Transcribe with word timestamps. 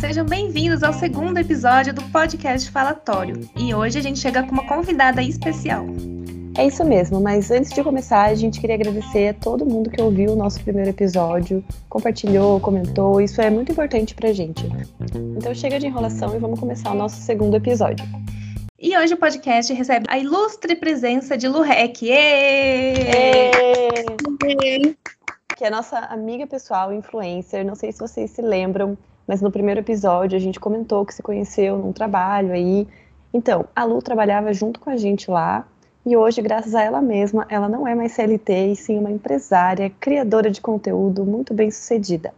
Sejam 0.00 0.26
bem-vindos 0.26 0.82
ao 0.82 0.92
segundo 0.92 1.38
episódio 1.38 1.94
do 1.94 2.02
podcast 2.10 2.70
Falatório. 2.70 3.48
E 3.56 3.74
hoje 3.74 3.98
a 3.98 4.02
gente 4.02 4.18
chega 4.18 4.42
com 4.42 4.52
uma 4.52 4.66
convidada 4.66 5.22
especial. 5.22 5.86
É 6.56 6.66
isso 6.66 6.84
mesmo, 6.84 7.18
mas 7.18 7.50
antes 7.50 7.72
de 7.72 7.82
começar, 7.82 8.24
a 8.24 8.34
gente 8.34 8.60
queria 8.60 8.74
agradecer 8.74 9.28
a 9.28 9.34
todo 9.34 9.64
mundo 9.64 9.88
que 9.88 10.02
ouviu 10.02 10.32
o 10.32 10.36
nosso 10.36 10.60
primeiro 10.62 10.90
episódio, 10.90 11.64
compartilhou, 11.88 12.60
comentou, 12.60 13.22
isso 13.22 13.40
é 13.40 13.48
muito 13.48 13.72
importante 13.72 14.14
pra 14.14 14.32
gente. 14.34 14.68
Então 15.36 15.54
chega 15.54 15.80
de 15.80 15.86
enrolação 15.86 16.36
e 16.36 16.38
vamos 16.38 16.60
começar 16.60 16.90
o 16.90 16.94
nosso 16.94 17.16
segundo 17.22 17.56
episódio. 17.56 18.04
E 18.78 18.94
hoje 18.98 19.14
o 19.14 19.16
podcast 19.16 19.72
recebe 19.72 20.04
a 20.10 20.18
ilustre 20.18 20.76
presença 20.76 21.38
de 21.38 21.48
Lu 21.48 21.62
Rec. 21.62 22.02
Que 25.62 25.66
é 25.66 25.70
nossa 25.70 25.96
amiga 25.96 26.44
pessoal, 26.44 26.92
influencer. 26.92 27.64
Não 27.64 27.76
sei 27.76 27.92
se 27.92 28.00
vocês 28.00 28.32
se 28.32 28.42
lembram, 28.42 28.98
mas 29.28 29.40
no 29.40 29.48
primeiro 29.48 29.78
episódio 29.78 30.36
a 30.36 30.40
gente 30.40 30.58
comentou 30.58 31.06
que 31.06 31.14
se 31.14 31.22
conheceu 31.22 31.78
num 31.78 31.92
trabalho 31.92 32.52
aí. 32.52 32.88
Então, 33.32 33.66
a 33.72 33.84
Lu 33.84 34.02
trabalhava 34.02 34.52
junto 34.52 34.80
com 34.80 34.90
a 34.90 34.96
gente 34.96 35.30
lá 35.30 35.64
e 36.04 36.16
hoje, 36.16 36.42
graças 36.42 36.74
a 36.74 36.82
ela 36.82 37.00
mesma, 37.00 37.46
ela 37.48 37.68
não 37.68 37.86
é 37.86 37.94
mais 37.94 38.10
CLT 38.10 38.72
e 38.72 38.74
sim 38.74 38.98
uma 38.98 39.12
empresária, 39.12 39.88
criadora 40.00 40.50
de 40.50 40.60
conteúdo 40.60 41.24
muito 41.24 41.54
bem 41.54 41.70
sucedida. 41.70 42.34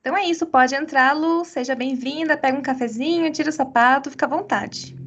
Então 0.00 0.16
é 0.16 0.26
isso, 0.26 0.46
pode 0.46 0.76
entrar, 0.76 1.12
Lu, 1.12 1.44
seja 1.44 1.74
bem-vinda, 1.74 2.36
pega 2.36 2.56
um 2.56 2.62
cafezinho, 2.62 3.32
tira 3.32 3.50
o 3.50 3.52
sapato, 3.52 4.12
fica 4.12 4.26
à 4.26 4.28
vontade. 4.28 4.99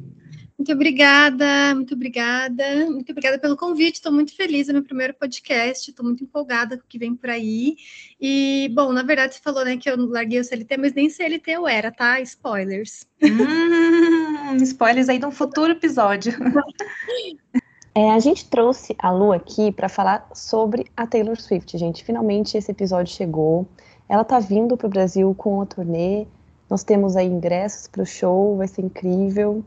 Muito 0.64 0.72
obrigada, 0.72 1.74
muito 1.74 1.94
obrigada, 1.94 2.64
muito 2.86 3.10
obrigada 3.12 3.38
pelo 3.38 3.54
convite. 3.54 3.96
Estou 3.96 4.10
muito 4.10 4.34
feliz, 4.34 4.66
é 4.66 4.72
meu 4.72 4.82
primeiro 4.82 5.12
podcast, 5.12 5.90
estou 5.90 6.02
muito 6.02 6.24
empolgada 6.24 6.78
com 6.78 6.84
o 6.84 6.86
que 6.88 6.98
vem 6.98 7.14
por 7.14 7.28
aí. 7.28 7.76
E, 8.18 8.70
bom, 8.74 8.90
na 8.90 9.02
verdade, 9.02 9.34
você 9.34 9.42
falou 9.42 9.62
né, 9.62 9.76
que 9.76 9.90
eu 9.90 10.08
larguei 10.08 10.40
o 10.40 10.44
CLT, 10.44 10.78
mas 10.78 10.94
nem 10.94 11.10
CLT 11.10 11.50
eu 11.50 11.68
era, 11.68 11.92
tá? 11.92 12.18
Spoilers. 12.22 13.06
Hum, 13.22 14.56
spoilers 14.62 15.10
aí 15.10 15.18
de 15.18 15.26
um 15.26 15.30
futuro 15.30 15.72
episódio. 15.72 16.32
É, 17.96 18.10
a 18.10 18.18
gente 18.18 18.50
trouxe 18.50 18.96
a 18.98 19.12
Lu 19.12 19.32
aqui 19.32 19.70
para 19.70 19.88
falar 19.88 20.28
sobre 20.34 20.90
a 20.96 21.06
Taylor 21.06 21.40
Swift, 21.40 21.78
gente. 21.78 22.02
Finalmente 22.02 22.58
esse 22.58 22.72
episódio 22.72 23.14
chegou. 23.14 23.68
Ela 24.08 24.22
está 24.22 24.40
vindo 24.40 24.76
para 24.76 24.88
o 24.88 24.90
Brasil 24.90 25.32
com 25.38 25.60
a 25.62 25.66
turnê. 25.66 26.26
Nós 26.68 26.82
temos 26.82 27.14
aí 27.14 27.28
ingressos 27.28 27.86
para 27.86 28.02
o 28.02 28.04
show, 28.04 28.56
vai 28.56 28.66
ser 28.66 28.82
incrível. 28.82 29.64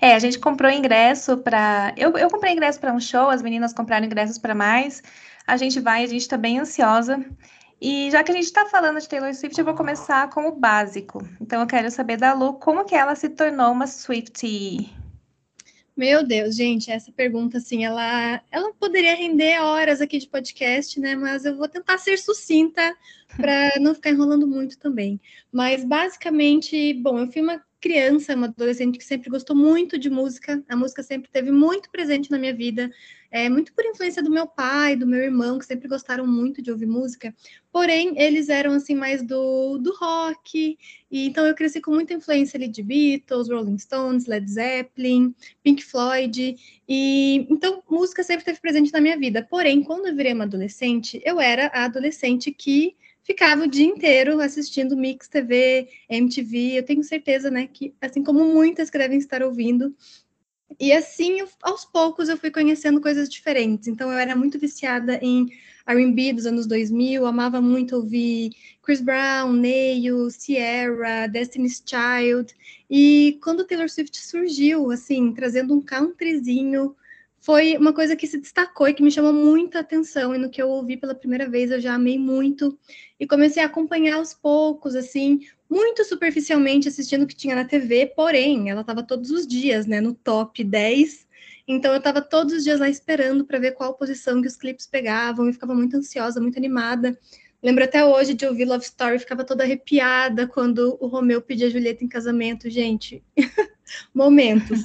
É, 0.00 0.14
a 0.14 0.18
gente 0.18 0.38
comprou 0.38 0.70
ingresso 0.70 1.38
para. 1.38 1.92
Eu, 1.96 2.16
eu 2.16 2.28
comprei 2.28 2.52
ingresso 2.52 2.80
para 2.80 2.92
um 2.92 3.00
show, 3.00 3.28
as 3.28 3.42
meninas 3.42 3.72
compraram 3.72 4.06
ingressos 4.06 4.38
para 4.38 4.54
mais. 4.54 5.02
A 5.46 5.56
gente 5.56 5.80
vai, 5.80 6.02
a 6.02 6.06
gente 6.06 6.22
está 6.22 6.36
bem 6.36 6.58
ansiosa. 6.58 7.24
E 7.80 8.10
já 8.10 8.24
que 8.24 8.30
a 8.30 8.34
gente 8.34 8.44
está 8.44 8.64
falando 8.66 9.00
de 9.00 9.08
Taylor 9.08 9.34
Swift, 9.34 9.58
eu 9.58 9.64
vou 9.64 9.74
começar 9.74 10.30
com 10.30 10.48
o 10.48 10.52
básico. 10.52 11.26
Então 11.40 11.60
eu 11.60 11.66
quero 11.66 11.90
saber 11.90 12.16
da 12.16 12.32
Lu 12.32 12.54
como 12.54 12.84
que 12.84 12.94
ela 12.94 13.14
se 13.14 13.28
tornou 13.28 13.70
uma 13.70 13.86
Swiftie. 13.86 14.90
Meu 15.94 16.26
Deus, 16.26 16.54
gente, 16.54 16.90
essa 16.90 17.10
pergunta, 17.10 17.56
assim, 17.56 17.84
ela, 17.84 18.42
ela 18.50 18.72
poderia 18.74 19.14
render 19.14 19.58
horas 19.62 20.02
aqui 20.02 20.18
de 20.18 20.28
podcast, 20.28 21.00
né? 21.00 21.16
Mas 21.16 21.46
eu 21.46 21.56
vou 21.56 21.68
tentar 21.68 21.96
ser 21.96 22.18
sucinta 22.18 22.94
para 23.34 23.72
não 23.80 23.94
ficar 23.94 24.10
enrolando 24.10 24.46
muito 24.46 24.78
também. 24.78 25.18
Mas, 25.50 25.84
basicamente, 25.84 26.92
bom, 26.94 27.18
eu 27.18 27.32
fui 27.32 27.40
uma 27.40 27.62
criança, 27.86 28.34
uma 28.34 28.48
adolescente 28.48 28.98
que 28.98 29.04
sempre 29.04 29.30
gostou 29.30 29.54
muito 29.54 29.96
de 29.96 30.10
música. 30.10 30.60
A 30.68 30.74
música 30.74 31.04
sempre 31.04 31.30
teve 31.30 31.52
muito 31.52 31.88
presente 31.88 32.32
na 32.32 32.36
minha 32.36 32.52
vida, 32.52 32.90
é, 33.30 33.48
muito 33.48 33.72
por 33.72 33.84
influência 33.84 34.20
do 34.20 34.28
meu 34.28 34.44
pai, 34.44 34.96
do 34.96 35.06
meu 35.06 35.20
irmão, 35.20 35.56
que 35.56 35.64
sempre 35.64 35.86
gostaram 35.86 36.26
muito 36.26 36.60
de 36.60 36.72
ouvir 36.72 36.86
música. 36.86 37.32
Porém, 37.70 38.20
eles 38.20 38.48
eram 38.48 38.72
assim 38.72 38.96
mais 38.96 39.22
do, 39.22 39.78
do 39.78 39.94
rock. 39.94 40.76
E 41.08 41.26
então 41.28 41.46
eu 41.46 41.54
cresci 41.54 41.80
com 41.80 41.92
muita 41.92 42.12
influência 42.12 42.56
ali 42.56 42.66
de 42.66 42.82
Beatles, 42.82 43.48
Rolling 43.48 43.78
Stones, 43.78 44.26
Led 44.26 44.50
Zeppelin, 44.50 45.32
Pink 45.62 45.84
Floyd. 45.84 46.56
E 46.88 47.46
então 47.48 47.84
música 47.88 48.24
sempre 48.24 48.44
teve 48.44 48.58
presente 48.58 48.92
na 48.92 49.00
minha 49.00 49.16
vida. 49.16 49.46
Porém, 49.48 49.84
quando 49.84 50.06
eu 50.06 50.16
virei 50.16 50.32
uma 50.32 50.44
adolescente, 50.44 51.22
eu 51.24 51.40
era 51.40 51.68
a 51.68 51.84
adolescente 51.84 52.50
que 52.50 52.96
ficava 53.26 53.64
o 53.64 53.68
dia 53.68 53.84
inteiro 53.84 54.40
assistindo 54.40 54.96
Mix 54.96 55.26
TV, 55.26 55.88
MTV. 56.08 56.78
Eu 56.78 56.84
tenho 56.84 57.02
certeza, 57.02 57.50
né, 57.50 57.66
que 57.66 57.92
assim 58.00 58.22
como 58.22 58.44
muitas 58.44 58.88
que 58.88 58.96
devem 58.96 59.18
estar 59.18 59.42
ouvindo. 59.42 59.92
E 60.78 60.92
assim, 60.92 61.40
eu, 61.40 61.48
aos 61.62 61.84
poucos, 61.84 62.28
eu 62.28 62.36
fui 62.36 62.50
conhecendo 62.50 63.00
coisas 63.00 63.28
diferentes. 63.28 63.88
Então, 63.88 64.10
eu 64.12 64.18
era 64.18 64.36
muito 64.36 64.58
viciada 64.58 65.18
em 65.22 65.46
R&B 65.86 66.32
dos 66.32 66.46
anos 66.46 66.66
2000, 66.66 67.24
amava 67.24 67.60
muito 67.60 67.96
ouvir 67.96 68.50
Chris 68.82 69.00
Brown, 69.00 69.52
Neil, 69.52 70.28
Sierra, 70.30 71.26
Destiny's 71.28 71.82
Child. 71.84 72.54
E 72.90 73.38
quando 73.42 73.64
Taylor 73.64 73.88
Swift 73.88 74.18
surgiu, 74.18 74.90
assim, 74.90 75.32
trazendo 75.32 75.74
um 75.74 75.80
countryzinho 75.80 76.94
foi 77.46 77.76
uma 77.76 77.92
coisa 77.92 78.16
que 78.16 78.26
se 78.26 78.38
destacou 78.40 78.88
e 78.88 78.92
que 78.92 79.04
me 79.04 79.10
chamou 79.10 79.32
muita 79.32 79.78
atenção. 79.78 80.34
E 80.34 80.38
no 80.38 80.50
que 80.50 80.60
eu 80.60 80.68
ouvi 80.68 80.96
pela 80.96 81.14
primeira 81.14 81.48
vez, 81.48 81.70
eu 81.70 81.80
já 81.80 81.94
amei 81.94 82.18
muito. 82.18 82.76
E 83.20 83.24
comecei 83.24 83.62
a 83.62 83.66
acompanhar 83.66 84.16
aos 84.16 84.34
poucos, 84.34 84.96
assim, 84.96 85.38
muito 85.70 86.04
superficialmente 86.04 86.88
assistindo 86.88 87.22
o 87.22 87.26
que 87.26 87.36
tinha 87.36 87.54
na 87.54 87.64
TV. 87.64 88.12
Porém, 88.16 88.68
ela 88.68 88.80
estava 88.80 89.00
todos 89.00 89.30
os 89.30 89.46
dias, 89.46 89.86
né, 89.86 90.00
no 90.00 90.12
top 90.12 90.64
10. 90.64 91.24
Então, 91.68 91.92
eu 91.92 91.98
estava 91.98 92.20
todos 92.20 92.52
os 92.52 92.64
dias 92.64 92.80
lá 92.80 92.88
esperando 92.88 93.44
para 93.44 93.60
ver 93.60 93.74
qual 93.74 93.94
posição 93.94 94.42
que 94.42 94.48
os 94.48 94.56
clipes 94.56 94.88
pegavam. 94.88 95.48
E 95.48 95.52
ficava 95.52 95.72
muito 95.72 95.96
ansiosa, 95.96 96.40
muito 96.40 96.58
animada. 96.58 97.16
Lembro 97.62 97.84
até 97.84 98.04
hoje 98.04 98.34
de 98.34 98.44
ouvir 98.44 98.64
Love 98.64 98.84
Story, 98.84 99.20
ficava 99.20 99.44
toda 99.44 99.62
arrepiada 99.62 100.48
quando 100.48 100.98
o 101.00 101.06
Romeu 101.06 101.40
pedia 101.40 101.68
a 101.68 101.70
Julieta 101.70 102.02
em 102.02 102.08
casamento. 102.08 102.68
Gente, 102.68 103.22
momentos. 104.12 104.80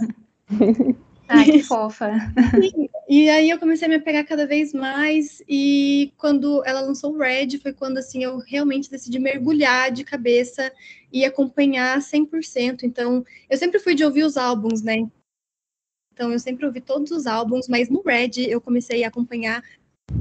Ai, 1.31 1.45
que 1.45 1.63
fofa. 1.63 2.11
E, 3.09 3.25
e, 3.25 3.29
aí 3.29 3.49
eu 3.49 3.59
comecei 3.59 3.87
a 3.87 3.89
me 3.89 3.95
apegar 3.95 4.25
cada 4.25 4.45
vez 4.45 4.73
mais, 4.73 5.41
e 5.47 6.13
quando 6.17 6.63
ela 6.65 6.79
lançou 6.79 7.13
o 7.13 7.17
Red, 7.17 7.57
foi 7.61 7.73
quando 7.73 7.97
assim 7.97 8.23
eu 8.23 8.37
realmente 8.39 8.89
decidi 8.89 9.19
mergulhar 9.19 9.91
de 9.91 10.03
cabeça 10.03 10.71
e 11.11 11.25
acompanhar 11.25 11.99
100%. 11.99 12.83
Então, 12.83 13.25
eu 13.49 13.57
sempre 13.57 13.79
fui 13.79 13.95
de 13.95 14.05
ouvir 14.05 14.23
os 14.23 14.37
álbuns, 14.37 14.81
né? 14.81 15.05
Então, 16.13 16.31
eu 16.31 16.39
sempre 16.39 16.65
ouvi 16.65 16.79
todos 16.79 17.11
os 17.11 17.25
álbuns, 17.25 17.67
mas 17.67 17.89
no 17.89 18.01
Red 18.01 18.47
eu 18.47 18.61
comecei 18.61 19.03
a 19.03 19.07
acompanhar 19.07 19.61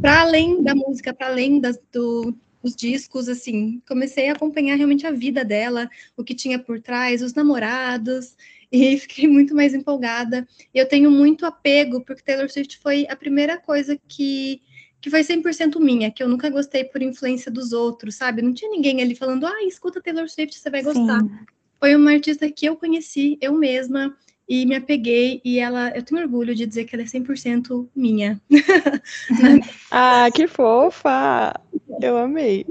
para 0.00 0.22
além 0.22 0.62
da 0.62 0.74
música, 0.74 1.12
para 1.12 1.28
além 1.28 1.60
das, 1.60 1.78
do, 1.92 2.34
os 2.62 2.74
discos, 2.74 3.28
assim, 3.28 3.80
comecei 3.88 4.28
a 4.28 4.32
acompanhar 4.32 4.76
realmente 4.76 5.06
a 5.06 5.10
vida 5.10 5.44
dela, 5.44 5.88
o 6.16 6.24
que 6.24 6.34
tinha 6.34 6.58
por 6.58 6.80
trás, 6.80 7.22
os 7.22 7.34
namorados, 7.34 8.36
e 8.70 8.98
fiquei 8.98 9.28
muito 9.28 9.54
mais 9.54 9.74
empolgada. 9.74 10.46
Eu 10.72 10.86
tenho 10.86 11.10
muito 11.10 11.44
apego, 11.44 12.02
porque 12.04 12.22
Taylor 12.22 12.48
Swift 12.48 12.78
foi 12.78 13.06
a 13.08 13.16
primeira 13.16 13.58
coisa 13.58 13.98
que, 14.06 14.62
que 15.00 15.10
foi 15.10 15.22
100% 15.22 15.78
minha, 15.80 16.10
que 16.10 16.22
eu 16.22 16.28
nunca 16.28 16.48
gostei 16.48 16.84
por 16.84 17.02
influência 17.02 17.50
dos 17.50 17.72
outros, 17.72 18.14
sabe? 18.14 18.42
Não 18.42 18.54
tinha 18.54 18.70
ninguém 18.70 19.02
ali 19.02 19.14
falando, 19.14 19.46
ah, 19.46 19.64
escuta 19.64 20.00
Taylor 20.00 20.28
Swift, 20.28 20.58
você 20.58 20.70
vai 20.70 20.82
gostar. 20.82 21.20
Sim. 21.20 21.30
Foi 21.78 21.96
uma 21.96 22.12
artista 22.12 22.50
que 22.50 22.66
eu 22.66 22.76
conheci, 22.76 23.38
eu 23.40 23.54
mesma, 23.54 24.14
e 24.48 24.66
me 24.66 24.74
apeguei, 24.74 25.40
e 25.44 25.58
ela, 25.58 25.90
eu 25.90 26.02
tenho 26.02 26.20
orgulho 26.20 26.54
de 26.54 26.66
dizer 26.66 26.84
que 26.84 26.94
ela 26.94 27.02
é 27.02 27.06
100% 27.06 27.88
minha. 27.94 28.40
ah, 29.90 30.28
que 30.34 30.46
fofa! 30.46 31.54
Eu 32.00 32.18
amei. 32.18 32.66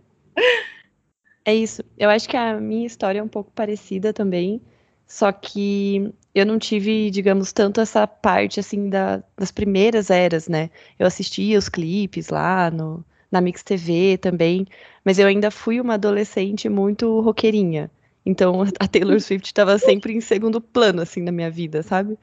É 1.44 1.56
isso. 1.56 1.84
Eu 1.98 2.10
acho 2.10 2.30
que 2.30 2.38
a 2.38 2.60
minha 2.60 2.86
história 2.86 3.20
é 3.20 3.24
um 3.24 3.28
pouco 3.28 3.52
parecida 3.52 4.14
também. 4.14 4.62
Só 5.10 5.32
que 5.32 6.14
eu 6.36 6.46
não 6.46 6.60
tive, 6.60 7.10
digamos, 7.10 7.52
tanto 7.52 7.82
essa 7.82 8.06
parte 8.06 8.60
assim 8.60 8.90
da, 8.90 9.24
das 9.36 9.52
primeiras 9.52 10.12
eras, 10.12 10.48
né? 10.48 10.70
Eu 11.00 11.08
assistia 11.08 11.58
os 11.58 11.68
clipes 11.68 12.30
lá 12.30 12.70
no, 12.70 13.04
na 13.32 13.42
Mix 13.42 13.64
TV 13.64 14.20
também, 14.20 14.68
mas 15.04 15.18
eu 15.18 15.26
ainda 15.28 15.50
fui 15.50 15.82
uma 15.82 15.96
adolescente 15.96 16.70
muito 16.70 17.22
roqueirinha. 17.22 17.90
Então 18.24 18.62
a 18.80 18.88
Taylor 18.88 19.20
Swift 19.20 19.48
estava 19.48 19.80
sempre 19.80 20.14
em 20.14 20.22
segundo 20.22 20.62
plano 20.62 21.02
assim 21.02 21.24
na 21.24 21.32
minha 21.32 21.50
vida, 21.50 21.82
sabe? 21.82 22.16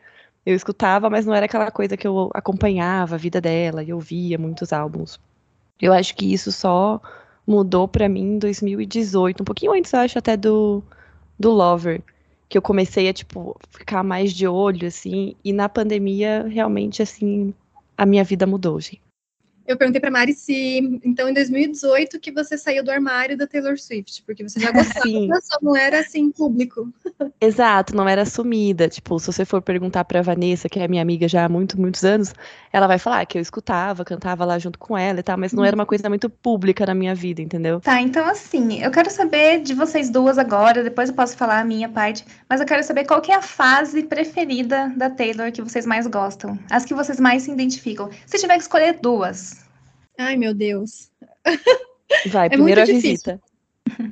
Eu 0.46 0.54
escutava, 0.54 1.10
mas 1.10 1.26
não 1.26 1.34
era 1.34 1.46
aquela 1.46 1.72
coisa 1.72 1.96
que 1.96 2.06
eu 2.06 2.30
acompanhava 2.34 3.16
a 3.16 3.18
vida 3.18 3.40
dela 3.40 3.82
e 3.82 3.92
ouvia 3.92 4.38
muitos 4.38 4.72
álbuns. 4.72 5.18
Eu 5.82 5.92
acho 5.92 6.14
que 6.14 6.32
isso 6.32 6.52
só 6.52 7.00
mudou 7.44 7.88
para 7.88 8.08
mim 8.08 8.34
em 8.34 8.38
2018, 8.38 9.40
um 9.42 9.44
pouquinho 9.44 9.72
antes, 9.72 9.92
eu 9.92 10.00
acho, 10.00 10.18
até 10.18 10.36
do, 10.36 10.84
do 11.38 11.50
Lover 11.50 12.00
que 12.48 12.56
eu 12.58 12.62
comecei 12.62 13.08
a, 13.08 13.12
tipo, 13.12 13.56
ficar 13.70 14.02
mais 14.02 14.32
de 14.32 14.46
olho, 14.46 14.86
assim, 14.88 15.34
e 15.44 15.52
na 15.52 15.68
pandemia, 15.68 16.46
realmente, 16.48 17.02
assim, 17.02 17.54
a 17.96 18.06
minha 18.06 18.24
vida 18.24 18.46
mudou, 18.46 18.80
gente. 18.80 19.05
Eu 19.66 19.76
perguntei 19.76 20.00
para 20.00 20.10
Mari 20.10 20.32
se, 20.32 21.00
então, 21.04 21.28
em 21.28 21.34
2018 21.34 22.18
que 22.20 22.32
você 22.32 22.56
saiu 22.56 22.84
do 22.84 22.90
armário 22.90 23.36
da 23.36 23.46
Taylor 23.46 23.78
Swift, 23.78 24.22
porque 24.24 24.42
você 24.42 24.60
já 24.60 24.70
gostava, 24.72 25.06
Sim. 25.06 25.28
só 25.42 25.58
não 25.62 25.76
era 25.76 26.00
assim 26.00 26.30
público. 26.30 26.92
Exato, 27.40 27.94
não 27.94 28.08
era 28.08 28.22
assumida. 28.22 28.88
Tipo, 28.88 29.18
se 29.18 29.26
você 29.26 29.44
for 29.44 29.60
perguntar 29.60 30.04
para 30.04 30.22
Vanessa, 30.22 30.68
que 30.68 30.78
é 30.78 30.88
minha 30.88 31.02
amiga 31.02 31.28
já 31.28 31.44
há 31.44 31.48
muito, 31.48 31.80
muitos 31.80 32.04
anos, 32.04 32.34
ela 32.72 32.86
vai 32.86 32.98
falar 32.98 33.24
que 33.26 33.38
eu 33.38 33.42
escutava, 33.42 34.04
cantava 34.04 34.44
lá 34.44 34.58
junto 34.58 34.78
com 34.78 34.96
ela 34.96 35.20
e 35.20 35.22
tal, 35.22 35.38
mas 35.38 35.52
não 35.52 35.64
era 35.64 35.74
uma 35.74 35.86
coisa 35.86 36.08
muito 36.08 36.28
pública 36.28 36.86
na 36.86 36.94
minha 36.94 37.14
vida, 37.14 37.40
entendeu? 37.42 37.80
Tá, 37.80 38.00
então 38.00 38.26
assim, 38.26 38.82
eu 38.82 38.90
quero 38.90 39.10
saber 39.10 39.60
de 39.62 39.74
vocês 39.74 40.10
duas 40.10 40.38
agora, 40.38 40.82
depois 40.82 41.08
eu 41.08 41.14
posso 41.14 41.36
falar 41.36 41.60
a 41.60 41.64
minha 41.64 41.88
parte, 41.88 42.24
mas 42.48 42.60
eu 42.60 42.66
quero 42.66 42.82
saber 42.82 43.04
qual 43.04 43.20
que 43.20 43.32
é 43.32 43.36
a 43.36 43.42
fase 43.42 44.02
preferida 44.02 44.92
da 44.96 45.10
Taylor 45.10 45.50
que 45.50 45.62
vocês 45.62 45.86
mais 45.86 46.06
gostam, 46.06 46.58
as 46.70 46.84
que 46.84 46.94
vocês 46.94 47.18
mais 47.18 47.42
se 47.42 47.50
identificam. 47.50 48.10
Se 48.26 48.38
tiver 48.38 48.54
que 48.54 48.62
escolher 48.62 48.98
duas, 49.00 49.55
Ai, 50.18 50.36
meu 50.36 50.54
Deus. 50.54 51.10
Vai, 52.26 52.46
é 52.46 52.50
primeiro 52.50 52.80
a 52.80 52.84
visita. 52.84 53.40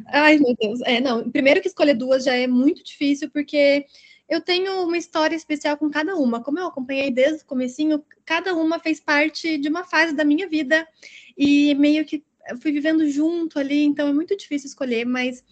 Ai, 0.09 0.39
meu 0.39 0.55
Deus. 0.55 0.81
É, 0.83 1.01
não, 1.01 1.31
primeiro 1.31 1.61
que 1.61 1.69
escolher 1.69 1.95
duas 1.95 2.25
já 2.25 2.35
é 2.35 2.47
muito 2.47 2.85
difícil, 2.85 3.31
porque 3.31 3.87
eu 4.29 4.41
tenho 4.41 4.85
uma 4.85 4.97
história 4.97 5.37
especial 5.37 5.77
com 5.77 5.91
cada 5.91 6.17
uma. 6.17 6.43
Como 6.43 6.59
eu 6.59 6.67
acompanhei 6.67 7.11
desde 7.11 7.43
o 7.43 7.47
comecinho, 7.47 8.05
cada 8.25 8.55
uma 8.55 8.79
fez 8.79 9.01
parte 9.01 9.59
de 9.59 9.69
uma 9.69 9.85
fase 9.85 10.15
da 10.15 10.25
minha 10.25 10.49
vida 10.49 10.87
e 11.37 11.75
meio 11.75 12.05
que 12.05 12.23
eu 12.49 12.59
fui 12.59 12.73
vivendo 12.73 13.09
junto 13.09 13.59
ali, 13.59 13.85
então 13.85 14.07
é 14.07 14.13
muito 14.13 14.37
difícil 14.37 14.69
escolher, 14.69 15.07
mas 15.07 15.43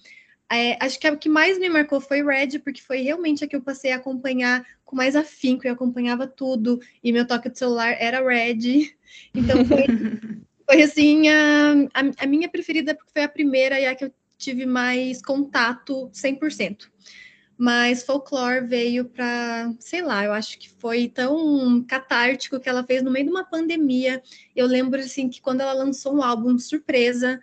é, 0.55 0.77
acho 0.81 0.99
que 0.99 1.07
a 1.07 1.17
que 1.17 1.29
mais 1.29 1.59
me 1.59 1.69
marcou 1.69 2.01
foi 2.01 2.23
Red, 2.23 2.59
porque 2.59 2.81
foi 2.81 3.01
realmente 3.01 3.45
a 3.45 3.49
que 3.49 3.57
eu 3.57 3.63
passei 3.63 3.93
a 3.93 3.97
acompanhar 3.97 4.65
com 4.85 4.95
mais 4.95 5.17
afinco, 5.17 5.67
eu 5.67 5.73
acompanhava 5.73 6.27
tudo, 6.27 6.81
e 7.03 7.13
meu 7.13 7.27
toque 7.27 7.49
de 7.49 7.59
celular 7.59 7.97
era 7.99 8.27
Red. 8.27 8.95
Então 9.35 9.63
foi, 9.67 9.85
foi 10.65 10.83
assim, 10.83 11.29
a, 11.29 11.73
a, 11.93 12.25
a, 12.25 12.27
minha 12.27 12.49
preferida, 12.49 12.95
porque 12.95 13.13
foi 13.13 13.23
a 13.23 13.29
primeira 13.29 13.79
e 13.79 13.85
a 13.85 13.95
que 13.95 14.07
eu 14.07 14.13
tive 14.39 14.65
mais 14.65 15.21
contato 15.21 16.11
100%. 16.15 16.89
Mas 17.59 18.03
Folklore 18.03 18.67
veio 18.67 19.05
para, 19.05 19.73
sei 19.79 20.01
lá, 20.01 20.25
eu 20.25 20.33
acho 20.33 20.59
que 20.59 20.71
foi 20.71 21.09
tão 21.09 21.85
catártico 21.85 22.59
que 22.59 22.69
ela 22.69 22.83
fez 22.85 23.03
no 23.03 23.11
meio 23.11 23.27
de 23.27 23.31
uma 23.31 23.45
pandemia. 23.45 24.23
Eu 24.57 24.67
lembro, 24.67 24.99
assim, 24.99 25.29
que 25.29 25.41
quando 25.41 25.61
ela 25.61 25.75
lançou 25.75 26.17
um 26.17 26.23
álbum 26.23 26.59
surpresa, 26.59 27.41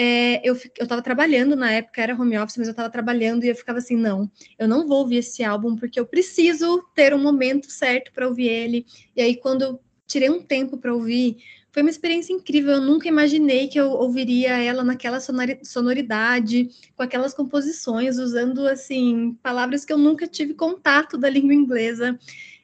é, 0.00 0.40
eu, 0.48 0.56
eu 0.78 0.86
tava 0.86 1.02
trabalhando 1.02 1.56
na 1.56 1.72
época, 1.72 2.00
era 2.00 2.14
home 2.14 2.38
office, 2.38 2.56
mas 2.56 2.68
eu 2.68 2.74
tava 2.74 2.88
trabalhando 2.88 3.42
e 3.42 3.48
eu 3.48 3.56
ficava 3.56 3.80
assim, 3.80 3.96
não, 3.96 4.30
eu 4.56 4.68
não 4.68 4.86
vou 4.86 4.98
ouvir 4.98 5.16
esse 5.16 5.42
álbum 5.42 5.74
porque 5.74 5.98
eu 5.98 6.06
preciso 6.06 6.84
ter 6.94 7.12
um 7.12 7.20
momento 7.20 7.68
certo 7.68 8.12
para 8.12 8.28
ouvir 8.28 8.46
ele. 8.46 8.86
E 9.16 9.20
aí, 9.20 9.34
quando 9.34 9.62
eu 9.62 9.80
tirei 10.06 10.30
um 10.30 10.40
tempo 10.40 10.78
para 10.78 10.94
ouvir, 10.94 11.38
foi 11.72 11.82
uma 11.82 11.90
experiência 11.90 12.32
incrível. 12.32 12.74
Eu 12.74 12.80
nunca 12.80 13.08
imaginei 13.08 13.66
que 13.66 13.80
eu 13.80 13.90
ouviria 13.90 14.56
ela 14.58 14.84
naquela 14.84 15.18
sonoridade, 15.64 16.68
com 16.94 17.02
aquelas 17.02 17.34
composições, 17.34 18.18
usando 18.18 18.68
assim 18.68 19.36
palavras 19.42 19.84
que 19.84 19.92
eu 19.92 19.98
nunca 19.98 20.28
tive 20.28 20.54
contato 20.54 21.18
da 21.18 21.28
língua 21.28 21.52
inglesa. 21.52 22.16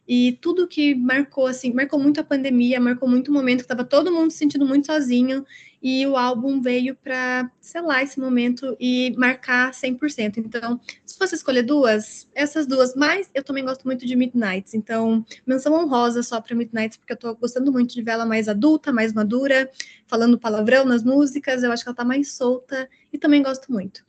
E 0.06 0.38
tudo 0.40 0.68
que 0.68 0.94
marcou, 0.94 1.46
assim, 1.46 1.72
marcou 1.72 1.98
muito 1.98 2.20
a 2.20 2.24
pandemia, 2.24 2.78
marcou 2.78 3.08
muito 3.08 3.28
o 3.28 3.34
momento 3.34 3.60
que 3.60 3.64
estava 3.64 3.82
todo 3.82 4.12
mundo 4.12 4.30
se 4.30 4.36
sentindo 4.36 4.66
muito 4.66 4.86
sozinho 4.86 5.44
e 5.84 6.06
o 6.06 6.16
álbum 6.16 6.62
veio 6.62 6.96
para 6.96 7.50
selar 7.60 8.02
esse 8.02 8.18
momento 8.18 8.74
e 8.80 9.14
marcar 9.18 9.74
100%. 9.74 10.38
Então, 10.38 10.80
se 11.04 11.18
fosse 11.18 11.34
escolher 11.34 11.62
duas, 11.62 12.26
essas 12.34 12.66
duas, 12.66 12.94
mas 12.94 13.30
eu 13.34 13.44
também 13.44 13.62
gosto 13.62 13.84
muito 13.84 14.06
de 14.06 14.16
Midnights. 14.16 14.72
Então, 14.72 15.22
menção 15.46 15.74
honrosa 15.74 16.22
só 16.22 16.40
para 16.40 16.56
Midnights, 16.56 16.96
porque 16.96 17.12
eu 17.12 17.16
estou 17.16 17.36
gostando 17.36 17.70
muito 17.70 17.92
de 17.92 18.00
ver 18.00 18.12
ela 18.12 18.24
mais 18.24 18.48
adulta, 18.48 18.90
mais 18.90 19.12
madura, 19.12 19.70
falando 20.06 20.38
palavrão 20.38 20.86
nas 20.86 21.04
músicas. 21.04 21.62
Eu 21.62 21.70
acho 21.70 21.82
que 21.82 21.88
ela 21.90 21.92
está 21.92 22.04
mais 22.04 22.32
solta 22.32 22.88
e 23.12 23.18
também 23.18 23.42
gosto 23.42 23.70
muito. 23.70 24.06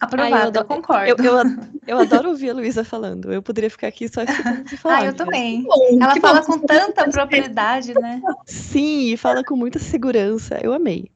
Aprovado, 0.00 0.34
eu, 0.34 0.48
adoro, 0.48 0.58
eu, 0.58 0.64
concordo. 0.64 1.22
Eu, 1.22 1.38
eu, 1.38 1.68
eu, 1.86 1.98
adoro 1.98 2.28
ouvir 2.30 2.50
a 2.50 2.54
Luísa 2.54 2.84
falando. 2.84 3.32
Eu 3.32 3.42
poderia 3.42 3.70
ficar 3.70 3.88
aqui 3.88 4.08
só 4.08 4.22
escutando 4.22 4.68
você 4.68 4.76
falar. 4.76 4.98
Ah, 4.98 5.06
eu 5.06 5.14
também. 5.14 5.62
Bom, 5.62 5.98
Ela 6.00 6.20
fala 6.20 6.40
bom. 6.40 6.46
com 6.46 6.58
tanta 6.60 7.08
propriedade, 7.08 7.94
né? 7.94 8.20
Sim, 8.44 9.12
e 9.12 9.16
fala 9.16 9.42
com 9.42 9.56
muita 9.56 9.78
segurança. 9.78 10.58
Eu 10.62 10.72
amei. 10.74 11.10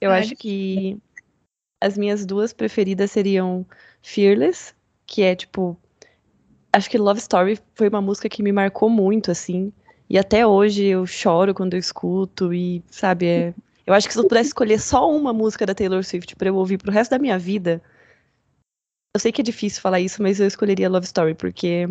Eu 0.00 0.10
Ai, 0.10 0.20
acho 0.20 0.34
que 0.36 0.98
as 1.80 1.98
minhas 1.98 2.24
duas 2.24 2.52
preferidas 2.52 3.10
seriam 3.10 3.66
Fearless, 4.02 4.74
que 5.06 5.22
é 5.22 5.34
tipo. 5.34 5.78
Acho 6.72 6.90
que 6.90 6.98
Love 6.98 7.20
Story 7.20 7.58
foi 7.74 7.88
uma 7.88 8.00
música 8.00 8.28
que 8.28 8.42
me 8.42 8.52
marcou 8.52 8.88
muito, 8.88 9.30
assim. 9.30 9.72
E 10.08 10.18
até 10.18 10.46
hoje 10.46 10.84
eu 10.84 11.06
choro 11.06 11.54
quando 11.54 11.74
eu 11.74 11.78
escuto, 11.78 12.52
e, 12.52 12.82
sabe, 12.90 13.26
é, 13.26 13.54
eu 13.86 13.94
acho 13.94 14.06
que 14.06 14.12
se 14.12 14.18
eu 14.18 14.26
pudesse 14.26 14.48
escolher 14.48 14.80
só 14.80 15.10
uma 15.10 15.32
música 15.32 15.64
da 15.66 15.74
Taylor 15.74 16.02
Swift 16.02 16.34
para 16.36 16.48
eu 16.48 16.56
ouvir 16.56 16.78
pro 16.78 16.90
resto 16.90 17.12
da 17.12 17.18
minha 17.18 17.38
vida, 17.38 17.82
eu 19.14 19.20
sei 19.20 19.30
que 19.30 19.40
é 19.40 19.44
difícil 19.44 19.80
falar 19.80 20.00
isso, 20.00 20.20
mas 20.20 20.40
eu 20.40 20.46
escolheria 20.46 20.88
Love 20.88 21.06
Story, 21.06 21.34
porque 21.34 21.88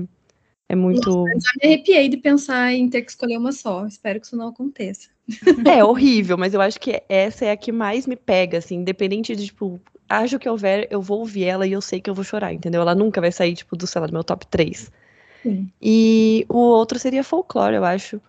é 0.68 0.76
muito. 0.76 1.10
Nossa, 1.10 1.40
já 1.40 1.52
me 1.62 1.74
arrepiei 1.74 2.10
de 2.10 2.18
pensar 2.18 2.74
em 2.74 2.90
ter 2.90 3.02
que 3.02 3.12
escolher 3.12 3.38
uma 3.38 3.54
só. 3.54 3.86
Espero 3.88 4.20
que 4.20 4.28
isso 4.28 4.36
não 4.36 4.50
aconteça. 4.50 5.10
É 5.66 5.82
horrível, 5.82 6.38
mas 6.38 6.54
eu 6.54 6.60
acho 6.60 6.78
que 6.80 7.02
essa 7.08 7.46
é 7.46 7.52
a 7.52 7.58
que 7.58 7.72
mais 7.72 8.06
me 8.06 8.18
pega, 8.18 8.58
assim, 8.58 8.76
independente 8.76 9.34
de, 9.38 9.46
tipo, 9.46 9.80
acho 10.10 10.38
que 10.38 10.50
houver, 10.50 10.86
eu 10.92 11.02
vou 11.02 11.20
ouvir 11.20 11.46
ela 11.46 11.66
e 11.66 11.72
eu 11.72 11.82
sei 11.82 12.02
que 12.02 12.10
eu 12.10 12.14
vou 12.14 12.26
chorar, 12.26 12.54
entendeu? 12.54 12.82
Ela 12.82 12.94
nunca 12.94 13.22
vai 13.22 13.32
sair, 13.32 13.56
tipo, 13.56 13.78
do, 13.78 13.88
sei 13.88 14.02
lá, 14.02 14.08
do 14.08 14.14
meu 14.14 14.24
top 14.24 14.46
3. 14.48 14.92
Sim. 15.42 15.72
E 15.82 16.46
o 16.50 16.58
outro 16.58 17.00
seria 17.00 17.24
folclore, 17.24 17.76
eu 17.76 17.86
acho 17.86 18.22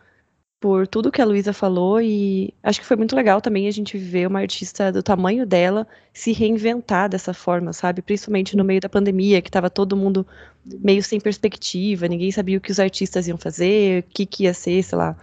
por 0.64 0.88
tudo 0.88 1.12
que 1.12 1.20
a 1.20 1.26
Luísa 1.26 1.52
falou 1.52 2.00
e 2.00 2.54
acho 2.62 2.80
que 2.80 2.86
foi 2.86 2.96
muito 2.96 3.14
legal 3.14 3.38
também 3.38 3.68
a 3.68 3.70
gente 3.70 3.98
ver 3.98 4.26
uma 4.26 4.40
artista 4.40 4.90
do 4.90 5.02
tamanho 5.02 5.44
dela 5.44 5.86
se 6.10 6.32
reinventar 6.32 7.06
dessa 7.06 7.34
forma, 7.34 7.74
sabe? 7.74 8.00
Principalmente 8.00 8.56
no 8.56 8.64
meio 8.64 8.80
da 8.80 8.88
pandemia, 8.88 9.42
que 9.42 9.50
estava 9.50 9.68
todo 9.68 9.94
mundo 9.94 10.26
meio 10.64 11.02
sem 11.02 11.20
perspectiva, 11.20 12.08
ninguém 12.08 12.32
sabia 12.32 12.56
o 12.56 12.62
que 12.62 12.72
os 12.72 12.80
artistas 12.80 13.28
iam 13.28 13.36
fazer, 13.36 14.04
o 14.04 14.04
que, 14.04 14.24
que 14.24 14.44
ia 14.44 14.54
ser, 14.54 14.82
sei 14.82 14.96
lá, 14.96 15.14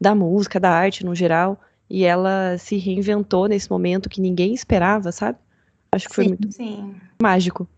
da 0.00 0.12
música, 0.12 0.58
da 0.58 0.72
arte 0.72 1.06
no 1.06 1.14
geral, 1.14 1.60
e 1.88 2.02
ela 2.02 2.58
se 2.58 2.76
reinventou 2.76 3.46
nesse 3.46 3.70
momento 3.70 4.10
que 4.10 4.20
ninguém 4.20 4.52
esperava, 4.52 5.12
sabe? 5.12 5.38
Acho 5.92 6.08
que 6.08 6.14
foi 6.16 6.24
sim, 6.24 6.30
muito 6.30 6.52
sim. 6.52 6.96
mágico. 7.22 7.68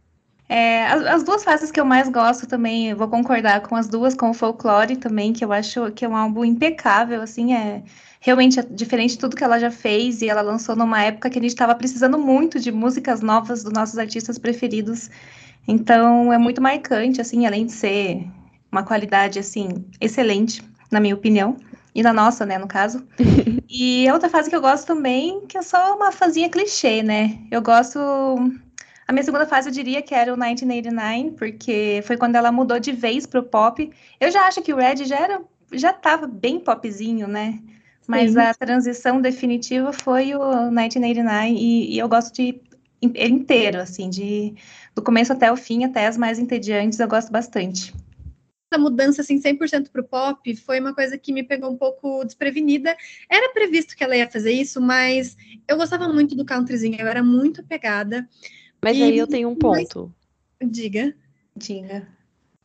É, 0.53 0.85
as, 0.85 1.07
as, 1.07 1.23
duas 1.23 1.43
fases 1.43 1.71
que 1.71 1.81
eu 1.81 1.85
mais 1.87 2.11
gosto 2.11 2.47
também, 2.47 2.93
vou 2.93 3.09
concordar 3.09 3.63
com 3.63 3.75
as 3.75 3.89
duas, 3.89 4.15
com 4.15 4.29
o 4.29 4.35
Folklore 4.35 4.97
também, 4.97 5.33
que 5.33 5.43
eu 5.43 5.51
acho 5.51 5.91
que 5.93 6.05
é 6.05 6.09
um 6.09 6.15
álbum 6.15 6.45
impecável, 6.45 7.23
assim, 7.23 7.55
é 7.55 7.83
realmente 8.21 8.61
é 8.61 8.63
diferente 8.63 9.13
de 9.13 9.19
tudo 9.19 9.35
que 9.35 9.43
ela 9.43 9.59
já 9.59 9.71
fez, 9.71 10.21
e 10.21 10.29
ela 10.29 10.43
lançou 10.43 10.77
numa 10.77 11.03
época 11.03 11.31
que 11.31 11.39
a 11.39 11.41
gente 11.41 11.53
estava 11.53 11.75
precisando 11.75 12.19
muito 12.19 12.61
de 12.61 12.71
músicas 12.71 13.23
novas 13.23 13.65
dos 13.65 13.73
nossos 13.73 13.97
artistas 13.97 14.39
preferidos, 14.39 15.09
então 15.67 16.31
é 16.31 16.37
muito 16.37 16.61
marcante, 16.61 17.19
assim, 17.19 17.47
além 17.47 17.65
de 17.65 17.73
ser 17.73 18.23
uma 18.71 18.83
qualidade, 18.83 19.39
assim, 19.39 19.87
excelente, 20.03 20.63
na 20.91 21.01
minha 21.01 21.15
opinião, 21.15 21.57
e 21.95 22.03
na 22.03 22.13
nossa, 22.13 22.45
né, 22.45 22.59
no 22.59 22.69
caso. 22.69 23.03
e 23.71 24.07
a 24.07 24.13
outra 24.13 24.29
fase 24.29 24.51
que 24.51 24.57
eu 24.57 24.61
gosto 24.61 24.87
também, 24.87 25.47
que 25.47 25.57
é 25.57 25.63
só 25.63 25.97
uma 25.97 26.13
fazinha 26.13 26.51
clichê, 26.51 27.03
né, 27.03 27.39
eu 27.51 27.63
gosto 27.63 27.99
a 29.07 29.13
minha 29.13 29.23
segunda 29.23 29.47
fase 29.47 29.69
eu 29.69 29.73
diria 29.73 30.03
que 30.03 30.15
era 30.15 30.33
o 30.33 30.37
1989, 30.37 31.33
porque 31.37 32.03
foi 32.05 32.17
quando 32.17 32.37
ela 32.37 32.53
mudou 32.53 32.79
de 32.79 32.93
vez 32.93 33.27
pro 33.27 33.43
pop. 33.43 33.91
Eu 34.21 34.31
já 34.31 34.47
acho 34.47 34.63
que 34.63 34.73
o 34.73 34.77
Red 34.77 35.05
já 35.05 35.19
era 35.19 35.43
já 35.73 35.93
tava 35.93 36.27
bem 36.27 36.61
popzinho, 36.61 37.27
né? 37.27 37.59
Mas 38.07 38.33
Sim. 38.33 38.39
a 38.41 38.55
transição 38.55 39.21
definitiva 39.21 39.93
foi 39.93 40.35
o 40.35 40.71
1989 40.71 41.49
e, 41.51 41.95
e 41.95 41.99
eu 41.99 42.09
gosto 42.09 42.35
de 42.35 42.61
ele 43.15 43.33
inteiro, 43.33 43.81
assim, 43.81 44.09
de 44.09 44.55
do 44.95 45.03
começo 45.03 45.33
até 45.33 45.51
o 45.51 45.57
fim, 45.57 45.85
até 45.85 46.07
as 46.07 46.17
mais 46.17 46.39
entediantes, 46.39 47.01
eu 47.01 47.09
gosto 47.09 47.33
bastante. 47.33 47.93
Essa 48.71 48.81
mudança 48.81 49.23
assim 49.23 49.41
100% 49.41 49.91
para 49.91 50.01
o 50.01 50.05
pop 50.05 50.57
foi 50.57 50.81
uma 50.81 50.95
coisa 50.95 51.19
que 51.19 51.33
me 51.33 51.43
pegou 51.43 51.71
um 51.71 51.77
pouco 51.77 52.25
desprevenida. 52.25 52.97
Era 53.29 53.53
previsto 53.53 53.97
que 53.97 54.05
ela 54.05 54.17
ia 54.17 54.31
fazer 54.31 54.53
isso, 54.53 54.81
mas 54.81 55.37
eu 55.69 55.77
gostava 55.77 56.09
muito 56.09 56.35
do 56.35 56.47
countryzinho, 56.47 56.99
eu 56.99 57.07
era 57.07 57.23
muito 57.23 57.61
apegada. 57.61 58.29
Mas 58.83 58.97
e... 58.97 59.03
aí 59.03 59.17
eu 59.17 59.27
tenho 59.27 59.49
um 59.49 59.57
ponto. 59.57 60.13
Diga. 60.61 61.15
Diga. 61.57 62.09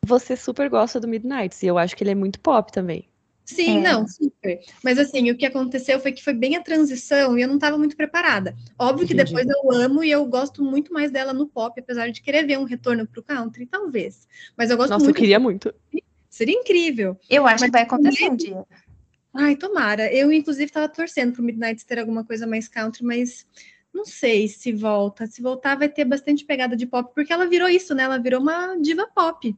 Você 0.05 0.35
super 0.35 0.69
gosta 0.69 0.99
do 0.99 1.07
Midnight, 1.07 1.55
e 1.63 1.67
eu 1.67 1.77
acho 1.77 1.95
que 1.95 2.03
ele 2.03 2.11
é 2.11 2.15
muito 2.15 2.39
pop 2.39 2.71
também. 2.71 3.07
Sim, 3.47 3.77
é. 3.77 3.81
não, 3.81 4.05
super. 4.05 4.59
Mas 4.83 4.99
assim, 4.99 5.31
o 5.31 5.37
que 5.37 5.45
aconteceu 5.45 5.99
foi 6.01 6.11
que 6.11 6.23
foi 6.23 6.33
bem 6.33 6.57
a 6.57 6.61
transição 6.61 7.37
e 7.37 7.41
eu 7.41 7.47
não 7.47 7.55
estava 7.55 7.77
muito 7.77 7.95
preparada. 7.95 8.53
Óbvio 8.77 9.07
que 9.07 9.13
depois 9.13 9.47
eu 9.47 9.71
amo 9.71 10.03
e 10.03 10.11
eu 10.11 10.25
gosto 10.25 10.61
muito 10.61 10.91
mais 10.91 11.11
dela 11.11 11.31
no 11.31 11.47
pop, 11.47 11.79
apesar 11.79 12.11
de 12.11 12.21
querer 12.21 12.45
ver 12.45 12.59
um 12.59 12.65
retorno 12.65 13.07
pro 13.07 13.23
country, 13.23 13.65
talvez. 13.65 14.27
Mas 14.57 14.69
eu 14.69 14.75
gosto 14.75 14.89
Nossa, 14.89 15.05
muito. 15.05 15.15
eu 15.15 15.21
queria 15.21 15.39
muito. 15.39 15.73
Seria 16.29 16.55
incrível. 16.55 17.17
Eu 17.29 17.47
acho 17.47 17.61
Mas, 17.61 17.71
que 17.71 17.77
vai 17.77 17.83
acontecer 17.83 18.29
um 18.29 18.35
dia. 18.35 18.65
Ai, 19.33 19.55
tomara. 19.55 20.11
Eu, 20.13 20.31
inclusive, 20.31 20.65
estava 20.65 20.89
torcendo 20.89 21.31
pro 21.31 21.43
Midnight 21.43 21.85
ter 21.85 21.99
alguma 21.99 22.25
coisa 22.25 22.45
mais 22.45 22.67
country, 22.67 23.05
mas 23.05 23.45
não 23.97 24.05
sei 24.05 24.47
se 24.47 24.71
volta. 24.71 25.27
Se 25.27 25.41
voltar, 25.41 25.75
vai 25.75 25.89
ter 25.89 26.05
bastante 26.05 26.45
pegada 26.45 26.75
de 26.75 26.85
pop, 26.85 27.11
porque 27.13 27.33
ela 27.33 27.45
virou 27.45 27.67
isso, 27.67 27.93
né? 27.93 28.03
Ela 28.03 28.17
virou 28.17 28.39
uma 28.39 28.75
diva 28.77 29.07
pop. 29.13 29.53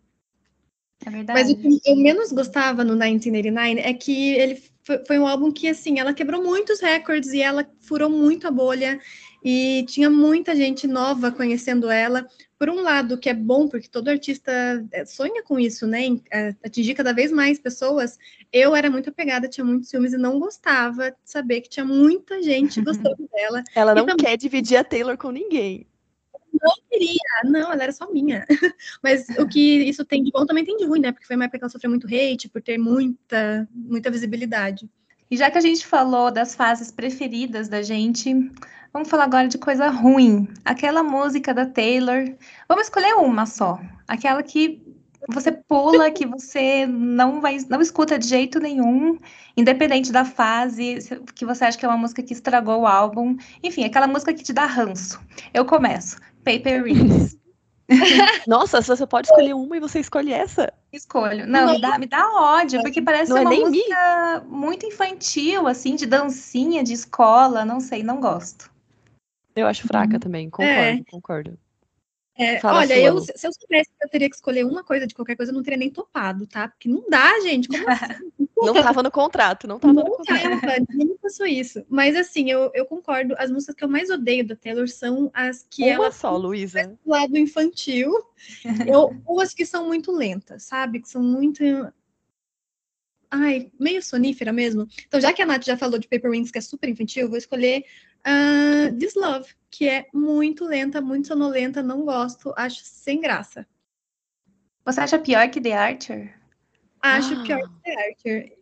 É 1.05 1.09
verdade. 1.09 1.39
Mas 1.39 1.51
o 1.51 1.55
que 1.55 1.79
eu 1.85 1.95
menos 1.95 2.31
gostava 2.31 2.83
no 2.83 2.93
1989 2.93 3.79
é 3.81 3.93
que 3.93 4.33
ele 4.33 4.63
foi, 5.05 5.19
um 5.19 5.27
álbum 5.27 5.51
que, 5.51 5.67
assim, 5.67 5.99
ela 5.99 6.13
quebrou 6.13 6.41
muitos 6.41 6.79
recordes 6.79 7.31
e 7.31 7.41
ela 7.41 7.69
furou 7.79 8.09
muito 8.09 8.47
a 8.47 8.51
bolha 8.51 8.99
e 9.43 9.85
tinha 9.87 10.09
muita 10.09 10.55
gente 10.55 10.87
nova 10.87 11.31
conhecendo 11.31 11.89
ela. 11.89 12.27
Por 12.59 12.69
um 12.69 12.81
lado, 12.81 13.17
que 13.17 13.29
é 13.29 13.33
bom, 13.33 13.69
porque 13.69 13.87
todo 13.87 14.09
artista 14.09 14.51
é, 14.91 15.05
sonha 15.05 15.41
com 15.43 15.57
isso, 15.57 15.87
né? 15.87 16.01
É, 16.29 16.53
atingir 16.61 16.93
cada 16.93 17.13
vez 17.13 17.31
mais 17.31 17.57
pessoas. 17.57 18.19
Eu 18.51 18.75
era 18.75 18.89
muito 18.89 19.09
apegada, 19.09 19.47
tinha 19.47 19.63
muitos 19.63 19.89
filmes 19.89 20.11
e 20.11 20.17
não 20.17 20.37
gostava 20.37 21.11
de 21.11 21.17
saber 21.23 21.61
que 21.61 21.69
tinha 21.69 21.85
muita 21.85 22.43
gente 22.43 22.81
gostando 22.83 23.29
dela. 23.31 23.63
Ela 23.73 23.95
não 23.95 24.05
também... 24.05 24.25
quer 24.25 24.37
dividir 24.37 24.75
a 24.75 24.83
Taylor 24.83 25.17
com 25.17 25.31
ninguém. 25.31 25.87
Não 26.61 26.73
queria, 26.89 27.17
não, 27.45 27.71
ela 27.71 27.83
era 27.83 27.91
só 27.93 28.11
minha. 28.11 28.45
Mas 29.01 29.29
o 29.37 29.47
que 29.47 29.83
isso 29.83 30.03
tem 30.03 30.21
de 30.21 30.29
bom 30.29 30.45
também 30.45 30.65
tem 30.65 30.75
de 30.75 30.85
ruim, 30.85 30.99
né? 30.99 31.13
Porque 31.13 31.25
foi 31.25 31.37
uma 31.37 31.45
época 31.45 31.59
que 31.59 31.63
ela 31.63 31.71
sofreu 31.71 31.89
muito 31.89 32.07
hate, 32.07 32.49
por 32.49 32.61
ter 32.61 32.77
muita, 32.77 33.65
muita 33.73 34.11
visibilidade. 34.11 34.89
E 35.29 35.37
já 35.37 35.51
que 35.51 35.57
a 35.57 35.61
gente 35.61 35.85
falou 35.85 36.31
das 36.31 36.55
fases 36.55 36.91
preferidas 36.91 37.67
da 37.67 37.81
gente, 37.81 38.33
Vamos 38.91 39.07
falar 39.07 39.25
agora 39.25 39.47
de 39.47 39.57
coisa 39.59 39.87
ruim. 39.89 40.47
Aquela 40.65 41.03
música 41.03 41.53
da 41.53 41.65
Taylor. 41.65 42.25
Vamos 42.67 42.85
escolher 42.85 43.13
uma 43.13 43.45
só. 43.45 43.79
Aquela 44.07 44.41
que 44.41 44.81
você 45.27 45.51
pula, 45.51 46.09
que 46.09 46.25
você 46.25 46.87
não 46.87 47.39
vai, 47.39 47.59
não 47.69 47.81
escuta 47.81 48.17
de 48.17 48.27
jeito 48.27 48.59
nenhum, 48.59 49.17
independente 49.55 50.11
da 50.11 50.25
fase, 50.25 50.97
que 51.35 51.45
você 51.45 51.65
acha 51.65 51.77
que 51.77 51.85
é 51.85 51.87
uma 51.87 51.97
música 51.97 52.23
que 52.23 52.33
estragou 52.33 52.81
o 52.81 52.87
álbum. 52.87 53.37
Enfim, 53.63 53.83
aquela 53.83 54.07
música 54.07 54.33
que 54.33 54.43
te 54.43 54.53
dá 54.53 54.65
ranço. 54.65 55.21
Eu 55.53 55.65
começo. 55.65 56.17
Paper 56.43 56.83
Rings. 56.83 57.38
Nossa, 58.47 58.81
você 58.81 59.05
pode 59.05 59.27
escolher 59.27 59.53
uma 59.53 59.77
e 59.77 59.79
você 59.79 59.99
escolhe 59.99 60.31
essa? 60.31 60.71
Escolho. 60.93 61.47
Não, 61.47 61.65
não. 61.65 61.73
Me, 61.73 61.81
dá, 61.81 61.99
me 61.99 62.05
dá 62.05 62.29
ódio, 62.31 62.81
porque 62.81 63.01
parece 63.01 63.29
não 63.29 63.37
é 63.37 63.41
uma 63.41 63.53
é 63.53 63.59
música 63.59 64.43
muito 64.47 64.85
infantil, 64.85 65.67
assim, 65.67 65.95
de 65.95 66.05
dancinha, 66.05 66.83
de 66.83 66.93
escola, 66.93 67.65
não 67.65 67.79
sei, 67.79 68.03
não 68.03 68.19
gosto. 68.19 68.71
Eu 69.55 69.67
acho 69.67 69.87
fraca 69.87 70.13
uhum. 70.13 70.19
também, 70.19 70.49
concordo, 70.49 70.73
é. 70.73 71.03
concordo. 71.09 71.59
É, 72.39 72.57
olha, 72.65 72.97
eu, 72.97 73.19
se 73.19 73.45
eu 73.45 73.51
soubesse 73.51 73.89
que 73.89 74.05
eu 74.05 74.09
teria 74.09 74.29
que 74.29 74.35
escolher 74.35 74.65
uma 74.65 74.81
coisa 74.81 75.05
de 75.05 75.13
qualquer 75.13 75.35
coisa, 75.35 75.51
eu 75.51 75.55
não 75.55 75.61
teria 75.61 75.77
nem 75.77 75.89
topado, 75.89 76.47
tá? 76.47 76.69
Porque 76.69 76.87
não 76.87 77.03
dá, 77.09 77.37
gente. 77.41 77.67
Como 77.67 77.83
assim? 77.91 78.31
não 78.55 78.73
tava 78.73 79.03
no 79.03 79.11
contrato, 79.11 79.67
não 79.67 79.77
tava 79.77 79.93
não 79.93 80.03
no 80.05 80.11
contrato. 80.11 80.61
Tava, 80.61 80.85
ninguém 80.89 81.17
passou 81.17 81.45
isso. 81.45 81.83
Mas 81.89 82.15
assim, 82.15 82.49
eu, 82.49 82.71
eu 82.73 82.85
concordo. 82.85 83.35
As 83.37 83.51
músicas 83.51 83.75
que 83.75 83.83
eu 83.83 83.89
mais 83.89 84.09
odeio 84.09 84.47
da 84.47 84.55
Taylor 84.55 84.87
são 84.87 85.29
as 85.33 85.67
que 85.69 85.83
uma 85.83 85.91
ela 85.91 86.11
só, 86.13 86.37
Luísa. 86.37 86.97
Do 87.03 87.11
lado 87.11 87.37
infantil, 87.37 88.09
ou, 88.95 89.13
ou 89.25 89.41
as 89.41 89.53
que 89.53 89.65
são 89.65 89.85
muito 89.85 90.09
lentas, 90.09 90.63
sabe? 90.63 91.01
Que 91.01 91.09
são 91.09 91.21
muito 91.21 91.61
ai, 93.29 93.71
meio 93.79 94.01
sonífera 94.01 94.51
mesmo. 94.51 94.87
Então, 95.07 95.19
já 95.21 95.31
que 95.31 95.41
a 95.41 95.45
Nath 95.45 95.65
já 95.65 95.77
falou 95.77 95.99
de 95.99 96.07
Paper 96.07 96.31
Rings, 96.31 96.51
que 96.51 96.57
é 96.57 96.61
super 96.61 96.89
infantil, 96.89 97.23
eu 97.23 97.29
vou 97.29 97.37
escolher 97.37 97.83
uh, 98.25 98.97
This 98.97 99.15
Love, 99.15 99.49
que 99.69 99.87
é 99.87 100.07
muito 100.13 100.65
lenta, 100.65 101.01
muito 101.01 101.27
sonolenta, 101.27 101.81
não 101.81 102.05
gosto, 102.05 102.53
acho 102.55 102.81
sem 102.83 103.19
graça. 103.19 103.65
Você 104.85 105.01
acha 105.01 105.19
pior 105.19 105.49
que 105.49 105.61
The 105.61 105.73
Archer? 105.73 106.35
Acho 107.01 107.33
ah. 107.33 107.43
pior 107.43 107.59
que 107.59 107.83
The 107.83 108.07
Archer. 108.07 108.59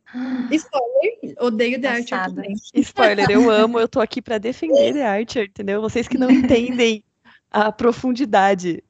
Spoiler, 0.51 1.35
odeio 1.39 1.81
The 1.81 1.87
Passada. 1.87 2.21
Archer 2.21 2.35
também. 2.35 2.55
Spoiler, 2.75 3.29
eu 3.29 3.49
amo, 3.49 3.79
eu 3.79 3.87
tô 3.87 3.99
aqui 3.99 4.21
para 4.21 4.37
defender 4.37 4.93
The 4.93 5.05
Archer, 5.05 5.45
entendeu? 5.45 5.81
Vocês 5.81 6.07
que 6.07 6.17
não 6.17 6.29
entendem 6.29 7.03
a 7.51 7.71
profundidade 7.71 8.83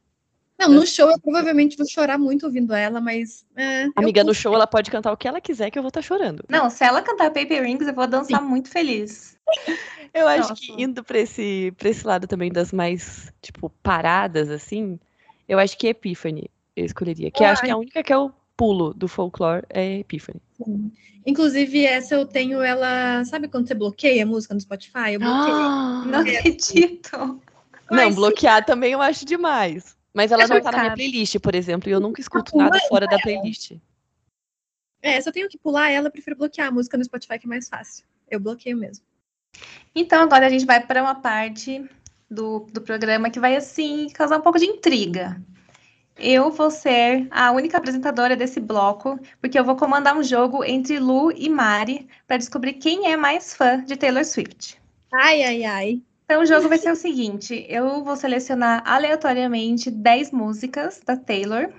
não, 0.59 0.69
no 0.69 0.87
show 0.87 1.09
eu 1.09 1.19
provavelmente 1.19 1.77
vou 1.77 1.87
chorar 1.87 2.17
muito 2.17 2.45
ouvindo 2.45 2.73
ela, 2.73 2.99
mas. 2.99 3.45
É, 3.55 3.87
Amiga, 3.95 4.23
no 4.23 4.33
show 4.33 4.53
ela 4.53 4.65
pode 4.65 4.89
cantar 4.89 5.11
o 5.11 5.17
que 5.17 5.27
ela 5.27 5.39
quiser, 5.39 5.69
que 5.69 5.77
eu 5.77 5.83
vou 5.83 5.89
estar 5.89 6.01
tá 6.01 6.07
chorando. 6.07 6.43
Não, 6.49 6.69
se 6.69 6.83
ela 6.83 7.01
cantar 7.01 7.31
Paper 7.31 7.63
Rings, 7.63 7.87
eu 7.87 7.93
vou 7.93 8.07
dançar 8.07 8.41
Sim. 8.41 8.47
muito 8.47 8.69
feliz. 8.69 9.37
Eu 10.13 10.27
acho 10.27 10.49
Nossa. 10.49 10.55
que 10.55 10.81
indo 10.81 11.03
pra 11.03 11.19
esse, 11.19 11.73
pra 11.77 11.89
esse 11.89 12.05
lado 12.05 12.27
também 12.27 12.51
das 12.51 12.71
mais, 12.71 13.31
tipo, 13.41 13.69
paradas, 13.83 14.49
assim, 14.49 14.99
eu 15.47 15.59
acho 15.59 15.77
que 15.77 15.87
Epiphany 15.87 16.49
eu 16.75 16.85
escolheria. 16.85 17.29
Que 17.29 17.43
acho 17.43 17.61
que 17.61 17.69
é 17.69 17.73
a 17.73 17.77
única 17.77 18.03
que 18.03 18.11
é 18.11 18.17
o 18.17 18.31
pulo 18.55 18.93
do 18.93 19.07
folclore 19.07 19.63
é 19.69 19.99
Epiphany. 19.99 20.41
Sim. 20.63 20.91
Inclusive, 21.25 21.85
essa 21.85 22.15
eu 22.15 22.25
tenho 22.25 22.61
ela. 22.61 23.23
Sabe 23.25 23.47
quando 23.47 23.67
você 23.67 23.73
bloqueia 23.73 24.23
a 24.23 24.25
música 24.25 24.53
no 24.53 24.61
Spotify? 24.61 25.13
Eu 25.13 25.19
bloqueei. 25.19 25.53
Ah, 25.53 26.03
não 26.07 26.19
acredito. 26.19 27.41
Não, 27.91 28.13
bloquear 28.13 28.65
também 28.65 28.93
eu 28.93 29.01
acho 29.01 29.25
demais. 29.25 29.96
Mas 30.13 30.31
ela 30.31 30.43
é 30.43 30.47
não 30.47 30.61
tá 30.61 30.71
na 30.71 30.79
minha 30.79 30.93
playlist, 30.93 31.39
por 31.39 31.53
exemplo, 31.53 31.89
e 31.89 31.91
eu 31.91 31.99
nunca 31.99 32.19
escuto 32.19 32.57
nada 32.57 32.79
fora 32.87 33.07
da 33.07 33.19
playlist. 33.19 33.73
É, 35.01 35.21
se 35.21 35.29
eu 35.29 35.33
tenho 35.33 35.47
que 35.47 35.57
pular 35.57 35.89
ela, 35.89 36.07
eu 36.07 36.11
prefiro 36.11 36.35
bloquear 36.35 36.67
a 36.67 36.71
música 36.71 36.97
no 36.97 37.03
Spotify, 37.03 37.37
que 37.39 37.45
é 37.45 37.49
mais 37.49 37.69
fácil. 37.69 38.05
Eu 38.29 38.39
bloqueio 38.39 38.75
mesmo. 38.75 39.05
Então, 39.93 40.21
agora 40.21 40.47
a 40.47 40.49
gente 40.49 40.65
vai 40.65 40.85
para 40.85 41.01
uma 41.01 41.15
parte 41.15 41.87
do, 42.29 42.67
do 42.71 42.81
programa 42.81 43.29
que 43.29 43.39
vai, 43.39 43.55
assim, 43.55 44.09
causar 44.09 44.37
um 44.37 44.41
pouco 44.41 44.59
de 44.59 44.65
intriga. 44.65 45.41
Eu 46.19 46.51
vou 46.51 46.71
ser 46.71 47.27
a 47.29 47.51
única 47.51 47.77
apresentadora 47.77 48.35
desse 48.35 48.59
bloco, 48.59 49.19
porque 49.39 49.57
eu 49.57 49.63
vou 49.63 49.75
comandar 49.75 50.17
um 50.17 50.23
jogo 50.23 50.63
entre 50.63 50.99
Lu 50.99 51.31
e 51.31 51.47
Mari 51.47 52.07
para 52.25 52.37
descobrir 52.37 52.73
quem 52.73 53.11
é 53.11 53.15
mais 53.15 53.53
fã 53.53 53.83
de 53.83 53.95
Taylor 53.95 54.25
Swift. 54.25 54.81
Ai, 55.13 55.43
ai, 55.43 55.63
ai. 55.63 56.01
Então, 56.29 56.41
o 56.41 56.45
jogo 56.45 56.67
vai 56.67 56.77
ser 56.77 56.91
o 56.91 56.95
seguinte: 56.95 57.65
eu 57.69 58.03
vou 58.03 58.17
selecionar 58.17 58.83
aleatoriamente 58.85 59.89
10 59.89 60.31
músicas 60.31 60.99
da 61.05 61.15
Taylor. 61.15 61.69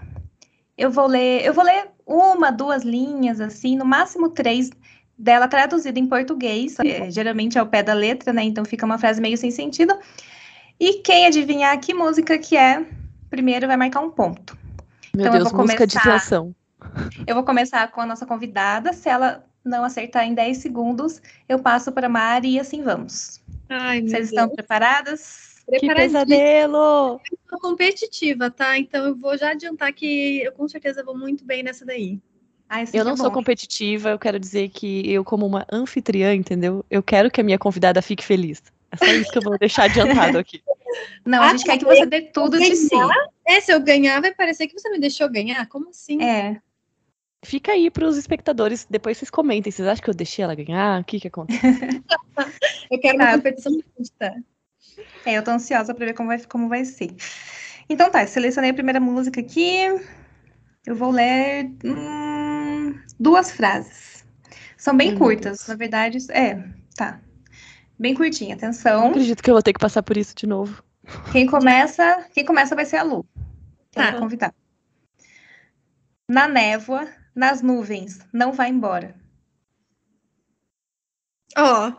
Eu 0.76 0.90
vou 0.90 1.06
ler, 1.06 1.44
eu 1.44 1.52
vou 1.52 1.64
ler 1.64 1.88
uma, 2.06 2.50
duas 2.50 2.82
linhas, 2.82 3.40
assim, 3.40 3.76
no 3.76 3.84
máximo 3.84 4.30
três 4.30 4.70
dela 5.18 5.46
traduzida 5.46 5.98
em 5.98 6.06
português. 6.06 6.76
É, 6.80 7.10
geralmente 7.10 7.58
é 7.58 7.62
o 7.62 7.66
pé 7.66 7.82
da 7.82 7.92
letra, 7.92 8.32
né? 8.32 8.42
Então 8.44 8.64
fica 8.64 8.86
uma 8.86 8.96
frase 8.96 9.20
meio 9.20 9.36
sem 9.36 9.50
sentido. 9.50 9.94
E 10.80 10.94
quem 11.02 11.26
adivinhar 11.26 11.78
que 11.78 11.92
música 11.92 12.38
que 12.38 12.56
é, 12.56 12.86
primeiro 13.28 13.66
vai 13.66 13.76
marcar 13.76 14.00
um 14.00 14.10
ponto. 14.10 14.56
Meu 15.14 15.26
então, 15.26 15.32
Deus, 15.32 15.44
eu 15.44 15.50
vou 15.50 15.60
música 15.62 15.86
começar, 15.86 16.00
de 16.00 16.10
tensão. 16.10 16.54
Eu 17.26 17.34
vou 17.34 17.44
começar 17.44 17.90
com 17.90 18.00
a 18.00 18.06
nossa 18.06 18.24
convidada. 18.24 18.94
Se 18.94 19.10
ela 19.10 19.44
não 19.62 19.84
acertar 19.84 20.24
em 20.24 20.32
10 20.32 20.56
segundos, 20.56 21.20
eu 21.46 21.58
passo 21.58 21.92
para 21.92 22.06
a 22.06 22.10
Mari 22.10 22.52
e 22.52 22.60
assim 22.60 22.82
vamos. 22.82 23.42
Ai, 23.68 24.00
Vocês 24.00 24.12
Deus. 24.12 24.28
estão 24.30 24.48
preparadas? 24.48 25.56
Que 25.78 25.86
pesadelo! 25.94 27.20
Eu 27.30 27.38
sou 27.50 27.60
competitiva, 27.60 28.50
tá? 28.50 28.78
Então 28.78 29.04
eu 29.04 29.14
vou 29.14 29.36
já 29.36 29.50
adiantar 29.50 29.92
que 29.92 30.42
eu 30.42 30.52
com 30.52 30.66
certeza 30.66 31.04
vou 31.04 31.16
muito 31.16 31.44
bem 31.44 31.62
nessa 31.62 31.84
daí. 31.84 32.18
Ai, 32.68 32.84
eu 32.92 33.04
não 33.04 33.12
é 33.12 33.16
sou 33.16 33.30
competitiva, 33.30 34.10
eu 34.10 34.18
quero 34.18 34.38
dizer 34.38 34.68
que 34.70 35.10
eu, 35.10 35.24
como 35.24 35.46
uma 35.46 35.66
anfitriã, 35.70 36.34
entendeu? 36.34 36.84
Eu 36.90 37.02
quero 37.02 37.30
que 37.30 37.40
a 37.40 37.44
minha 37.44 37.58
convidada 37.58 38.02
fique 38.02 38.24
feliz. 38.24 38.62
É 38.90 38.96
só 38.96 39.06
isso 39.06 39.30
que 39.30 39.38
eu 39.38 39.42
vou 39.42 39.58
deixar 39.58 39.84
adiantado 39.84 40.38
aqui. 40.38 40.62
Não, 41.24 41.42
a 41.42 41.50
gente 41.50 41.64
quer 41.64 41.78
que 41.78 41.84
você 41.84 42.06
dê 42.06 42.22
tudo 42.22 42.58
de 42.58 42.74
si. 42.74 42.94
É, 43.46 43.60
se 43.60 43.72
eu 43.72 43.80
ganhar, 43.80 44.20
vai 44.20 44.34
parecer 44.34 44.66
que 44.66 44.78
você 44.78 44.88
me 44.90 44.98
deixou 44.98 45.28
ganhar. 45.30 45.66
Como 45.68 45.90
assim? 45.90 46.22
É. 46.22 46.60
Fica 47.44 47.72
aí 47.72 47.90
para 47.90 48.06
os 48.06 48.16
espectadores, 48.16 48.86
depois 48.90 49.16
vocês 49.16 49.30
comentem. 49.30 49.70
Vocês 49.70 49.86
acham 49.86 50.02
que 50.02 50.10
eu 50.10 50.14
deixei 50.14 50.44
ela 50.44 50.54
ganhar? 50.54 51.00
O 51.00 51.04
que 51.04 51.20
que 51.20 51.28
aconteceu? 51.28 51.60
eu 52.90 53.00
quero 53.00 53.16
uma 53.16 53.26
tá. 53.26 53.32
competição 53.34 53.72
justa. 53.96 54.34
É, 55.24 55.34
eu 55.34 55.44
tô 55.44 55.52
ansiosa 55.52 55.94
para 55.94 56.06
ver 56.06 56.14
como 56.14 56.28
vai, 56.28 56.44
como 56.44 56.68
vai 56.68 56.84
ser. 56.84 57.14
Então 57.88 58.10
tá, 58.10 58.26
selecionei 58.26 58.70
a 58.70 58.74
primeira 58.74 58.98
música 58.98 59.40
aqui. 59.40 59.78
Eu 60.84 60.96
vou 60.96 61.10
ler 61.10 61.70
hum, 61.84 62.98
duas 63.18 63.52
frases. 63.52 64.24
São 64.76 64.96
bem 64.96 65.14
hum, 65.14 65.18
curtas, 65.18 65.66
na 65.68 65.76
verdade. 65.76 66.18
É, 66.30 66.62
tá. 66.96 67.20
Bem 67.98 68.14
curtinha, 68.14 68.54
atenção. 68.54 69.02
Não 69.02 69.10
acredito 69.10 69.42
que 69.42 69.50
eu 69.50 69.54
vou 69.54 69.62
ter 69.62 69.72
que 69.72 69.80
passar 69.80 70.02
por 70.02 70.16
isso 70.16 70.34
de 70.34 70.46
novo. 70.46 70.82
Quem 71.32 71.46
começa, 71.46 72.26
quem 72.32 72.44
começa 72.44 72.74
vai 72.74 72.84
ser 72.84 72.96
a 72.96 73.02
Lu. 73.02 73.24
Tá. 73.92 74.12
convidar. 74.18 74.54
Na 76.28 76.46
névoa, 76.46 77.08
nas 77.38 77.62
nuvens, 77.62 78.18
não 78.32 78.52
vai 78.52 78.68
embora. 78.68 79.14
Ó, 81.56 81.88
oh, 81.88 81.92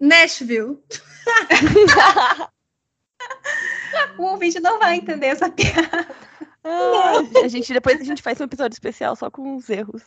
Nashville. 0.00 0.82
o 4.18 4.22
ouvinte 4.22 4.58
não 4.60 4.78
vai 4.78 4.96
entender 4.96 5.26
essa 5.26 5.50
piada. 5.50 6.08
Ah, 6.64 7.18
a 7.44 7.48
gente 7.48 7.70
depois 7.70 8.00
a 8.00 8.04
gente 8.04 8.22
faz 8.22 8.40
um 8.40 8.44
episódio 8.44 8.74
especial 8.74 9.14
só 9.14 9.30
com 9.30 9.56
os 9.56 9.68
erros. 9.68 10.02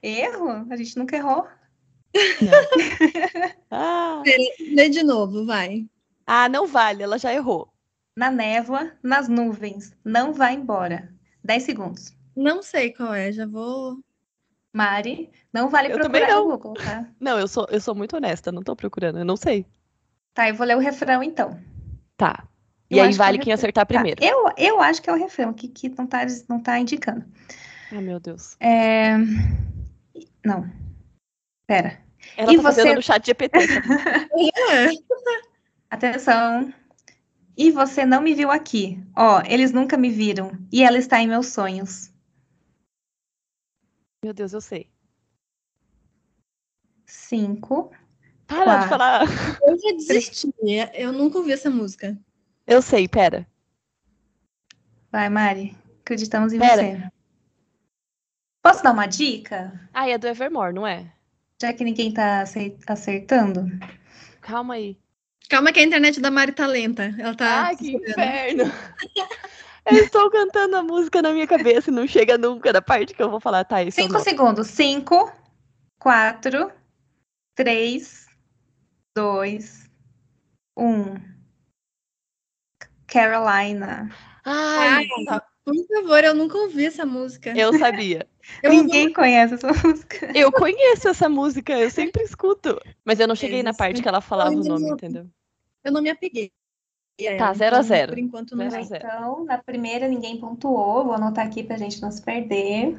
Erro? 0.00 0.68
A 0.70 0.76
gente 0.76 0.96
nunca 0.96 1.16
errou. 1.16 1.48
ah. 3.72 4.22
Lê 4.72 4.88
de 4.88 5.02
novo, 5.02 5.44
vai. 5.44 5.88
Ah, 6.24 6.48
não 6.48 6.68
vale, 6.68 7.02
ela 7.02 7.18
já 7.18 7.34
errou. 7.34 7.74
Na 8.16 8.30
névoa, 8.30 8.92
nas 9.02 9.26
nuvens, 9.26 9.96
não 10.04 10.32
vai 10.32 10.54
embora. 10.54 11.12
10 11.42 11.62
segundos. 11.64 12.14
Não 12.36 12.62
sei 12.62 12.92
qual 12.92 13.14
é, 13.14 13.30
já 13.32 13.46
vou. 13.46 13.98
Mari, 14.72 15.30
não 15.52 15.68
vale 15.68 15.92
eu 15.92 15.98
procurar 15.98 16.28
não. 16.28 16.48
no 16.48 16.58
Google, 16.58 16.74
tá? 16.74 17.06
Não, 17.20 17.38
eu 17.38 17.46
sou, 17.46 17.66
eu 17.70 17.80
sou 17.80 17.94
muito 17.94 18.16
honesta, 18.16 18.50
não 18.50 18.62
tô 18.62 18.74
procurando, 18.74 19.18
eu 19.20 19.24
não 19.24 19.36
sei. 19.36 19.64
Tá, 20.34 20.48
eu 20.48 20.54
vou 20.56 20.66
ler 20.66 20.76
o 20.76 20.80
refrão 20.80 21.22
então. 21.22 21.56
Tá. 22.16 22.44
E 22.90 22.98
eu 22.98 23.04
aí 23.04 23.12
vale 23.12 23.38
que 23.38 23.42
é 23.42 23.44
quem 23.44 23.52
acertar 23.52 23.86
tá, 23.86 23.94
primeiro. 23.94 24.20
Tá. 24.20 24.26
Eu, 24.26 24.52
eu 24.58 24.80
acho 24.80 25.00
que 25.00 25.08
é 25.08 25.12
o 25.12 25.16
refrão, 25.16 25.52
que, 25.52 25.68
que 25.68 25.88
não, 25.88 26.06
tá, 26.06 26.26
não 26.48 26.60
tá 26.60 26.78
indicando. 26.78 27.24
Ai, 27.92 28.00
meu 28.00 28.18
Deus. 28.18 28.56
É... 28.58 29.16
Não. 30.44 30.68
Pera. 31.66 32.00
Ela 32.36 32.52
E 32.52 32.56
tá 32.56 32.62
fazendo 32.62 32.88
você- 32.88 32.94
no 32.96 33.02
chat 33.02 33.24
GPT. 33.24 33.58
É. 33.58 34.88
Atenção. 35.88 36.72
E 37.56 37.70
você 37.70 38.04
não 38.04 38.20
me 38.20 38.34
viu 38.34 38.50
aqui. 38.50 39.00
Ó, 39.16 39.40
eles 39.46 39.70
nunca 39.70 39.96
me 39.96 40.10
viram. 40.10 40.50
E 40.72 40.82
ela 40.82 40.98
está 40.98 41.20
em 41.20 41.28
meus 41.28 41.46
sonhos. 41.48 42.12
Meu 44.24 44.32
Deus, 44.32 44.54
eu 44.54 44.60
sei. 44.62 44.88
Cinco. 47.04 47.92
Para 48.46 48.64
de 48.64 48.64
Quatro. 48.64 48.88
falar. 48.88 49.22
Eu 49.62 49.78
já 49.78 49.92
desisti. 49.92 50.48
Eu 50.94 51.12
nunca 51.12 51.36
ouvi 51.36 51.52
essa 51.52 51.68
música. 51.68 52.18
Eu 52.66 52.80
sei, 52.80 53.06
pera. 53.06 53.46
Vai, 55.12 55.28
Mari. 55.28 55.76
Acreditamos 56.00 56.54
em 56.54 56.58
Pera. 56.58 56.82
você. 56.82 57.10
Posso 58.62 58.82
dar 58.82 58.92
uma 58.92 59.04
dica? 59.04 59.78
Ah, 59.92 60.08
é 60.08 60.16
do 60.16 60.26
Evermore, 60.26 60.72
não 60.72 60.86
é? 60.86 61.12
Já 61.60 61.74
que 61.74 61.84
ninguém 61.84 62.10
tá 62.10 62.44
acertando. 62.86 63.66
Calma 64.40 64.72
aí. 64.74 64.96
Calma 65.50 65.70
que 65.70 65.80
a 65.80 65.84
internet 65.84 66.18
da 66.18 66.30
Mari 66.30 66.52
tá 66.52 66.66
lenta. 66.66 67.14
Ela 67.18 67.34
tá. 67.36 67.64
Ai, 67.64 67.76
que 67.76 67.92
inferno. 67.92 68.64
Eu 69.86 69.96
estou 70.04 70.30
cantando 70.30 70.76
a 70.76 70.82
música 70.82 71.20
na 71.20 71.32
minha 71.32 71.46
cabeça 71.46 71.90
e 71.90 71.92
não 71.92 72.06
chega 72.06 72.38
nunca 72.38 72.72
na 72.72 72.80
parte 72.80 73.12
que 73.14 73.22
eu 73.22 73.30
vou 73.30 73.40
falar, 73.40 73.64
tá? 73.64 73.82
Isso 73.82 74.00
eu 74.00 74.04
Cinco 74.04 74.14
não. 74.14 74.20
segundos. 74.24 74.66
Cinco, 74.68 75.32
quatro, 75.98 76.72
três, 77.54 78.26
dois, 79.14 79.90
um. 80.76 81.14
Carolina. 83.06 84.10
Ai, 84.44 85.06
tá. 85.26 85.44
Por 85.64 85.74
favor, 85.86 86.22
eu 86.22 86.34
nunca 86.34 86.58
ouvi 86.58 86.84
essa 86.86 87.06
música. 87.06 87.52
eu 87.56 87.72
sabia. 87.78 88.26
Eu 88.62 88.70
Ninguém 88.70 89.10
conhece 89.10 89.54
essa 89.54 89.68
música. 89.72 90.30
Eu 90.38 90.52
conheço 90.52 91.08
essa 91.08 91.30
música, 91.30 91.72
eu 91.78 91.90
sempre 91.90 92.22
escuto. 92.22 92.78
Mas 93.02 93.18
eu 93.18 93.26
não 93.26 93.34
cheguei 93.34 93.62
na 93.62 93.70
Isso. 93.70 93.78
parte 93.78 94.02
que 94.02 94.08
ela 94.08 94.20
falava 94.20 94.50
o 94.50 94.62
nome, 94.62 94.84
não- 94.86 94.92
entendeu? 94.94 95.26
Eu 95.82 95.90
não 95.90 96.02
me 96.02 96.10
apeguei. 96.10 96.52
Tá, 97.38 97.54
zero 97.54 97.76
a 97.76 97.78
então, 97.78 97.82
zero. 97.82 98.12
Por 98.12 98.18
enquanto 98.18 98.56
não 98.56 98.68
Zero 98.68 98.84
zero. 98.84 99.06
Então, 99.06 99.44
na 99.44 99.58
primeira 99.58 100.08
ninguém 100.08 100.38
pontuou. 100.38 101.04
Vou 101.04 101.14
anotar 101.14 101.46
aqui 101.46 101.62
pra 101.62 101.76
gente 101.76 102.02
não 102.02 102.10
se 102.10 102.20
perder. 102.20 102.98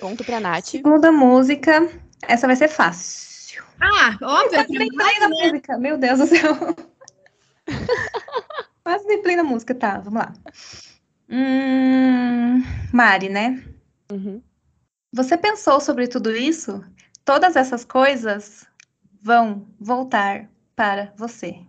Ponto 0.00 0.24
pra 0.24 0.40
Nath. 0.40 0.64
Segunda 0.64 1.12
música. 1.12 1.88
Essa 2.22 2.48
vai 2.48 2.56
ser 2.56 2.68
fácil. 2.68 3.62
Ah, 3.80 4.18
óbvio. 4.20 4.50
Quase 4.50 4.72
nem 4.72 4.88
play 4.88 5.18
na 5.20 5.28
música. 5.28 5.78
Meu 5.78 5.96
Deus 5.96 6.18
do 6.18 6.26
céu. 6.26 6.56
Quase 8.82 9.06
nem 9.06 9.22
play 9.22 9.36
na 9.36 9.44
música. 9.44 9.72
Tá, 9.74 9.98
vamos 9.98 10.20
lá. 10.20 10.32
Hum, 11.30 12.62
Mari, 12.92 13.28
né? 13.28 13.62
Uhum. 14.10 14.42
Você 15.12 15.38
pensou 15.38 15.80
sobre 15.80 16.08
tudo 16.08 16.34
isso? 16.34 16.84
Todas 17.24 17.54
essas 17.54 17.84
coisas 17.84 18.66
vão 19.22 19.66
voltar 19.78 20.50
para 20.74 21.12
você. 21.16 21.60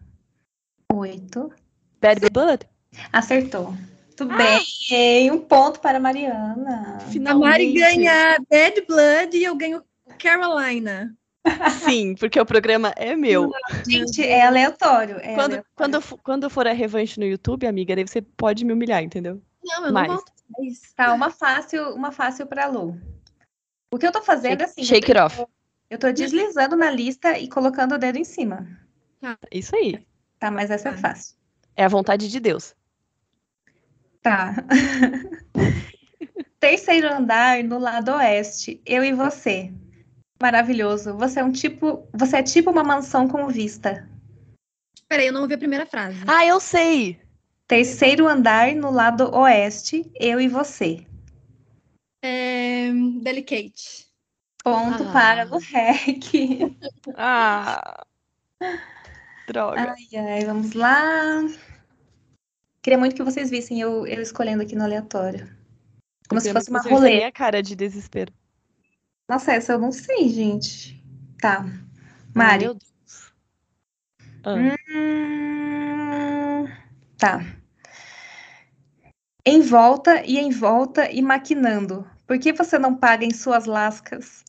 Oito. 0.94 1.52
Bad 2.02 2.30
Blood? 2.32 2.66
Acertou. 3.12 3.74
Tudo 4.16 4.36
bem. 4.36 5.32
Um 5.32 5.40
ponto 5.40 5.80
para 5.80 5.98
a 5.98 6.02
Mariana. 6.02 6.98
A 6.98 7.00
Finalmente. 7.02 7.50
Mari 7.50 7.74
ganha 7.74 8.38
Bad 8.50 8.82
Blood 8.88 9.38
e 9.38 9.44
eu 9.44 9.56
ganho 9.56 9.84
Carolina. 10.18 11.16
Sim, 11.86 12.16
porque 12.16 12.40
o 12.40 12.46
programa 12.46 12.94
é 12.98 13.16
meu. 13.16 13.50
Gente, 13.88 14.22
é 14.22 14.46
aleatório. 14.46 15.16
é 15.18 15.34
Quando, 15.36 15.54
aleatório. 15.54 15.66
quando, 15.76 16.02
quando 16.22 16.50
for 16.50 16.68
a 16.68 16.74
revanche 16.74 17.20
no 17.20 17.26
YouTube, 17.26 17.66
amiga, 17.66 17.96
daí 17.96 18.06
você 18.06 18.22
pode 18.22 18.66
me 18.66 18.74
humilhar, 18.74 19.02
entendeu? 19.02 19.42
Não, 19.64 19.86
eu 19.86 19.94
Mais. 19.94 20.08
não 20.10 20.16
volto 20.18 20.32
mais. 20.58 20.82
Tá, 20.96 21.14
uma 21.14 21.30
fácil, 21.32 21.94
uma 21.96 22.12
fácil 22.12 22.46
para 22.46 22.68
Lu. 22.68 23.00
O 23.92 23.98
que 23.98 24.06
eu 24.06 24.12
tô 24.12 24.22
fazendo 24.22 24.62
é 24.62 24.66
assim, 24.66 24.84
Shake 24.84 25.12
it 25.12 25.20
off. 25.20 25.46
eu 25.90 25.98
tô 25.98 26.12
deslizando 26.12 26.76
na 26.76 26.92
lista 26.92 27.38
e 27.40 27.48
colocando 27.48 27.96
o 27.96 27.98
dedo 27.98 28.18
em 28.18 28.24
cima. 28.26 28.68
Isso 29.52 29.76
aí. 29.76 30.06
Tá, 30.40 30.52
mas 30.52 30.70
essa 30.70 30.90
é 30.90 30.92
Tá. 30.92 30.98
fácil. 30.98 31.36
É 31.80 31.86
a 31.86 31.88
vontade 31.88 32.28
de 32.28 32.42
Deus. 32.42 32.76
Tá. 34.22 34.54
Terceiro 36.60 37.08
andar 37.08 37.64
no 37.64 37.80
lado 37.80 38.12
oeste, 38.12 38.82
eu 38.86 39.02
e 39.02 39.14
você. 39.14 39.72
Maravilhoso. 40.42 41.16
Você 41.16 41.40
é 41.40 41.44
um 41.44 41.54
tipo, 41.54 42.06
você 42.14 42.36
é 42.40 42.44
tipo 42.44 42.70
uma 42.70 42.84
mansão 42.84 43.30
com 43.30 43.48
vista. 43.48 44.10
Peraí, 45.08 45.28
eu 45.28 45.32
não 45.32 45.44
ouvi 45.44 45.54
a 45.54 45.58
primeira 45.58 45.86
frase. 45.86 46.18
Ah, 46.28 46.46
eu 46.46 46.60
sei! 46.60 47.18
Terceiro 47.66 48.28
andar 48.28 48.76
no 48.76 48.92
lado 48.92 49.34
oeste, 49.34 50.12
eu 50.20 50.38
e 50.42 50.50
você. 50.50 51.08
É... 52.22 52.92
Delicate. 53.22 54.06
Ponto 54.62 55.04
Ah. 55.08 55.14
para 55.14 55.56
o 55.56 55.60
REC. 55.60 56.76
Ah! 57.16 58.06
Droga. 59.48 59.96
Ai, 59.98 60.20
ai, 60.20 60.44
vamos 60.44 60.74
lá. 60.74 61.40
Queria 62.82 62.98
muito 62.98 63.16
que 63.16 63.24
vocês 63.24 63.50
vissem 63.50 63.82
eu, 63.82 64.08
eu 64.08 64.22
escolhendo 64.22 64.64
aqui 64.64 64.76
no 64.76 64.84
aleatório. 64.84 65.50
Como 66.28 66.40
Eu 66.40 66.44
se 66.44 66.54
fosse 66.54 66.70
uma 66.70 66.82
visse 66.82 67.24
a 67.24 67.32
cara 67.32 67.62
de 67.62 67.76
desespero. 67.76 68.34
Nossa, 69.28 69.54
essa 69.54 69.74
eu 69.74 69.80
não 69.80 69.92
sei, 69.92 70.30
gente. 70.30 71.04
Tá. 71.40 71.66
Mari. 72.34 72.66
meu 72.66 72.76
Deus. 72.76 73.34
Ah, 74.44 74.56
Hum, 74.92 76.66
tá. 77.18 77.42
Em 79.46 79.62
volta 79.62 80.24
e 80.26 80.38
em 80.38 80.52
volta 80.52 81.12
e 81.12 81.22
maquinando. 81.22 82.10
Por 82.26 82.40
que 82.40 82.54
você 82.54 82.80
não 82.80 82.96
paga 82.96 83.26
em 83.26 83.34
suas 83.34 83.66
lascas? 83.66 84.46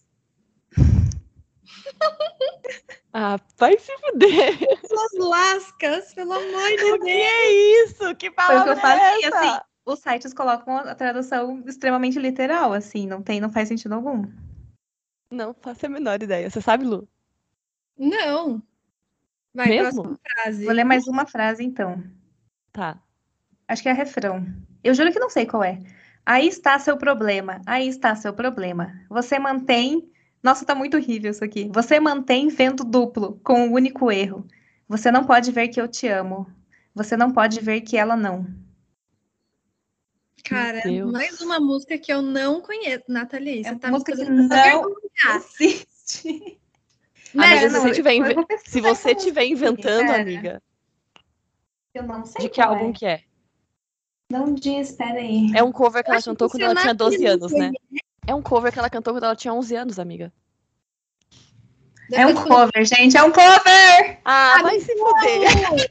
Ah, 3.12 3.38
vai 3.58 3.76
se 3.78 3.92
fuder. 3.98 4.56
Suas 4.86 5.12
lascas, 5.28 6.14
pelo 6.14 6.32
amor 6.32 6.68
de 6.68 6.84
O 6.92 6.98
que 7.00 7.04
Deus. 7.06 7.20
é 7.20 7.50
isso? 7.84 8.14
Que 8.16 8.30
palavra 8.30 8.62
que 8.62 8.68
eu 8.68 8.72
é 8.74 8.76
falei, 8.80 9.24
essa? 9.24 9.38
assim. 9.40 9.60
Os 9.84 9.98
sites 9.98 10.32
colocam 10.34 10.76
a 10.76 10.94
tradução 10.94 11.62
extremamente 11.66 12.18
literal, 12.18 12.72
assim, 12.72 13.06
não 13.06 13.22
tem, 13.22 13.40
não 13.40 13.50
faz 13.50 13.66
sentido 13.66 13.94
algum. 13.94 14.24
Não 15.30 15.52
faço 15.54 15.86
a 15.86 15.88
menor 15.88 16.22
ideia. 16.22 16.48
Você 16.48 16.60
sabe, 16.60 16.84
Lu? 16.84 17.08
Não. 17.98 18.62
Vai, 19.54 19.68
Mesmo? 19.68 20.02
próxima 20.02 20.18
frase. 20.22 20.64
Vou 20.64 20.74
ler 20.74 20.84
mais 20.84 21.06
uma 21.08 21.26
frase, 21.26 21.64
então. 21.64 22.02
Tá. 22.72 23.02
Acho 23.66 23.82
que 23.82 23.88
é 23.88 23.92
refrão. 23.92 24.46
Eu 24.84 24.94
juro 24.94 25.12
que 25.12 25.18
não 25.18 25.30
sei 25.30 25.46
qual 25.46 25.64
é. 25.64 25.80
Aí 26.24 26.46
está 26.46 26.78
seu 26.78 26.96
problema. 26.96 27.60
Aí 27.66 27.88
está 27.88 28.14
seu 28.14 28.32
problema. 28.32 28.92
Você 29.08 29.38
mantém. 29.38 30.10
Nossa, 30.42 30.64
tá 30.64 30.74
muito 30.74 30.96
horrível 30.96 31.30
isso 31.30 31.44
aqui. 31.44 31.68
Você 31.72 32.00
mantém 32.00 32.48
vento 32.48 32.82
duplo, 32.84 33.38
com 33.44 33.66
um 33.66 33.72
único 33.72 34.10
erro. 34.10 34.46
Você 34.88 35.10
não 35.10 35.24
pode 35.24 35.52
ver 35.52 35.68
que 35.68 35.80
eu 35.80 35.86
te 35.86 36.08
amo. 36.08 36.46
Você 36.94 37.16
não 37.16 37.30
pode 37.32 37.60
ver 37.60 37.82
que 37.82 37.96
ela 37.96 38.16
não. 38.16 38.46
Cara, 40.44 40.80
mais 41.12 41.40
uma 41.40 41.60
música 41.60 41.98
que 41.98 42.12
eu 42.12 42.22
não 42.22 42.60
conheço. 42.62 43.04
Nathalie, 43.08 43.60
É 43.60 43.64
você 43.64 43.70
uma 43.70 43.78
tá 43.78 43.88
me 43.88 43.92
música 43.92 44.16
que 44.16 44.24
não 44.24 44.96
existe. 45.36 46.58
Amiga, 47.34 47.46
Né? 47.50 47.58
se 47.60 47.68
você 47.68 47.92
tiver 47.92 48.14
eu 48.14 48.16
inve- 48.16 48.46
Se 48.64 48.80
você 48.80 49.14
música, 49.14 49.44
inventando, 49.44 50.10
amiga, 50.10 50.62
Eu 51.94 52.02
não 52.04 52.24
sei 52.24 52.42
de 52.42 52.48
que 52.48 52.60
qual 52.62 52.70
álbum 52.74 52.90
é. 52.90 52.92
que 52.92 53.06
é? 53.06 53.22
Não 54.32 54.54
diz, 54.54 54.92
peraí. 54.92 55.52
É 55.54 55.62
um 55.62 55.70
cover 55.70 56.02
que 56.02 56.10
ela 56.10 56.18
Acho 56.18 56.24
que 56.24 56.30
cantou 56.30 56.48
quando 56.50 56.62
ela 56.62 56.74
tinha 56.74 56.92
Nathalie 56.94 57.18
12 57.18 57.24
não 57.24 57.32
anos, 57.32 57.52
né? 57.52 57.72
É 58.30 58.34
um 58.34 58.40
cover 58.42 58.72
que 58.72 58.78
ela 58.78 58.88
cantou 58.88 59.12
quando 59.12 59.24
ela 59.24 59.34
tinha 59.34 59.52
11 59.52 59.74
anos, 59.74 59.98
amiga. 59.98 60.32
É 62.12 62.24
um 62.24 62.34
cover, 62.34 62.84
gente, 62.84 63.16
é 63.16 63.22
um 63.24 63.32
cover! 63.32 64.20
Ah, 64.24 64.62
vai 64.62 64.78
se 64.80 64.96
fuder. 64.96 65.90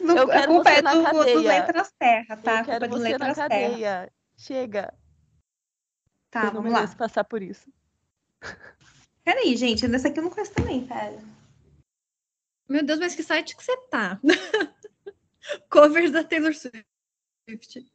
No- 0.00 0.16
Eu 0.16 0.30
a 0.30 0.32
quero 0.32 0.52
culpa 0.52 0.70
você 0.70 0.78
é 0.78 0.82
na 0.82 0.92
do, 0.94 0.98
do 0.98 1.04
cadeia. 1.04 1.40
Letras 1.40 1.92
Terra, 1.98 2.36
tá? 2.36 2.50
Eu 2.52 2.56
A 2.56 2.58
culpa 2.58 2.64
quero 2.72 2.84
é 2.84 2.88
do 2.88 2.96
você 2.96 3.02
na 3.02 3.08
Letras 3.26 3.34
Terra. 3.36 3.48
cadeia. 3.48 4.12
Chega. 4.36 4.94
Tá, 6.30 6.44
não 6.44 6.52
vamos 6.62 6.72
lá. 6.72 6.86
passar 6.96 7.24
por 7.24 7.42
isso. 7.42 7.68
Peraí, 9.24 9.56
gente, 9.56 9.88
nessa 9.88 10.06
aqui 10.08 10.20
eu 10.20 10.22
não 10.24 10.30
conheço 10.30 10.52
também, 10.54 10.86
pera. 10.86 11.18
Meu 12.68 12.84
Deus, 12.84 13.00
mas 13.00 13.14
que 13.16 13.24
site 13.24 13.56
que 13.56 13.64
você 13.64 13.76
tá? 13.88 14.20
Covers 15.70 16.12
da 16.12 16.22
Taylor 16.22 16.54
Swift. 16.54 17.92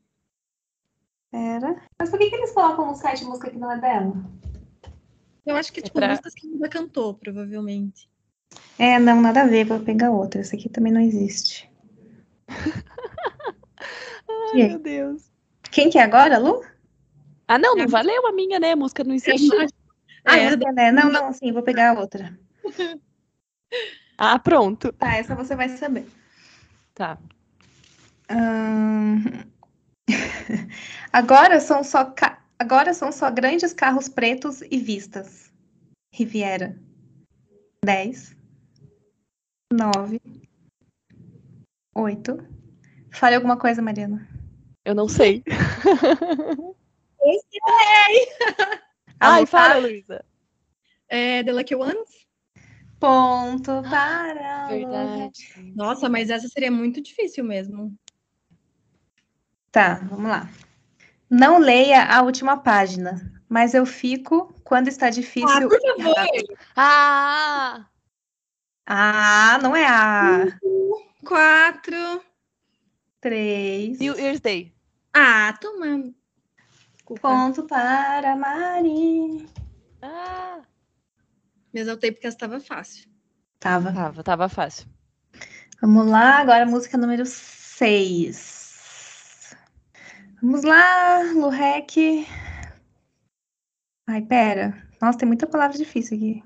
Pera. 1.38 1.76
Mas 2.00 2.12
por 2.12 2.20
que, 2.20 2.30
que 2.30 2.36
eles 2.36 2.52
colocam 2.52 2.86
no 2.86 2.96
site 2.96 3.26
música 3.26 3.50
que 3.50 3.58
não 3.58 3.72
é 3.72 3.80
dela? 3.80 4.14
Eu 5.44 5.56
acho 5.56 5.74
que, 5.74 5.80
É 5.80 5.84
tipo, 5.84 5.98
pra- 5.98 6.10
músicas 6.10 6.32
que 6.36 6.46
ela 6.48 6.60
já 6.60 6.70
cantou, 6.70 7.16
provavelmente. 7.16 8.08
É, 8.78 9.00
não, 9.00 9.20
nada 9.20 9.42
a 9.42 9.48
ver, 9.48 9.66
vou 9.66 9.80
pegar 9.80 10.12
outra. 10.12 10.42
Essa 10.42 10.56
aqui 10.56 10.70
também 10.70 10.94
não 10.94 11.02
existe. 11.02 11.68
Ai, 14.30 14.68
meu 14.68 14.78
Deus. 14.78 15.24
Quem 15.72 15.90
que 15.90 15.98
é 15.98 16.04
agora, 16.04 16.38
Lu? 16.38 16.64
Ah, 17.48 17.58
não, 17.58 17.76
não 17.76 17.88
valeu 17.88 18.28
a 18.28 18.32
minha, 18.32 18.60
né? 18.60 18.74
A 18.74 18.76
música 18.76 19.04
não 19.04 19.16
existe. 19.16 19.50
Ah, 20.24 20.38
É, 20.38 20.50
você, 20.52 20.72
né? 20.72 20.92
Não, 20.92 21.12
não, 21.12 21.34
sim, 21.34 21.52
vou 21.52 21.64
pegar 21.64 21.98
a 21.98 22.00
outra. 22.00 22.38
Ah, 24.16 24.38
pronto. 24.38 24.94
Tá, 24.94 25.18
essa 25.18 25.34
você 25.36 25.56
vai 25.56 25.68
saber. 25.70 26.06
Tá. 26.94 27.18
Ahn, 28.30 29.44
Agora 31.12 31.60
são 31.60 31.84
só 31.84 32.06
ca- 32.06 32.44
agora 32.58 32.94
são 32.94 33.12
só 33.12 33.30
grandes 33.32 33.74
carros 33.74 34.08
pretos 34.10 34.62
e 34.62 34.78
vistas. 34.78 35.52
Riviera. 36.12 36.78
10, 37.84 38.36
9, 39.72 40.22
8. 41.96 42.38
Fale 43.12 43.36
alguma 43.36 43.58
coisa, 43.58 43.82
Mariana. 43.82 44.28
Eu 44.86 44.96
não 44.96 45.08
sei. 45.08 45.44
Eu 47.26 47.40
sei. 47.40 47.60
A 49.20 49.28
Ai, 49.36 49.42
Lu 49.42 49.48
fala? 49.48 49.80
Luísa. 49.80 50.26
É, 51.08 51.44
The 51.44 51.54
Lucky 51.54 51.76
Ones? 51.76 52.28
Ponto 53.00 53.82
para 53.84 54.66
a 54.66 54.70
Lu. 54.70 54.80
Verdade. 54.80 55.74
Nossa, 55.76 56.10
mas 56.10 56.30
essa 56.30 56.48
seria 56.50 56.72
muito 56.72 57.02
difícil 57.02 57.44
mesmo. 57.44 57.94
Tá, 59.74 59.96
vamos 60.04 60.30
lá. 60.30 60.48
Não 61.30 61.58
leia 61.58 62.06
a 62.06 62.22
última 62.22 62.58
página, 62.58 63.20
mas 63.50 63.74
eu 63.74 63.86
fico 63.88 64.54
quando 64.64 64.88
está 64.88 65.08
Ah, 65.08 65.10
difícil. 65.10 65.68
por 65.68 65.82
favor. 65.82 66.16
Ah! 66.76 67.86
Ah, 68.86 69.60
não 69.64 69.76
é 69.76 69.86
a 69.88 70.46
Quatro. 71.26 72.22
três. 73.20 73.98
New 74.00 74.16
Year's 74.16 74.40
Day. 74.42 74.72
Ah, 75.12 75.58
toma. 75.60 76.14
Desculpa. 76.96 77.28
Ponto 77.30 77.64
para 77.64 78.36
Mari. 78.36 79.48
Ah! 80.04 80.60
Me 81.74 81.80
exaltei 81.82 82.12
porque 82.12 82.28
essa 82.28 82.36
estava 82.36 82.60
fácil. 82.60 83.10
Tava. 83.60 83.92
Tava, 83.92 84.24
tava 84.24 84.48
fácil. 84.50 84.86
Vamos 85.82 86.06
lá, 86.06 86.38
agora 86.38 86.64
a 86.64 86.68
música 86.68 86.96
número 86.96 87.26
6. 87.26 88.53
Vamos 90.44 90.64
lá, 90.64 91.22
Lurek. 91.34 92.28
Ai, 94.06 94.22
pera. 94.24 94.86
Nossa, 95.02 95.18
tem 95.20 95.26
muita 95.26 95.48
palavra 95.48 95.78
difícil 95.78 96.18
aqui. 96.18 96.44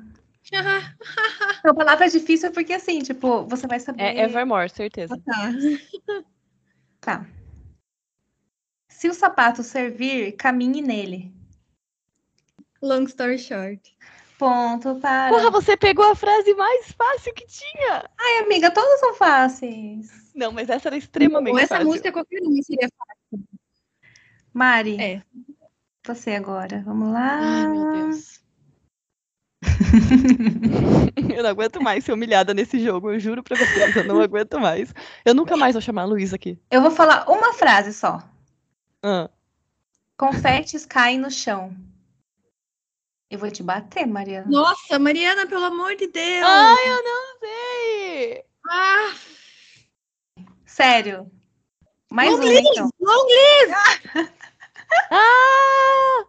Não, 1.66 1.74
palavra 1.74 2.08
difícil 2.08 2.50
é 2.50 2.52
porque 2.52 2.74
assim, 2.74 3.00
tipo, 3.00 3.48
você 3.48 3.66
vai 3.66 3.80
saber. 3.80 4.04
É 4.04 4.24
Evermore, 4.24 4.70
certeza. 4.70 5.20
tá. 5.26 5.50
Tá. 7.02 7.26
Se 8.88 9.08
o 9.10 9.14
sapato 9.16 9.64
servir, 9.64 10.34
caminhe 10.34 10.82
nele. 10.82 11.34
Long 12.82 13.04
story 13.06 13.40
short. 13.40 13.98
Ponto 14.38 15.00
para. 15.00 15.30
Porra, 15.30 15.50
você 15.50 15.76
pegou 15.76 16.06
a 16.06 16.16
frase 16.16 16.54
mais 16.54 16.92
fácil 16.92 17.34
que 17.34 17.48
tinha. 17.48 18.08
Ai, 18.20 18.44
amiga, 18.44 18.70
todas 18.70 19.00
são 19.00 19.16
fáceis. 19.16 20.32
Não, 20.36 20.52
mas 20.52 20.70
essa 20.70 20.90
era 20.90 20.98
extremamente 20.98 21.54
Com 21.54 21.60
essa 21.60 21.76
fácil. 21.76 21.88
música, 21.88 22.12
qualquer 22.12 22.42
uma 22.44 22.62
seria 22.62 22.90
fácil. 22.96 23.48
Mari, 24.58 25.00
É. 25.00 25.22
você 26.04 26.32
agora. 26.32 26.82
Vamos 26.84 27.14
lá. 27.14 27.38
Ai, 27.40 27.68
meu 27.68 27.92
Deus. 27.94 28.42
eu 31.36 31.44
não 31.44 31.50
aguento 31.52 31.80
mais 31.80 32.04
ser 32.04 32.12
humilhada 32.14 32.56
nesse 32.56 32.80
jogo, 32.84 33.12
eu 33.12 33.20
juro 33.20 33.44
pra 33.44 33.56
vocês, 33.56 33.96
eu 33.96 34.04
não 34.06 34.20
aguento 34.20 34.60
mais. 34.60 34.92
Eu 35.24 35.36
nunca 35.36 35.56
mais 35.56 35.74
vou 35.74 35.82
chamar 35.82 36.04
a 36.04 36.06
Luísa 36.06 36.36
aqui. 36.38 36.60
Eu 36.72 36.82
vou 36.82 36.90
falar 36.90 37.30
uma 37.30 37.54
frase 37.54 37.94
só. 37.94 38.20
Ah, 39.04 39.30
Confetes 40.18 40.88
caem 40.88 41.20
no 41.20 41.30
chão. 41.30 41.76
Eu 43.30 43.38
vou 43.38 43.52
te 43.52 43.62
bater, 43.62 44.08
Mariana. 44.08 44.48
Nossa, 44.50 44.98
Mariana, 44.98 45.46
pelo 45.46 45.66
amor 45.66 45.96
de 45.96 46.08
Deus. 46.08 46.44
Ai, 46.44 46.90
eu 46.90 47.04
não 47.04 47.40
sei! 47.40 48.44
Ah, 48.68 49.14
Sério. 50.66 51.30
Mais 52.10 52.32
live, 52.40 52.68
então. 52.70 52.90
long 53.00 53.28
live. 53.28 54.32
Ah! 55.12 56.26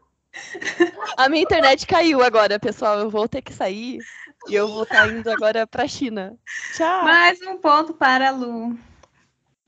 A 1.16 1.29
minha 1.29 1.42
internet 1.42 1.87
caiu 1.87 2.23
agora, 2.23 2.59
pessoal. 2.59 2.99
Eu 2.99 3.11
vou 3.11 3.29
ter 3.29 3.42
que 3.42 3.53
sair 3.53 3.99
e 4.49 4.55
eu 4.55 4.68
vou 4.68 4.83
estar 4.85 5.09
indo 5.11 5.31
agora 5.31 5.66
pra 5.66 5.87
China. 5.88 6.37
Tchau! 6.75 7.05
Mais 7.05 7.40
um 7.42 7.57
ponto 7.59 7.92
para 7.94 8.29
a 8.29 8.31
Lu. 8.31 8.79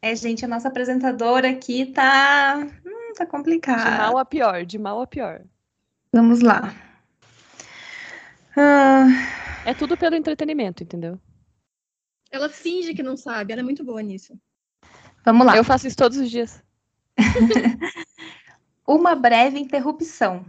É, 0.03 0.15
gente, 0.15 0.45
a 0.45 0.49
nossa 0.49 0.69
apresentadora 0.69 1.51
aqui 1.51 1.87
tá. 1.87 2.57
Hum, 2.87 3.13
tá 3.17 3.25
De 3.25 3.31
complicado. 3.31 3.99
mal 3.99 4.19
a 4.19 4.25
pior, 4.25 4.65
de 4.65 4.79
mal 4.79 5.01
a 5.03 5.07
pior. 5.07 5.43
Vamos 6.13 6.41
lá. 6.41 6.75
Ah, 8.57 9.07
É 9.65 9.75
tudo 9.75 9.97
pelo 9.97 10.17
entretenimento, 10.17 10.83
entendeu? 10.83 11.19
Ela 12.31 12.49
finge 12.49 12.95
que 12.95 13.03
não 13.03 13.17
sabe, 13.17 13.53
ela 13.53 13.61
é 13.61 13.65
muito 13.65 13.85
boa 13.85 14.03
nisso. 14.03 14.39
vamos 15.25 15.47
lá. 15.47 15.57
Eu 15.57 15.65
faço 15.65 15.87
isso 15.87 15.97
todos 15.97 16.17
os 16.19 16.31
dias. 16.31 16.63
Uma 18.91 19.15
breve 19.15 19.57
interrupção. 19.57 20.45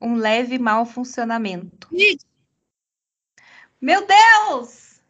Um 0.00 0.14
leve 0.14 0.60
mau 0.60 0.86
funcionamento. 0.86 1.88
Gente, 1.92 2.24
Meu 3.80 4.06
Deus! 4.06 5.00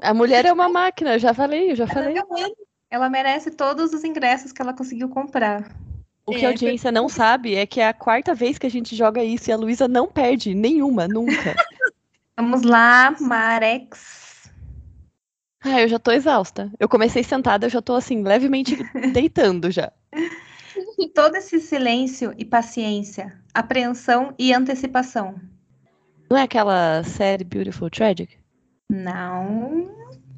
A 0.00 0.14
mulher 0.14 0.46
é 0.46 0.52
uma 0.52 0.68
máquina, 0.68 1.14
eu 1.14 1.18
já 1.18 1.34
falei, 1.34 1.72
eu 1.72 1.74
já 1.74 1.88
falei. 1.88 2.14
Ela 2.88 3.10
merece 3.10 3.50
todos 3.50 3.92
os 3.92 4.04
ingressos 4.04 4.52
que 4.52 4.62
ela 4.62 4.72
conseguiu 4.72 5.08
comprar. 5.08 5.68
O 6.24 6.30
que 6.30 6.44
É, 6.44 6.46
a 6.46 6.50
audiência 6.50 6.92
não 6.92 7.08
sabe 7.08 7.56
é 7.56 7.66
que 7.66 7.80
é 7.80 7.88
a 7.88 7.92
quarta 7.92 8.32
vez 8.32 8.56
que 8.56 8.66
a 8.68 8.70
gente 8.70 8.94
joga 8.94 9.24
isso 9.24 9.50
e 9.50 9.52
a 9.52 9.56
Luísa 9.56 9.88
não 9.88 10.06
perde 10.06 10.54
nenhuma, 10.54 11.08
nunca. 11.08 11.56
Vamos 12.38 12.62
lá, 12.62 13.16
Marex. 13.18 14.48
Ah, 15.64 15.80
eu 15.82 15.88
já 15.88 15.98
tô 15.98 16.12
exausta. 16.12 16.70
Eu 16.78 16.88
comecei 16.88 17.24
sentada, 17.24 17.66
eu 17.66 17.70
já 17.70 17.82
tô 17.82 17.96
assim, 17.96 18.22
levemente 18.22 18.76
deitando 19.12 19.68
já. 19.68 19.92
Todo 21.06 21.36
esse 21.36 21.60
silêncio 21.60 22.34
e 22.36 22.44
paciência, 22.44 23.38
apreensão 23.54 24.34
e 24.38 24.52
antecipação. 24.52 25.40
Não 26.30 26.36
é 26.36 26.42
aquela 26.42 27.02
série 27.04 27.44
Beautiful 27.44 27.90
Tragic? 27.90 28.36
Não. 28.90 29.90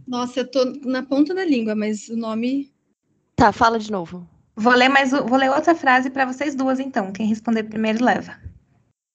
nossa, 0.06 0.40
eu 0.40 0.50
tô 0.50 0.64
na 0.84 1.02
ponta 1.02 1.34
da 1.34 1.44
língua, 1.44 1.74
mas 1.74 2.08
o 2.08 2.16
nome. 2.16 2.72
Tá, 3.36 3.52
fala 3.52 3.78
de 3.78 3.90
novo. 3.90 4.26
Vou 4.56 4.74
ler 4.74 4.88
mais, 4.88 5.10
vou 5.10 5.36
ler 5.36 5.50
outra 5.50 5.74
frase 5.74 6.10
para 6.10 6.26
vocês 6.26 6.54
duas 6.54 6.78
então. 6.80 7.12
Quem 7.12 7.26
responder 7.26 7.64
primeiro 7.64 8.04
leva. 8.04 8.36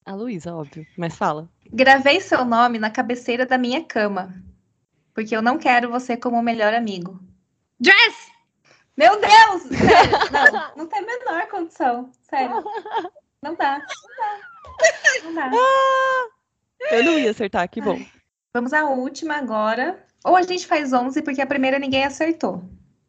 A 0.05 0.13
Luísa, 0.13 0.55
óbvio, 0.55 0.85
mas 0.97 1.15
fala. 1.15 1.49
Gravei 1.71 2.21
seu 2.21 2.45
nome 2.45 2.79
na 2.79 2.89
cabeceira 2.89 3.45
da 3.45 3.57
minha 3.57 3.83
cama, 3.83 4.33
porque 5.13 5.35
eu 5.35 5.41
não 5.41 5.57
quero 5.57 5.89
você 5.89 6.15
como 6.15 6.41
melhor 6.41 6.73
amigo. 6.73 7.19
Dress! 7.79 8.34
Meu 8.97 9.19
Deus! 9.19 9.63
Sério, 9.77 10.31
não, 10.31 10.75
não 10.77 10.87
tem 10.87 10.99
a 10.99 11.01
menor 11.01 11.47
condição. 11.47 12.11
Sério. 12.29 12.63
Não 13.41 13.55
dá. 13.55 13.79
Não 15.23 15.33
dá. 15.33 15.49
Não 15.49 15.51
dá. 15.51 15.51
Eu 16.91 17.03
não 17.03 17.19
ia 17.19 17.31
acertar, 17.31 17.69
que 17.69 17.81
bom. 17.81 17.99
Vamos 18.53 18.73
à 18.73 18.85
última 18.85 19.35
agora. 19.35 20.05
Ou 20.23 20.35
a 20.35 20.41
gente 20.41 20.65
faz 20.65 20.93
11, 20.93 21.21
porque 21.21 21.41
a 21.41 21.45
primeira 21.45 21.77
ninguém 21.77 22.03
acertou. 22.03 22.63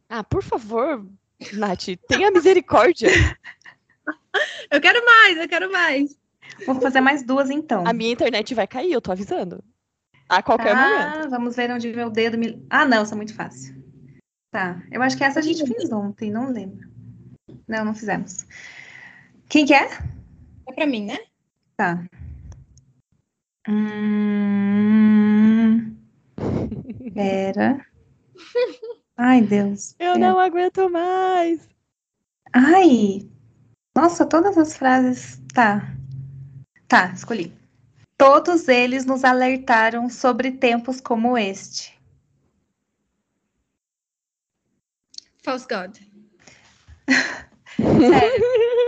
Ah, 0.08 0.22
por 0.22 0.42
favor, 0.42 1.06
Nath, 1.52 1.86
tenha 2.08 2.30
misericórdia. 2.30 3.08
Eu 4.70 4.80
quero 4.82 5.02
mais, 5.04 5.38
eu 5.38 5.48
quero 5.48 5.72
mais. 5.72 6.14
Vou 6.66 6.78
fazer 6.80 7.00
mais 7.00 7.22
duas 7.22 7.48
então. 7.48 7.86
A 7.86 7.92
minha 7.94 8.12
internet 8.12 8.54
vai 8.54 8.66
cair, 8.66 8.92
eu 8.92 9.00
tô 9.00 9.10
avisando. 9.10 9.64
A 10.28 10.42
qualquer 10.42 10.76
momento. 10.76 11.24
Ah, 11.24 11.28
vamos 11.30 11.56
ver 11.56 11.70
onde 11.70 11.92
meu 11.92 12.10
dedo 12.10 12.36
me. 12.36 12.62
Ah, 12.68 12.84
não, 12.84 13.02
essa 13.02 13.14
é 13.14 13.16
muito 13.16 13.34
fácil. 13.34 13.74
Tá. 14.50 14.82
Eu 14.90 15.02
acho 15.02 15.16
que 15.16 15.24
essa 15.24 15.40
a 15.40 15.42
gente 15.42 15.66
fez 15.66 15.90
ontem, 15.92 16.30
não 16.30 16.50
lembro. 16.50 16.88
Não, 17.66 17.84
não 17.84 17.94
fizemos. 17.94 18.46
Quem 19.48 19.66
que 19.66 19.74
é? 19.74 19.88
É 20.66 20.72
pra 20.72 20.86
mim, 20.86 21.06
né? 21.06 21.18
Tá. 21.76 22.04
Hum... 23.68 24.36
Pera. 27.14 27.84
Ai, 29.16 29.40
Deus. 29.42 29.94
Eu 29.98 30.18
não 30.18 30.38
aguento 30.38 30.90
mais. 30.90 31.68
Ai! 32.52 33.28
Nossa, 33.94 34.26
todas 34.26 34.58
as 34.58 34.76
frases. 34.76 35.40
Tá. 35.54 35.90
Tá, 36.86 37.12
escolhi. 37.14 37.52
Todos 38.18 38.68
eles 38.68 39.04
nos 39.04 39.24
alertaram 39.24 40.08
sobre 40.08 40.52
tempos 40.52 41.00
como 41.00 41.36
este. 41.36 41.95
False 45.46 45.64
God. 45.68 45.96
Sério. 47.78 48.44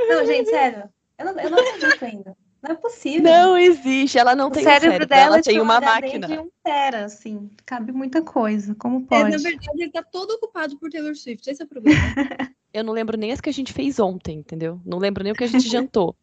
Não, 0.08 0.26
gente, 0.26 0.50
sério. 0.50 0.90
Eu 1.16 1.26
não, 1.26 1.40
eu 1.40 1.50
não 1.50 1.58
acredito 1.58 2.04
ainda. 2.04 2.36
Não 2.60 2.70
é 2.72 2.74
possível. 2.74 3.22
Não 3.22 3.56
existe, 3.56 4.18
ela 4.18 4.34
não 4.34 4.48
o 4.48 4.50
tem 4.50 4.64
cérebro, 4.64 4.90
cérebro, 4.90 5.06
dela 5.06 5.22
ela 5.22 5.42
tem 5.42 5.52
tinha 5.52 5.62
uma 5.62 5.80
máquina. 5.80 6.26
de 6.26 6.38
um 6.38 6.50
tera, 6.64 7.04
assim. 7.04 7.48
Cabe 7.64 7.92
muita 7.92 8.22
coisa. 8.22 8.74
Como 8.74 8.98
É, 8.98 9.06
pode? 9.06 9.30
na 9.30 9.36
verdade, 9.36 9.68
ele 9.80 9.92
tá 9.92 10.02
todo 10.02 10.32
ocupado 10.32 10.76
por 10.80 10.90
Taylor 10.90 11.14
Swift. 11.14 11.48
Esse 11.48 11.62
é 11.62 11.64
o 11.64 11.68
problema. 11.68 12.00
Eu 12.74 12.82
não 12.82 12.92
lembro 12.92 13.16
nem 13.16 13.30
as 13.30 13.40
que 13.40 13.48
a 13.48 13.52
gente 13.52 13.72
fez 13.72 14.00
ontem, 14.00 14.38
entendeu? 14.38 14.80
Não 14.84 14.98
lembro 14.98 15.22
nem 15.22 15.32
o 15.32 15.36
que 15.36 15.44
a 15.44 15.48
gente 15.48 15.68
jantou. 15.68 16.16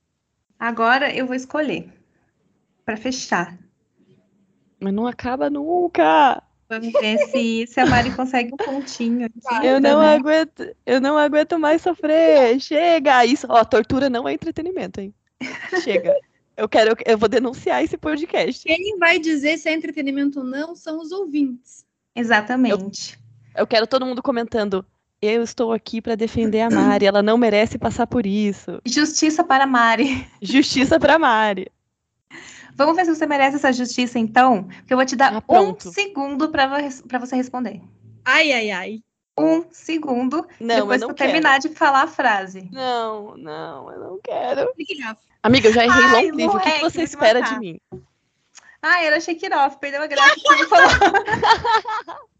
Agora 0.59 1.13
eu 1.15 1.25
vou 1.25 1.35
escolher. 1.35 1.89
Pra 2.83 2.97
fechar. 2.97 3.57
Mas 4.79 4.93
não 4.93 5.07
acaba 5.07 5.49
nunca. 5.49 6.43
Vamos 6.67 6.91
ver 6.93 7.17
se, 7.29 7.67
se 7.67 7.79
a 7.79 7.85
Mari 7.85 8.11
consegue 8.11 8.51
um 8.53 8.57
pontinho 8.57 9.25
aqui. 9.25 9.39
Eu 9.63 9.79
não 9.79 9.99
né? 9.99 10.15
aguento, 10.15 10.75
eu 10.85 10.99
não 10.99 11.17
aguento 11.17 11.59
mais 11.59 11.81
sofrer. 11.81 12.59
Chega! 12.59 13.23
Isso, 13.25 13.45
ó, 13.49 13.63
tortura 13.63 14.09
não 14.09 14.27
é 14.27 14.33
entretenimento, 14.33 14.99
hein? 14.99 15.13
Chega. 15.83 16.15
Eu 16.57 16.69
quero, 16.69 16.95
eu 17.05 17.17
vou 17.17 17.27
denunciar 17.27 17.83
esse 17.83 17.97
podcast. 17.97 18.63
Quem 18.63 18.97
vai 18.97 19.19
dizer 19.19 19.57
se 19.57 19.69
é 19.69 19.73
entretenimento 19.73 20.39
ou 20.39 20.45
não 20.45 20.75
são 20.75 20.99
os 20.99 21.11
ouvintes. 21.11 21.85
Exatamente. 22.15 23.19
Eu, 23.53 23.61
eu 23.61 23.67
quero 23.67 23.85
todo 23.85 24.05
mundo 24.05 24.23
comentando. 24.23 24.85
Eu 25.21 25.43
estou 25.43 25.73
aqui 25.73 26.01
para 26.01 26.15
defender 26.15 26.61
a 26.61 26.69
Mari. 26.69 27.05
Ela 27.05 27.21
não 27.21 27.37
merece 27.37 27.77
passar 27.77 28.07
por 28.07 28.25
isso. 28.25 28.79
Justiça 28.85 29.43
para 29.43 29.67
Mari. 29.67 30.27
Justiça 30.41 30.99
para 30.99 31.19
Mari. 31.19 31.71
Vamos 32.75 32.95
ver 32.95 33.05
se 33.05 33.15
você 33.15 33.25
merece 33.25 33.55
essa 33.55 33.71
justiça, 33.71 34.19
então. 34.19 34.63
Porque 34.65 34.93
eu 34.93 34.97
vou 34.97 35.05
te 35.05 35.15
dar 35.15 35.35
Ah, 35.35 35.43
um 35.49 35.79
segundo 35.79 36.49
para 36.49 37.19
você 37.19 37.35
responder. 37.35 37.81
Ai, 38.23 38.51
ai, 38.51 38.71
ai. 38.71 38.99
Um 39.37 39.65
segundo 39.71 40.47
Não, 40.59 40.75
depois 40.75 41.01
eu 41.01 41.07
que 41.07 41.13
não 41.23 41.27
eu 41.27 41.31
terminar 41.31 41.59
de 41.59 41.69
falar 41.69 42.03
a 42.03 42.07
frase. 42.07 42.69
Não, 42.71 43.35
não, 43.37 43.91
eu 43.91 43.99
não 43.99 44.19
quero. 44.23 44.73
Amiga, 45.43 45.67
eu 45.69 45.73
já 45.73 45.83
errei 45.85 46.03
Ai, 46.03 46.31
long 46.31 46.37
livre. 46.37 46.57
O 46.57 46.59
que, 46.59 46.71
que 46.71 46.79
você 46.81 47.03
espera 47.03 47.41
de 47.41 47.59
mim? 47.59 47.79
Ah, 48.81 49.03
era 49.03 49.19
Shake 49.19 49.45
It 49.45 49.55
Off. 49.55 49.77
Perdeu 49.79 50.01
a 50.01 50.07
graça 50.07 50.35
que 50.35 50.41
você 50.41 50.67
falou. 50.67 50.89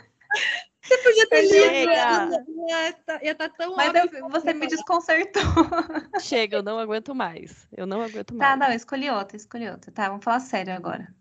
Você 0.90 0.98
podia 0.98 1.28
ter 1.28 1.42
lido. 1.42 1.52
Chega. 1.54 2.44
Ia 2.68 2.92
tá- 3.06 3.20
Ia 3.22 3.32
estar 3.32 3.48
tão 3.50 3.76
Mas 3.76 3.88
óbvio. 3.94 4.18
eu- 4.18 4.28
você 4.28 4.52
me 4.52 4.66
desconcertou. 4.66 5.42
Chega, 6.20 6.56
eu 6.56 6.62
não 6.64 6.78
aguento 6.80 7.14
mais. 7.14 7.68
Eu 7.76 7.86
não 7.86 8.02
aguento 8.02 8.34
Tá, 8.36 8.48
mais. 8.48 8.58
não, 8.58 8.66
eu 8.68 8.74
escolhi 8.74 9.08
outra, 9.10 9.36
escolhi 9.36 9.68
outra. 9.70 9.92
Tá, 9.92 10.08
vamos 10.08 10.24
falar 10.24 10.40
sério 10.40 10.74
agora. 10.74 11.14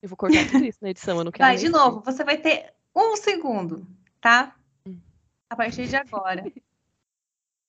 Eu 0.00 0.08
vou 0.08 0.16
cortar 0.16 0.46
tudo 0.48 0.64
isso 0.64 0.78
na 0.80 0.90
edição, 0.90 1.18
eu 1.18 1.24
não 1.24 1.32
quero 1.32 1.48
Vai, 1.48 1.56
de 1.56 1.68
novo, 1.68 2.00
você 2.04 2.22
vai 2.22 2.36
ter 2.38 2.72
um 2.94 3.16
segundo, 3.16 3.84
tá? 4.20 4.54
A 5.50 5.56
partir 5.56 5.86
de 5.88 5.96
agora. 5.96 6.44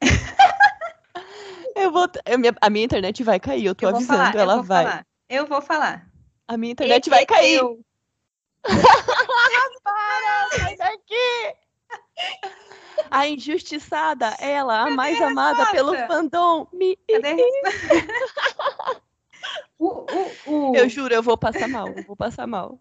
Eu 1.75 1.91
vou. 1.91 2.07
a 2.25 2.37
minha- 2.37 2.55
A 2.61 2.69
minha 2.71 2.85
internet 2.85 3.23
vai 3.23 3.39
cair, 3.39 3.65
eu 3.65 3.75
tô 3.75 3.85
eu 3.85 3.95
avisando, 3.95 4.17
falar, 4.17 4.33
eu 4.35 4.39
ela 4.41 4.55
vou 4.55 4.63
vai. 4.63 4.83
falar. 4.85 5.05
Eu 5.29 5.45
vou 5.45 5.61
falar. 5.61 6.07
A 6.47 6.57
minha 6.57 6.71
internet 6.71 7.07
vai 7.09 7.25
cair. 7.25 7.57
Eu. 7.59 7.79
Para, 9.83 10.49
sai 10.57 10.75
daqui! 10.75 11.55
A 13.17 13.27
injustiçada, 13.27 14.27
ela, 14.39 14.83
a 14.83 14.89
mais 14.91 15.19
amada 15.21 15.71
pelo 15.71 15.95
fandom. 16.07 16.67
Me... 16.71 16.97
Cadê? 17.09 17.35
o, 19.79 19.87
o, 19.87 20.71
o... 20.71 20.75
Eu 20.75 20.87
juro, 20.87 21.13
eu 21.13 21.23
vou 21.23 21.37
passar 21.37 21.67
mal, 21.67 21.87
eu 21.89 22.03
vou 22.03 22.15
passar 22.15 22.45
mal. 22.45 22.79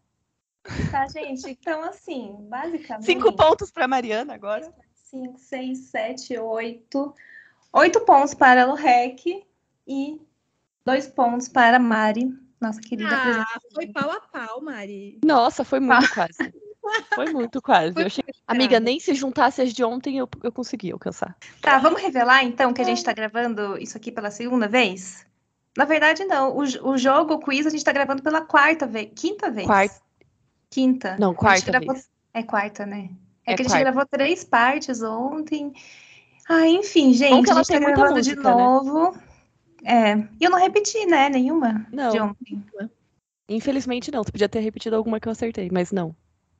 Tá, 0.90 1.06
gente? 1.08 1.48
Então, 1.48 1.82
assim, 1.84 2.36
basicamente. 2.48 3.06
Cinco 3.06 3.32
pontos 3.32 3.70
pra 3.70 3.86
Mariana 3.86 4.34
agora. 4.34 4.72
5, 4.94 5.38
6, 5.38 5.78
7, 5.78 6.38
8. 6.38 7.14
8 7.72 8.00
pontos 8.00 8.34
para 8.34 8.62
a 8.62 8.66
Lorec 8.66 9.46
e 9.86 10.20
2 10.84 11.06
pontos 11.08 11.48
para 11.48 11.76
a 11.76 11.80
Mari, 11.80 12.32
nossa 12.60 12.80
querida 12.80 13.10
Ah, 13.10 13.60
foi 13.74 13.86
pau 13.88 14.10
a 14.10 14.20
pau, 14.20 14.60
Mari. 14.60 15.20
Nossa, 15.24 15.64
foi 15.64 15.80
muito 15.80 16.12
quase. 16.12 16.52
Foi 17.14 17.32
muito 17.32 17.60
quase. 17.62 17.92
Foi 17.92 18.04
achei- 18.04 18.24
Amiga, 18.46 18.78
nem 18.80 18.98
se 19.00 19.14
juntasse 19.14 19.60
as 19.62 19.72
de 19.72 19.82
ontem 19.84 20.18
eu, 20.18 20.28
eu 20.42 20.52
consegui 20.52 20.92
alcançar. 20.92 21.36
Tá, 21.60 21.78
vamos 21.78 22.00
revelar 22.00 22.44
então 22.44 22.72
que 22.72 22.80
a 22.80 22.84
gente 22.84 23.02
tá 23.04 23.12
gravando 23.12 23.76
isso 23.78 23.96
aqui 23.96 24.10
pela 24.12 24.30
segunda 24.30 24.68
vez? 24.68 25.26
Na 25.76 25.84
verdade, 25.84 26.24
não. 26.24 26.56
O, 26.56 26.60
o 26.90 26.96
jogo, 26.98 27.34
o 27.34 27.38
quiz, 27.38 27.66
a 27.66 27.70
gente 27.70 27.84
tá 27.84 27.92
gravando 27.92 28.22
pela 28.22 28.40
quarta 28.40 28.86
vez. 28.86 29.10
Quinta 29.14 29.50
vez. 29.50 29.66
Quarta. 29.66 30.00
Quinta. 30.70 31.16
Não, 31.18 31.34
quarta 31.34 31.70
gravou- 31.70 31.92
vez. 31.94 32.08
É 32.32 32.42
quarta, 32.42 32.84
né? 32.86 33.10
É, 33.46 33.52
É 33.52 33.56
que 33.56 33.62
a 33.62 33.64
gente 33.64 33.72
quarta. 33.72 33.84
gravou 33.84 34.06
três 34.06 34.42
partes 34.44 35.02
ontem. 35.02 35.72
Ah, 36.48 36.66
enfim, 36.66 37.12
gente, 37.12 37.44
que 37.44 37.50
ela 37.50 37.60
a 37.60 37.62
gente 37.62 37.72
tá 37.72 37.80
muita 37.80 37.96
gravando 38.00 38.22
de 38.22 38.30
música, 38.36 38.54
né? 38.54 38.62
novo. 38.62 39.18
É. 39.84 40.14
E 40.40 40.44
eu 40.44 40.50
não 40.50 40.58
repeti, 40.58 41.04
né? 41.06 41.28
Nenhuma 41.28 41.86
Não. 41.92 42.10
de 42.10 42.20
ontem. 42.20 42.64
Infelizmente 43.48 44.10
não. 44.10 44.24
Tu 44.24 44.32
podia 44.32 44.48
ter 44.48 44.60
repetido 44.60 44.96
alguma 44.96 45.20
que 45.20 45.28
eu 45.28 45.32
acertei, 45.32 45.68
mas 45.70 45.92
não. 45.92 46.14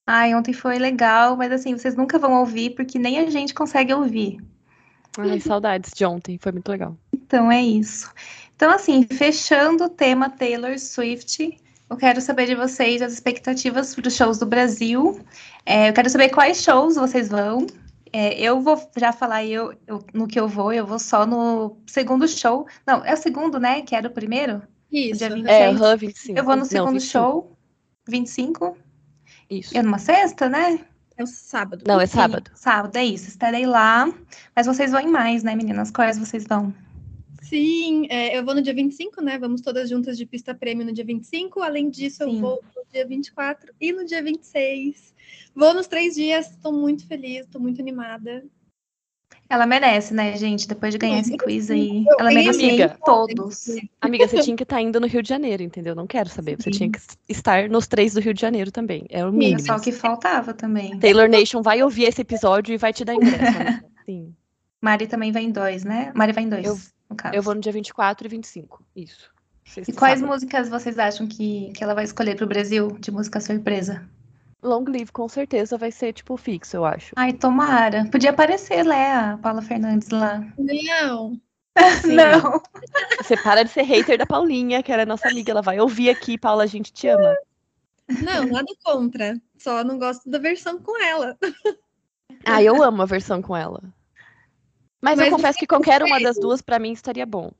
Ai, 0.06 0.34
ontem 0.34 0.52
foi 0.52 0.78
legal, 0.78 1.36
mas 1.36 1.50
assim, 1.52 1.76
vocês 1.76 1.96
nunca 1.96 2.18
vão 2.18 2.38
ouvir 2.40 2.70
porque 2.70 2.98
nem 2.98 3.18
a 3.18 3.28
gente 3.30 3.52
consegue 3.54 3.92
ouvir. 3.92 4.38
Ai, 5.18 5.40
saudades 5.40 5.92
de 5.94 6.04
ontem. 6.04 6.38
Foi 6.38 6.52
muito 6.52 6.68
legal. 6.70 6.96
Então 7.12 7.50
é 7.50 7.62
isso. 7.62 8.10
Então, 8.54 8.70
assim, 8.70 9.02
fechando 9.04 9.84
o 9.84 9.88
tema 9.88 10.30
Taylor 10.30 10.78
Swift, 10.78 11.58
eu 11.90 11.96
quero 11.96 12.20
saber 12.20 12.46
de 12.46 12.54
vocês 12.54 13.02
as 13.02 13.12
expectativas 13.12 13.94
para 13.94 14.06
os 14.08 14.14
shows 14.14 14.38
do 14.38 14.46
Brasil. 14.46 15.20
É, 15.64 15.88
eu 15.88 15.92
quero 15.92 16.08
saber 16.08 16.30
quais 16.30 16.62
shows 16.62 16.96
vocês 16.96 17.28
vão. 17.28 17.66
É, 18.12 18.38
eu 18.40 18.60
vou 18.60 18.80
já 18.96 19.12
falar 19.12 19.44
eu, 19.44 19.74
eu- 19.86 20.04
no 20.14 20.26
que 20.26 20.38
eu 20.38 20.46
vou, 20.48 20.72
eu 20.72 20.86
vou 20.86 20.98
só 20.98 21.26
no 21.26 21.76
segundo 21.86 22.26
show. 22.28 22.66
Não, 22.86 23.04
é 23.04 23.12
o 23.12 23.16
segundo, 23.16 23.58
né? 23.58 23.82
Que 23.82 23.94
era 23.94 24.08
o 24.08 24.12
primeiro? 24.12 24.62
Isso. 24.90 25.18
dia 25.18 25.30
20. 25.30 25.48
É, 25.48 25.66
Han 25.68 25.96
25. 25.96 26.38
eu 26.38 26.44
vou 26.44 26.54
no 26.54 26.60
Não, 26.60 26.66
segundo 26.66 26.92
25. 26.92 27.12
show, 27.12 27.56
25. 28.08 28.76
Isso. 29.48 29.76
É 29.76 29.82
numa 29.82 29.98
sexta, 29.98 30.48
né? 30.48 30.80
É 31.16 31.22
o 31.22 31.26
sábado. 31.26 31.84
Não, 31.86 32.00
é 32.00 32.06
sábado. 32.06 32.50
Sábado, 32.54 32.96
é 32.96 33.04
isso. 33.04 33.28
Estarei 33.28 33.64
lá. 33.64 34.12
Mas 34.54 34.66
vocês 34.66 34.90
vão 34.90 35.00
em 35.00 35.08
mais, 35.08 35.42
né, 35.42 35.56
meninas? 35.56 35.90
Quais 35.90 36.18
vocês 36.18 36.44
vão? 36.44 36.74
Sim, 37.42 38.06
é, 38.10 38.36
eu 38.36 38.44
vou 38.44 38.54
no 38.54 38.60
dia 38.60 38.74
25, 38.74 39.22
né? 39.22 39.38
Vamos 39.38 39.60
todas 39.60 39.88
juntas 39.88 40.18
de 40.18 40.26
pista 40.26 40.52
prêmio 40.52 40.84
no 40.84 40.92
dia 40.92 41.04
25. 41.04 41.62
Além 41.62 41.88
disso, 41.88 42.24
eu 42.24 42.30
Sim. 42.30 42.40
vou 42.40 42.62
no 42.74 42.82
dia 42.92 43.06
24 43.06 43.72
e 43.80 43.92
no 43.92 44.04
dia 44.04 44.22
26. 44.22 45.14
Vou 45.54 45.72
nos 45.72 45.86
três 45.86 46.16
dias, 46.16 46.50
estou 46.50 46.72
muito 46.72 47.06
feliz, 47.06 47.46
estou 47.46 47.60
muito 47.60 47.80
animada. 47.80 48.44
Ela 49.48 49.66
merece, 49.66 50.12
né, 50.12 50.36
gente? 50.36 50.66
Depois 50.66 50.92
de 50.92 50.98
ganhar 50.98 51.20
esse 51.20 51.36
quiz 51.36 51.70
aí. 51.70 52.04
Ela 52.18 52.30
amiga. 52.30 52.98
todos. 53.04 53.66
Amiga, 54.00 54.26
você 54.26 54.40
tinha 54.40 54.56
que 54.56 54.64
estar 54.64 54.80
indo 54.80 55.00
no 55.00 55.06
Rio 55.06 55.22
de 55.22 55.28
Janeiro, 55.28 55.62
entendeu? 55.62 55.94
Não 55.94 56.06
quero 56.06 56.28
saber. 56.28 56.56
Você 56.60 56.70
tinha 56.70 56.90
que 56.90 56.98
estar 57.28 57.68
nos 57.68 57.86
três 57.86 58.14
do 58.14 58.20
Rio 58.20 58.34
de 58.34 58.40
Janeiro 58.40 58.72
também. 58.72 59.06
É 59.08 59.24
o 59.24 59.32
mínimo. 59.32 59.60
só 59.60 59.76
o 59.76 59.80
que 59.80 59.92
faltava 59.92 60.52
também. 60.52 60.98
Taylor 60.98 61.28
Nation 61.28 61.62
vai 61.62 61.82
ouvir 61.82 62.04
esse 62.04 62.22
episódio 62.22 62.74
e 62.74 62.76
vai 62.78 62.92
te 62.92 63.04
dar 63.04 63.14
ingresso. 63.14 63.36
Sim. 64.04 64.34
Mari 64.80 65.06
também 65.06 65.32
vai 65.32 65.42
em 65.42 65.50
dois, 65.50 65.84
né? 65.84 66.12
Mari 66.14 66.32
vai 66.32 66.44
em 66.44 66.48
dois, 66.48 66.64
Eu- 66.66 66.78
no 67.08 67.16
caso. 67.16 67.34
Eu 67.34 67.42
vou 67.42 67.54
no 67.54 67.60
dia 67.60 67.72
24 67.72 68.26
e 68.26 68.30
25. 68.30 68.84
Isso. 68.94 69.30
E 69.86 69.92
quais 69.92 70.22
músicas 70.22 70.68
vocês 70.68 70.98
acham 70.98 71.26
que, 71.26 71.72
que 71.74 71.82
ela 71.82 71.94
vai 71.94 72.04
escolher 72.04 72.36
pro 72.36 72.46
Brasil 72.46 72.96
de 73.00 73.10
música 73.10 73.40
surpresa? 73.40 74.08
Long 74.62 74.84
Live 74.88 75.12
com 75.12 75.28
certeza 75.28 75.76
vai 75.76 75.92
ser, 75.92 76.12
tipo, 76.12 76.36
fixo, 76.36 76.76
eu 76.76 76.84
acho. 76.84 77.12
Ai, 77.16 77.32
tomara. 77.32 78.08
Podia 78.10 78.30
aparecer, 78.30 78.84
né, 78.84 79.12
a 79.12 79.38
Paula 79.38 79.62
Fernandes 79.62 80.08
lá. 80.08 80.40
Não, 80.58 81.40
Sim. 82.00 82.14
Não. 82.16 82.62
Você 83.18 83.36
para 83.36 83.62
de 83.62 83.70
ser 83.70 83.82
hater 83.82 84.18
da 84.18 84.26
Paulinha, 84.26 84.82
que 84.82 84.90
era 84.90 85.04
nossa 85.04 85.28
amiga. 85.28 85.50
Ela 85.50 85.62
vai 85.62 85.78
ouvir 85.78 86.10
aqui, 86.10 86.38
Paula, 86.38 86.64
a 86.64 86.66
gente 86.66 86.92
te 86.92 87.08
ama. 87.08 87.36
não, 88.22 88.46
nada 88.46 88.72
contra. 88.82 89.40
Só 89.58 89.84
não 89.84 89.98
gosto 89.98 90.28
da 90.28 90.38
versão 90.38 90.80
com 90.80 91.00
ela. 91.02 91.36
Ah, 92.44 92.62
eu 92.62 92.80
amo 92.80 93.02
a 93.02 93.06
versão 93.06 93.42
com 93.42 93.56
ela. 93.56 93.80
Mas, 95.00 95.18
Mas 95.18 95.20
eu 95.20 95.30
confesso 95.30 95.58
que 95.58 95.66
qualquer 95.66 96.02
uma 96.02 96.20
das 96.20 96.36
duas, 96.36 96.62
pra 96.62 96.78
mim, 96.78 96.92
estaria 96.92 97.26
bom. 97.26 97.50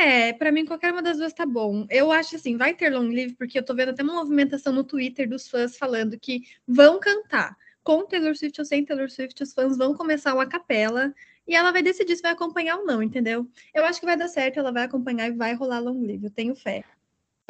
É, 0.00 0.32
pra 0.32 0.50
mim 0.50 0.64
qualquer 0.64 0.92
uma 0.92 1.02
das 1.02 1.18
duas 1.18 1.32
tá 1.32 1.44
bom. 1.44 1.86
Eu 1.90 2.10
acho 2.10 2.36
assim, 2.36 2.56
vai 2.56 2.72
ter 2.74 2.90
long 2.90 3.08
live, 3.08 3.34
porque 3.34 3.58
eu 3.58 3.62
tô 3.62 3.74
vendo 3.74 3.90
até 3.90 4.02
uma 4.02 4.14
movimentação 4.14 4.72
no 4.72 4.82
Twitter 4.82 5.28
dos 5.28 5.46
fãs 5.46 5.76
falando 5.76 6.18
que 6.18 6.42
vão 6.66 6.98
cantar. 6.98 7.54
Com 7.82 8.06
Taylor 8.06 8.34
Swift 8.34 8.60
ou 8.60 8.64
sem 8.64 8.84
Taylor 8.84 9.10
Swift, 9.10 9.42
os 9.42 9.52
fãs 9.52 9.76
vão 9.76 9.94
começar 9.94 10.34
uma 10.34 10.46
capela 10.46 11.12
e 11.46 11.54
ela 11.54 11.72
vai 11.72 11.82
decidir 11.82 12.16
se 12.16 12.22
vai 12.22 12.32
acompanhar 12.32 12.76
ou 12.76 12.86
não, 12.86 13.02
entendeu? 13.02 13.46
Eu 13.74 13.84
acho 13.84 14.00
que 14.00 14.06
vai 14.06 14.16
dar 14.16 14.28
certo, 14.28 14.58
ela 14.58 14.72
vai 14.72 14.84
acompanhar 14.84 15.28
e 15.28 15.32
vai 15.32 15.54
rolar 15.54 15.80
long 15.80 16.00
live, 16.06 16.24
eu 16.24 16.30
tenho 16.30 16.54
fé. 16.54 16.82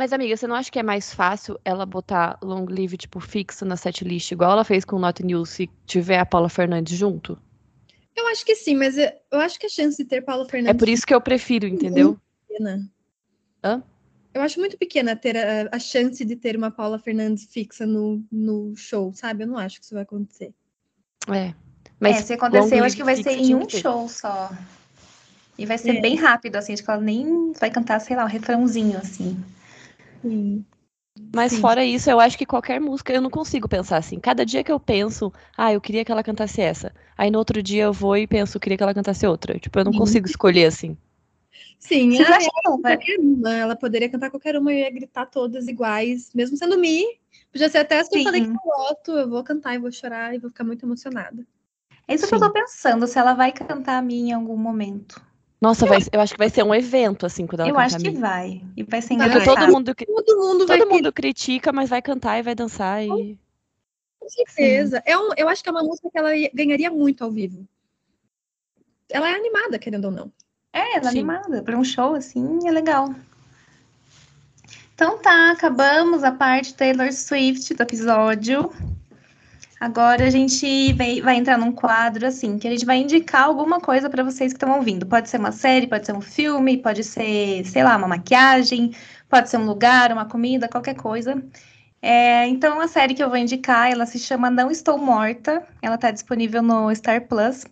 Mas, 0.01 0.15
amiga, 0.15 0.35
você 0.35 0.47
não 0.47 0.57
acha 0.57 0.71
que 0.71 0.79
é 0.79 0.83
mais 0.83 1.13
fácil 1.13 1.61
ela 1.63 1.85
botar 1.85 2.39
Long 2.43 2.65
Live, 2.65 2.97
tipo, 2.97 3.21
fixo 3.21 3.67
na 3.67 3.77
setlist, 3.77 4.31
igual 4.33 4.53
ela 4.53 4.65
fez 4.65 4.83
com 4.83 4.99
Not 4.99 5.23
News, 5.23 5.51
se 5.51 5.69
tiver 5.85 6.19
a 6.19 6.25
Paula 6.25 6.49
Fernandes 6.49 6.97
junto? 6.97 7.39
Eu 8.17 8.27
acho 8.29 8.43
que 8.43 8.55
sim, 8.55 8.75
mas 8.77 8.97
eu 8.97 9.11
eu 9.31 9.39
acho 9.41 9.61
que 9.61 9.67
a 9.67 9.69
chance 9.69 10.03
de 10.03 10.09
ter 10.09 10.23
Paulo 10.23 10.47
É 10.47 10.49
Fernandes 10.49 10.79
por 10.79 10.89
isso 10.89 11.07
que 11.07 11.15
eu 11.15 11.21
prefiro, 11.21 11.67
entendeu? 11.67 12.19
Pequena. 12.51 12.91
Hã? 13.63 13.83
Eu 14.33 14.43
acho 14.43 14.61
muito 14.61 14.79
pequena 14.79 15.17
ter 15.17 15.37
a, 15.37 15.69
a 15.73 15.79
chance 15.79 16.25
de 16.25 16.37
ter 16.37 16.57
uma 16.57 16.71
Paula 16.71 16.99
Fernandes 16.99 17.47
fixa 17.47 17.87
no, 17.87 18.23
no 18.31 18.75
show, 18.77 19.13
sabe? 19.15 19.43
Eu 19.45 19.49
não 19.49 19.59
acho 19.59 19.79
que 19.79 19.85
isso 19.85 19.95
vai 19.95 20.03
acontecer. 20.03 20.53
É. 21.29 21.55
Mas 21.99 22.19
é, 22.19 22.23
se 22.23 22.33
acontecer, 22.35 22.79
eu 22.79 22.85
acho 22.85 22.97
que 22.97 23.05
vai 23.05 23.17
ser 23.17 23.39
em 23.39 23.55
um 23.55 23.69
show 23.69 24.09
só. 24.09 24.51
E 25.59 25.67
vai 25.67 25.77
ser 25.77 25.97
É. 25.97 26.01
bem 26.01 26.17
rápido, 26.17 26.57
assim. 26.57 26.73
Acho 26.73 26.85
que 26.85 26.91
ela 26.91 27.01
nem 27.01 27.53
vai 27.53 27.71
cantar, 27.71 28.01
sei 28.01 28.17
lá, 28.17 28.25
um 28.25 28.29
refrãozinho, 28.29 28.99
assim. 28.99 29.37
Sim. 30.23 30.65
Mas 31.35 31.53
Sim. 31.53 31.61
fora 31.61 31.85
isso, 31.85 32.09
eu 32.09 32.19
acho 32.19 32.39
que 32.39 32.47
qualquer 32.47 32.81
música 32.81 33.13
eu 33.13 33.21
não 33.21 33.31
consigo 33.31 33.69
pensar 33.69 33.99
assim. 33.99 34.19
Cada 34.19 34.47
dia 34.47 34.65
que 34.65 34.73
eu 34.73 34.81
penso, 34.81 35.33
ah, 35.57 35.73
eu 35.73 35.81
queria 35.81 36.05
que 36.05 36.11
ela 36.11 36.23
cantasse 36.23 36.61
essa. 36.61 36.95
Aí 37.19 37.31
no 37.31 37.39
outro 37.39 37.63
dia 37.63 37.85
eu 37.85 37.93
vou 37.93 38.17
e 38.17 38.27
penso, 38.27 38.57
eu 38.57 38.61
queria 38.61 38.77
que 38.77 38.83
ela 38.83 38.95
cantasse 38.95 39.27
outra. 39.27 39.59
Tipo, 39.59 39.79
eu 39.81 39.85
não 39.85 39.93
Sim. 39.93 39.99
consigo 39.99 40.27
escolher 40.27 40.67
assim. 40.67 40.97
Sim, 41.79 42.13
Vocês 42.13 42.29
ah, 42.29 42.39
vai... 42.83 42.97
qualquer 42.97 43.19
uma. 43.19 43.55
Ela 43.55 43.77
poderia 43.77 44.09
cantar 44.09 44.31
qualquer 44.31 44.57
uma 44.57 44.73
e 44.73 44.81
eu 44.81 44.85
ia 44.85 44.91
gritar 44.91 45.27
todas 45.27 45.67
iguais, 45.69 46.31
mesmo 46.35 46.57
sendo 46.57 46.79
Mi. 46.79 47.05
Podia 47.53 47.69
ser 47.69 47.79
até 47.79 47.99
as 47.99 48.09
que 48.09 48.17
eu 48.17 48.19
Sim. 48.21 48.25
falei 48.25 48.43
que 48.43 48.51
eu 48.51 48.55
gosto, 48.65 49.13
eu 49.13 49.29
vou 49.29 49.43
cantar 49.43 49.75
e 49.75 49.79
vou 49.79 49.91
chorar 49.91 50.35
e 50.35 50.39
vou 50.39 50.51
ficar 50.51 50.65
muito 50.65 50.85
emocionada. 50.85 51.47
É 52.07 52.15
isso 52.15 52.27
que 52.27 52.35
eu 52.35 52.39
Sim. 52.39 52.45
tô 52.47 52.53
pensando, 52.53 53.07
se 53.07 53.19
ela 53.19 53.35
vai 53.35 53.53
cantar 53.53 53.99
a 53.99 54.03
mim 54.03 54.29
em 54.29 54.33
algum 54.33 54.57
momento. 54.57 55.21
Nossa, 55.61 55.85
vai, 55.85 55.99
eu 56.11 56.21
acho 56.21 56.33
que 56.33 56.39
vai 56.39 56.49
ser 56.49 56.63
um 56.63 56.75
evento, 56.75 57.27
assim, 57.27 57.47
quando 57.47 57.61
ela 57.61 57.69
Eu 57.69 57.79
acho 57.79 57.99
que 57.99 58.11
vai. 58.11 58.63
E 58.75 58.83
vai 58.83 59.03
ser. 59.03 59.17
Porque 59.17 59.27
engraçado. 59.27 59.57
todo 59.57 59.73
mundo, 59.73 59.95
Todo 59.95 60.39
mundo 60.39 60.67
todo 60.67 60.89
mundo 60.89 61.13
critica, 61.13 61.71
mas 61.71 61.91
vai 61.91 62.01
cantar 62.01 62.39
e 62.39 62.43
vai 62.43 62.55
dançar 62.55 63.05
e... 63.05 63.39
com 64.19 64.29
certeza. 64.29 65.03
É 65.05 65.19
um, 65.19 65.31
eu 65.37 65.49
acho 65.49 65.63
que 65.63 65.69
é 65.69 65.73
uma 65.73 65.83
música 65.83 66.11
que 66.11 66.19
ela 66.19 66.35
ia- 66.35 66.51
ganharia 66.55 66.91
muito 66.91 67.23
ao 67.23 67.31
vivo. 67.31 67.69
Ela 69.11 69.29
é 69.29 69.35
animada, 69.35 69.79
querendo 69.79 70.07
ou 70.07 70.11
não. 70.11 70.33
É, 70.73 70.97
ela 70.97 71.07
é 71.07 71.09
animada. 71.09 71.63
Para 71.63 71.77
um 71.77 71.85
show 71.85 72.15
assim, 72.15 72.61
é 72.67 72.71
legal. 72.71 73.15
Então 74.95 75.19
tá, 75.19 75.53
acabamos 75.53 76.23
a 76.23 76.31
parte 76.31 76.75
Taylor 76.75 77.13
Swift 77.13 77.75
do 77.75 77.83
episódio. 77.83 78.71
Agora 79.81 80.27
a 80.27 80.31
gente 80.31 80.93
vai, 80.93 81.23
vai 81.23 81.37
entrar 81.37 81.57
num 81.57 81.73
quadro 81.73 82.27
assim, 82.27 82.59
que 82.59 82.69
a 82.69 82.71
gente 82.71 82.85
vai 82.85 82.99
indicar 82.99 83.45
alguma 83.45 83.81
coisa 83.81 84.11
para 84.11 84.23
vocês 84.23 84.53
que 84.53 84.59
estão 84.59 84.77
ouvindo. 84.77 85.07
Pode 85.07 85.31
ser 85.31 85.39
uma 85.39 85.53
série, 85.53 85.87
pode 85.87 86.05
ser 86.05 86.13
um 86.13 86.21
filme, 86.21 86.77
pode 86.77 87.03
ser, 87.03 87.65
sei 87.65 87.83
lá, 87.83 87.97
uma 87.97 88.07
maquiagem, 88.07 88.95
pode 89.27 89.49
ser 89.49 89.57
um 89.57 89.65
lugar, 89.65 90.13
uma 90.13 90.27
comida, 90.27 90.69
qualquer 90.69 90.95
coisa. 90.95 91.43
É, 92.03 92.47
então 92.47 92.79
a 92.79 92.87
série 92.87 93.15
que 93.15 93.23
eu 93.23 93.29
vou 93.31 93.39
indicar, 93.39 93.91
ela 93.91 94.05
se 94.05 94.19
chama 94.19 94.51
Não 94.51 94.71
Estou 94.71 94.99
Morta. 94.99 95.67
Ela 95.81 95.95
está 95.95 96.11
disponível 96.11 96.63
no 96.63 96.95
Star 96.95 97.27
Plus. 97.27 97.65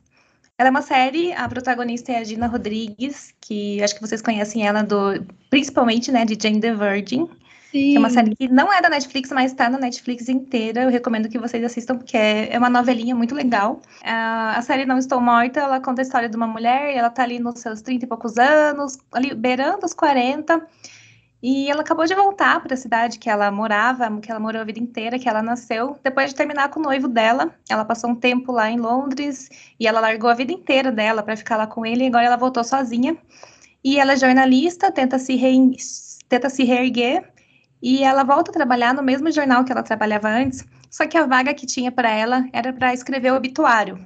Ela 0.59 0.68
é 0.68 0.71
uma 0.71 0.83
série, 0.83 1.33
a 1.35 1.49
protagonista 1.49 2.11
é 2.11 2.18
a 2.18 2.25
Gina 2.25 2.49
Rodrigues, 2.49 3.33
que 3.40 3.81
acho 3.81 3.94
que 3.94 4.01
vocês 4.01 4.21
conhecem 4.21 4.66
ela 4.66 4.83
do, 4.83 5.25
principalmente, 5.49 6.11
né, 6.11 6.25
de 6.25 6.37
Jane 6.40 6.61
the 6.61 6.75
Virgin. 6.75 7.29
Sim. 7.71 7.94
É 7.94 7.99
uma 7.99 8.11
série 8.11 8.35
que 8.35 8.49
não 8.49 8.73
é 8.73 8.81
da 8.81 8.88
Netflix, 8.88 9.31
mas 9.31 9.53
está 9.53 9.68
na 9.68 9.79
Netflix 9.79 10.29
inteira. 10.29 10.83
Eu 10.83 10.90
recomendo 10.90 11.29
que 11.29 11.38
vocês 11.38 11.62
assistam, 11.62 11.99
porque 11.99 12.16
é, 12.16 12.53
é 12.53 12.59
uma 12.59 12.71
novelinha 12.71 13.14
muito 13.14 13.37
legal. 13.37 13.81
A, 14.03 14.61
série 14.62 14.85
Não 14.85 14.99
Estou 14.99 15.21
Morta, 15.21 15.61
ela 15.61 15.79
conta 15.79 16.01
a 16.01 16.05
história 16.05 16.29
de 16.29 16.37
uma 16.37 16.47
mulher, 16.47 16.97
ela 16.97 17.11
tá 17.11 17.23
ali 17.23 17.38
nos 17.38 17.61
seus 17.61 17.81
30 17.83 18.07
e 18.07 18.09
poucos 18.09 18.37
anos, 18.37 18.99
ali 19.12 19.35
beirando 19.35 19.87
os 19.87 19.94
40, 19.94 20.66
e 21.42 21.70
ela 21.70 21.83
acabou 21.83 22.05
de 22.05 22.14
voltar 22.14 22.61
para 22.61 22.74
a 22.74 22.77
cidade 22.77 23.18
que 23.18 23.31
ela 23.31 23.51
morava, 23.51 24.20
que 24.20 24.31
ela 24.31 24.40
morou 24.40 24.61
a 24.61 24.64
vida 24.64 24.81
inteira, 24.81 25.18
que 25.18 25.29
ela 25.29 25.42
nasceu, 25.42 25.96
depois 26.03 26.31
de 26.31 26.37
terminar 26.37 26.68
com 26.70 26.81
o 26.81 26.83
noivo 26.83 27.07
dela. 27.07 27.55
Ela 27.68 27.85
passou 27.85 28.11
um 28.11 28.14
tempo 28.14 28.51
lá 28.51 28.70
em 28.70 28.79
Londres 28.79 29.48
e 29.79 29.87
ela 29.87 30.01
largou 30.01 30.29
a 30.29 30.35
vida 30.35 30.53
inteira 30.53 30.90
dela 30.90 31.22
para 31.22 31.37
ficar 31.37 31.57
lá 31.57 31.66
com 31.66 31.87
ele, 31.87 32.05
e 32.05 32.07
agora 32.09 32.27
ela 32.27 32.37
voltou 32.37 32.64
sozinha. 32.64 33.16
E 33.85 33.98
ela 33.98 34.14
é 34.14 34.16
jornalista, 34.16 34.90
tenta 34.90 35.18
se, 35.18 35.37
rein- 35.37 35.77
tenta 36.29 36.51
se 36.51 36.64
reerguer, 36.64 37.33
e 37.81 38.03
ela 38.03 38.24
volta 38.24 38.51
a 38.51 38.55
trabalhar 38.55 38.92
no 38.92 39.03
mesmo 39.03 39.31
jornal 39.31 39.64
que 39.64 39.70
ela 39.70 39.85
trabalhava 39.85 40.29
antes, 40.29 40.66
só 40.90 41.07
que 41.07 41.16
a 41.16 41.27
vaga 41.27 41.55
que 41.55 41.66
tinha 41.66 41.92
para 41.92 42.11
ela 42.11 42.44
era 42.53 42.72
para 42.72 42.92
escrever 42.92 43.33
o 43.33 43.37
obituário. 43.37 44.05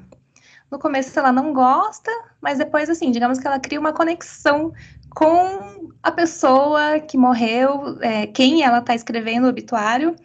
No 0.71 0.79
começo 0.79 1.18
ela 1.18 1.33
não 1.33 1.53
gosta, 1.53 2.11
mas 2.40 2.59
depois, 2.59 2.88
assim, 2.90 3.11
digamos 3.11 3.38
que 3.38 3.47
ela 3.47 3.59
cria 3.59 3.81
uma 3.81 3.92
conexão 3.92 4.73
com 5.14 5.92
a 6.03 6.11
pessoa 6.12 7.01
que 7.01 7.16
morreu, 7.16 7.98
é, 8.01 8.27
quem 8.27 8.62
ela 8.62 8.79
está 8.79 8.94
escrevendo 8.94 9.46
o 9.46 9.48
obituário. 9.51 10.16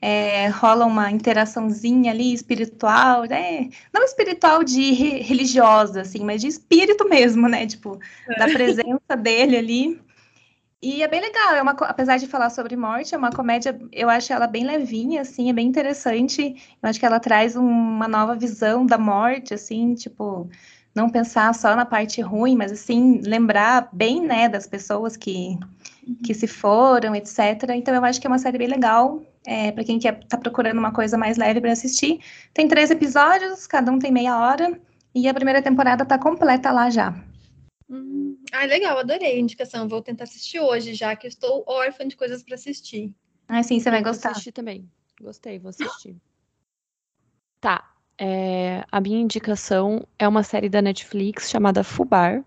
É, 0.00 0.48
rola 0.48 0.84
uma 0.84 1.10
interaçãozinha 1.10 2.12
ali 2.12 2.32
espiritual, 2.34 3.24
né? 3.24 3.70
Não 3.92 4.04
espiritual 4.04 4.62
de 4.62 4.92
re- 4.92 5.22
religiosa, 5.22 6.02
assim, 6.02 6.22
mas 6.22 6.42
de 6.42 6.48
espírito 6.48 7.08
mesmo, 7.08 7.48
né? 7.48 7.66
Tipo, 7.66 7.98
da 8.38 8.46
presença 8.46 9.16
dele 9.18 9.56
ali. 9.56 10.00
E 10.82 11.02
é 11.02 11.08
bem 11.08 11.20
legal, 11.20 11.54
é 11.54 11.62
uma, 11.62 11.72
apesar 11.72 12.18
de 12.18 12.26
falar 12.26 12.50
sobre 12.50 12.76
morte, 12.76 13.14
é 13.14 13.18
uma 13.18 13.32
comédia, 13.32 13.78
eu 13.90 14.08
acho 14.10 14.32
ela 14.32 14.46
bem 14.46 14.64
levinha, 14.64 15.22
assim, 15.22 15.48
é 15.50 15.52
bem 15.52 15.66
interessante. 15.66 16.54
Eu 16.82 16.88
acho 16.88 17.00
que 17.00 17.06
ela 17.06 17.18
traz 17.18 17.56
um- 17.56 17.62
uma 17.66 18.06
nova 18.06 18.36
visão 18.36 18.84
da 18.86 18.98
morte, 18.98 19.54
assim, 19.54 19.94
tipo, 19.94 20.48
não 20.96 21.10
pensar 21.10 21.54
só 21.54 21.76
na 21.76 21.84
parte 21.84 22.20
ruim, 22.22 22.56
mas 22.56 22.72
assim, 22.72 23.20
lembrar 23.22 23.88
bem, 23.92 24.20
né, 24.22 24.48
das 24.48 24.66
pessoas 24.66 25.16
que, 25.16 25.58
que 26.24 26.32
se 26.32 26.46
foram, 26.46 27.14
etc. 27.14 27.38
Então 27.74 27.94
eu 27.94 28.04
acho 28.04 28.18
que 28.20 28.26
é 28.26 28.30
uma 28.30 28.38
série 28.38 28.56
bem 28.56 28.66
legal, 28.66 29.22
é, 29.46 29.70
para 29.70 29.84
quem 29.84 29.98
quer 29.98 30.24
tá 30.24 30.38
procurando 30.38 30.78
uma 30.78 30.92
coisa 30.92 31.18
mais 31.18 31.36
leve 31.36 31.60
para 31.60 31.72
assistir. 31.72 32.18
Tem 32.54 32.66
três 32.66 32.90
episódios, 32.90 33.66
cada 33.66 33.92
um 33.92 33.98
tem 33.98 34.10
meia 34.10 34.38
hora, 34.38 34.80
e 35.14 35.28
a 35.28 35.34
primeira 35.34 35.62
temporada 35.62 36.04
tá 36.04 36.18
completa 36.18 36.72
lá 36.72 36.88
já. 36.88 37.14
Hum, 37.88 38.36
Ah, 38.52 38.64
legal, 38.64 38.98
adorei 38.98 39.36
a 39.36 39.38
indicação. 39.38 39.86
Vou 39.88 40.00
tentar 40.02 40.24
assistir 40.24 40.60
hoje, 40.60 40.94
já 40.94 41.14
que 41.14 41.26
eu 41.26 41.28
estou 41.28 41.62
órfã 41.66 42.08
de 42.08 42.16
coisas 42.16 42.42
para 42.42 42.54
assistir. 42.54 43.14
Ah, 43.46 43.62
sim, 43.62 43.78
você 43.78 43.90
vai 43.90 44.00
Eu 44.00 44.04
vou 44.04 44.12
gostar. 44.12 44.30
assistir 44.30 44.52
também. 44.52 44.90
Gostei, 45.20 45.58
vou 45.58 45.70
assistir. 45.70 46.16
Tá. 47.60 47.95
É, 48.18 48.84
a 48.90 49.00
minha 49.00 49.20
indicação 49.20 50.06
é 50.18 50.26
uma 50.26 50.42
série 50.42 50.68
da 50.68 50.80
Netflix 50.80 51.50
chamada 51.50 51.84
Fubar. 51.84 52.44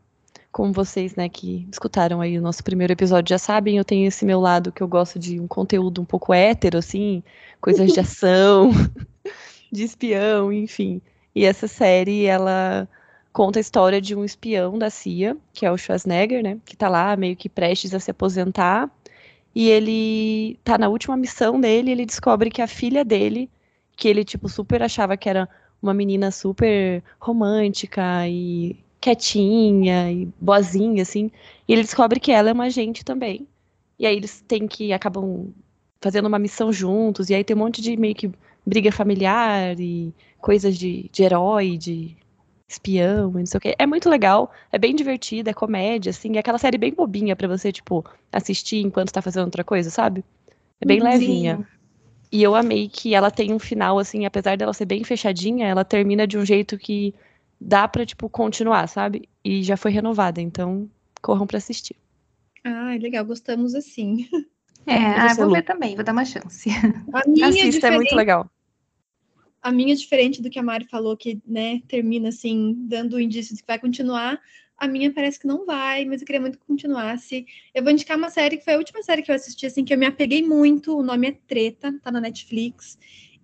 Como 0.51 0.73
vocês, 0.73 1.15
né, 1.15 1.29
que 1.29 1.67
escutaram 1.71 2.21
aí 2.21 2.37
o 2.37 2.41
nosso 2.41 2.63
primeiro 2.63 2.91
episódio 2.93 3.29
já 3.29 3.37
sabem, 3.37 3.77
eu 3.77 3.85
tenho 3.85 4.07
esse 4.07 4.25
meu 4.25 4.39
lado 4.39 4.71
que 4.71 4.81
eu 4.81 4.87
gosto 4.87 5.19
de 5.19 5.39
um 5.39 5.47
conteúdo 5.47 6.01
um 6.01 6.05
pouco 6.05 6.33
hétero, 6.33 6.79
assim, 6.79 7.23
coisas 7.61 7.93
de 7.93 7.99
ação, 8.01 8.71
de 9.71 9.83
espião, 9.83 10.51
enfim. 10.51 11.01
E 11.35 11.45
essa 11.45 11.67
série, 11.67 12.25
ela 12.25 12.89
conta 13.31 13.59
a 13.59 13.61
história 13.61 14.01
de 14.01 14.15
um 14.15 14.25
espião 14.25 14.77
da 14.79 14.89
CIA, 14.89 15.37
que 15.53 15.65
é 15.67 15.71
o 15.71 15.77
Schwarzenegger, 15.77 16.41
né, 16.41 16.57
que 16.65 16.75
tá 16.75 16.89
lá 16.89 17.15
meio 17.15 17.35
que 17.35 17.47
prestes 17.47 17.93
a 17.93 17.99
se 17.99 18.09
aposentar. 18.09 18.89
E 19.53 19.69
ele 19.69 20.59
tá 20.63 20.77
na 20.77 20.89
última 20.89 21.15
missão 21.15 21.59
dele, 21.59 21.91
ele 21.91 22.05
descobre 22.05 22.49
que 22.49 22.61
a 22.61 22.67
filha 22.67 23.05
dele, 23.05 23.49
que 23.99 24.07
ele 24.07 24.23
tipo 24.23 24.47
super 24.47 24.81
achava 24.81 25.17
que 25.17 25.27
era 25.29 25.47
uma 25.81 25.93
menina 25.93 26.31
super 26.31 27.03
romântica 27.19 28.27
e 28.27 28.77
quietinha 29.01 30.11
e 30.11 30.25
boazinha 30.39 31.01
assim, 31.03 31.29
e 31.67 31.73
ele 31.73 31.81
descobre 31.81 32.19
que 32.19 32.31
ela 32.31 32.49
é 32.49 32.53
uma 32.53 32.65
agente 32.65 33.03
também. 33.03 33.45
E 33.99 34.05
aí 34.07 34.15
eles 34.15 34.41
têm 34.47 34.67
que 34.67 34.93
acabam 34.93 35.53
fazendo 36.01 36.27
uma 36.27 36.39
missão 36.39 36.71
juntos, 36.71 37.29
e 37.29 37.35
aí 37.35 37.43
tem 37.43 37.55
um 37.55 37.59
monte 37.59 37.81
de 37.81 37.97
meio 37.97 38.15
que 38.15 38.31
briga 38.65 38.91
familiar 38.91 39.77
e 39.79 40.13
coisas 40.39 40.77
de, 40.77 41.09
de 41.11 41.23
herói, 41.23 41.77
de 41.77 42.15
espião, 42.67 43.31
e 43.31 43.39
não 43.39 43.45
sei 43.45 43.57
o 43.57 43.61
quê. 43.61 43.75
É 43.77 43.85
muito 43.85 44.09
legal, 44.09 44.51
é 44.71 44.77
bem 44.77 44.95
divertido, 44.95 45.49
é 45.49 45.53
comédia, 45.53 46.11
assim, 46.11 46.37
é 46.37 46.39
aquela 46.39 46.57
série 46.57 46.77
bem 46.77 46.93
bobinha 46.93 47.35
pra 47.35 47.47
você, 47.49 47.71
tipo, 47.71 48.05
assistir 48.31 48.77
enquanto 48.77 49.11
tá 49.11 49.21
fazendo 49.21 49.45
outra 49.45 49.63
coisa, 49.63 49.89
sabe? 49.89 50.23
É 50.79 50.85
bem 50.85 50.99
Sim. 50.99 51.05
levinha. 51.05 51.67
E 52.31 52.43
eu 52.43 52.55
amei 52.55 52.87
que 52.87 53.15
ela 53.15 53.31
tem 53.31 53.53
um 53.53 53.59
final, 53.59 53.97
assim, 53.97 54.25
apesar 54.25 54.55
dela 54.55 54.73
ser 54.73 54.85
bem 54.85 55.03
fechadinha, 55.03 55.67
ela 55.67 55.83
termina 55.83 56.27
de 56.27 56.37
um 56.37 56.45
jeito 56.45 56.77
que 56.77 57.13
dá 57.59 57.87
pra, 57.87 58.05
tipo, 58.05 58.29
continuar, 58.29 58.87
sabe? 58.87 59.27
E 59.43 59.63
já 59.63 59.75
foi 59.75 59.91
renovada, 59.91 60.39
então 60.39 60.89
corram 61.21 61.47
pra 61.47 61.57
assistir. 61.57 61.95
Ah, 62.63 62.95
legal, 62.99 63.25
gostamos 63.25 63.73
assim. 63.73 64.27
É, 64.85 64.95
ah, 64.95 65.33
vou 65.35 65.51
ver 65.51 65.63
também, 65.63 65.95
vou 65.95 66.03
dar 66.03 66.13
uma 66.13 66.25
chance. 66.25 66.69
A 67.13 67.27
minha 67.27 67.47
Assista, 67.49 67.67
é 67.67 67.69
diferente, 67.69 67.95
muito 67.97 68.15
legal. 68.15 68.49
a 69.61 69.71
minha 69.71 69.95
diferente 69.95 70.41
do 70.41 70.49
que 70.49 70.57
a 70.57 70.63
Mari 70.63 70.85
falou, 70.85 71.15
que, 71.17 71.39
né, 71.45 71.81
termina 71.87 72.29
assim, 72.29 72.75
dando 72.87 73.19
indício 73.19 73.55
de 73.55 73.61
que 73.61 73.67
vai 73.67 73.77
continuar. 73.77 74.39
A 74.79 74.87
minha 74.87 75.13
parece 75.13 75.37
que 75.37 75.45
não 75.45 75.65
vai, 75.65 76.05
mas 76.05 76.21
eu 76.21 76.25
queria 76.25 76.39
muito 76.39 76.57
que 76.57 76.65
continuasse. 76.65 77.45
Eu 77.75 77.83
vou 77.83 77.91
indicar 77.91 78.17
uma 78.17 78.29
série 78.29 78.57
que 78.57 78.63
foi 78.63 78.75
a 78.75 78.77
última 78.77 79.03
série 79.03 79.21
que 79.21 79.29
eu 79.29 79.35
assisti, 79.35 79.65
assim, 79.65 79.83
que 79.83 79.93
eu 79.93 79.97
me 79.97 80.05
apeguei 80.05 80.41
muito. 80.41 80.97
O 80.97 81.03
nome 81.03 81.27
é 81.27 81.31
Treta, 81.47 81.93
tá 82.01 82.09
na 82.09 82.21
Netflix. 82.21 82.97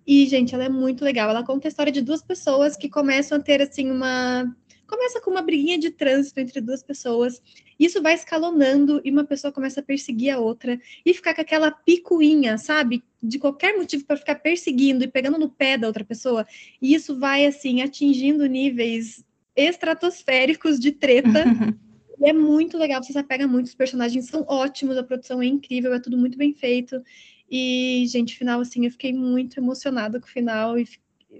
E, 0.06 0.24
gente, 0.26 0.54
ela 0.54 0.64
é 0.64 0.68
muito 0.68 1.04
legal. 1.04 1.28
Ela 1.28 1.44
conta 1.44 1.68
a 1.68 1.70
história 1.70 1.92
de 1.92 2.00
duas 2.00 2.22
pessoas 2.22 2.74
que 2.74 2.88
começam 2.88 3.36
a 3.36 3.42
ter, 3.42 3.60
assim, 3.60 3.90
uma. 3.90 4.50
Começa 4.86 5.20
com 5.20 5.30
uma 5.30 5.42
briguinha 5.42 5.76
de 5.78 5.90
trânsito 5.90 6.40
entre 6.40 6.60
duas 6.60 6.82
pessoas. 6.82 7.42
Isso 7.78 8.00
vai 8.00 8.14
escalonando 8.14 9.02
e 9.04 9.10
uma 9.10 9.24
pessoa 9.24 9.52
começa 9.52 9.80
a 9.80 9.82
perseguir 9.82 10.30
a 10.30 10.38
outra 10.38 10.80
e 11.04 11.12
ficar 11.12 11.34
com 11.34 11.40
aquela 11.40 11.70
picuinha, 11.72 12.56
sabe? 12.56 13.02
De 13.20 13.38
qualquer 13.38 13.76
motivo 13.76 14.06
para 14.06 14.16
ficar 14.16 14.36
perseguindo 14.36 15.02
e 15.04 15.08
pegando 15.08 15.38
no 15.38 15.50
pé 15.50 15.76
da 15.76 15.88
outra 15.88 16.04
pessoa. 16.04 16.46
E 16.80 16.94
isso 16.94 17.18
vai, 17.18 17.44
assim, 17.44 17.82
atingindo 17.82 18.46
níveis 18.46 19.25
estratosféricos 19.56 20.78
de 20.78 20.92
treta. 20.92 21.44
E 22.18 22.30
é 22.30 22.32
muito 22.32 22.78
legal, 22.78 23.02
você 23.02 23.12
se 23.12 23.18
apega 23.18 23.46
muito, 23.46 23.66
os 23.66 23.74
personagens 23.74 24.26
são 24.26 24.44
ótimos, 24.48 24.96
a 24.96 25.02
produção 25.02 25.42
é 25.42 25.46
incrível, 25.46 25.92
é 25.92 26.00
tudo 26.00 26.16
muito 26.16 26.38
bem 26.38 26.54
feito. 26.54 27.02
E, 27.50 28.04
gente, 28.08 28.36
final, 28.36 28.60
assim, 28.60 28.86
eu 28.86 28.90
fiquei 28.90 29.12
muito 29.12 29.60
emocionada 29.60 30.18
com 30.18 30.26
o 30.26 30.30
final. 30.30 30.78
E... 30.78 30.88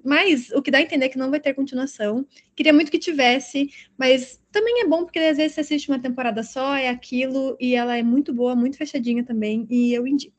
Mas 0.05 0.51
o 0.51 0.61
que 0.61 0.71
dá 0.71 0.79
a 0.79 0.83
entender 0.83 1.07
é 1.07 1.09
que 1.09 1.19
não 1.19 1.31
vai 1.31 1.41
ter 1.41 1.55
continuação. 1.55 2.27
Queria 2.55 2.73
muito 2.73 2.91
que 2.91 2.99
tivesse, 2.99 3.71
mas 3.97 4.39
também 4.53 4.83
é 4.83 4.87
bom 4.87 5.05
porque 5.05 5.19
às 5.19 5.39
vezes 5.39 5.55
você 5.55 5.61
assiste 5.63 5.89
uma 5.89 5.99
temporada 5.99 6.43
só, 6.43 6.77
é 6.77 6.89
aquilo, 6.89 7.57
e 7.59 7.75
ela 7.75 7.97
é 7.97 8.03
muito 8.03 8.33
boa, 8.35 8.55
muito 8.55 8.77
fechadinha 8.77 9.25
também, 9.25 9.67
e 9.71 9.95
eu 9.95 10.07
indico. 10.07 10.37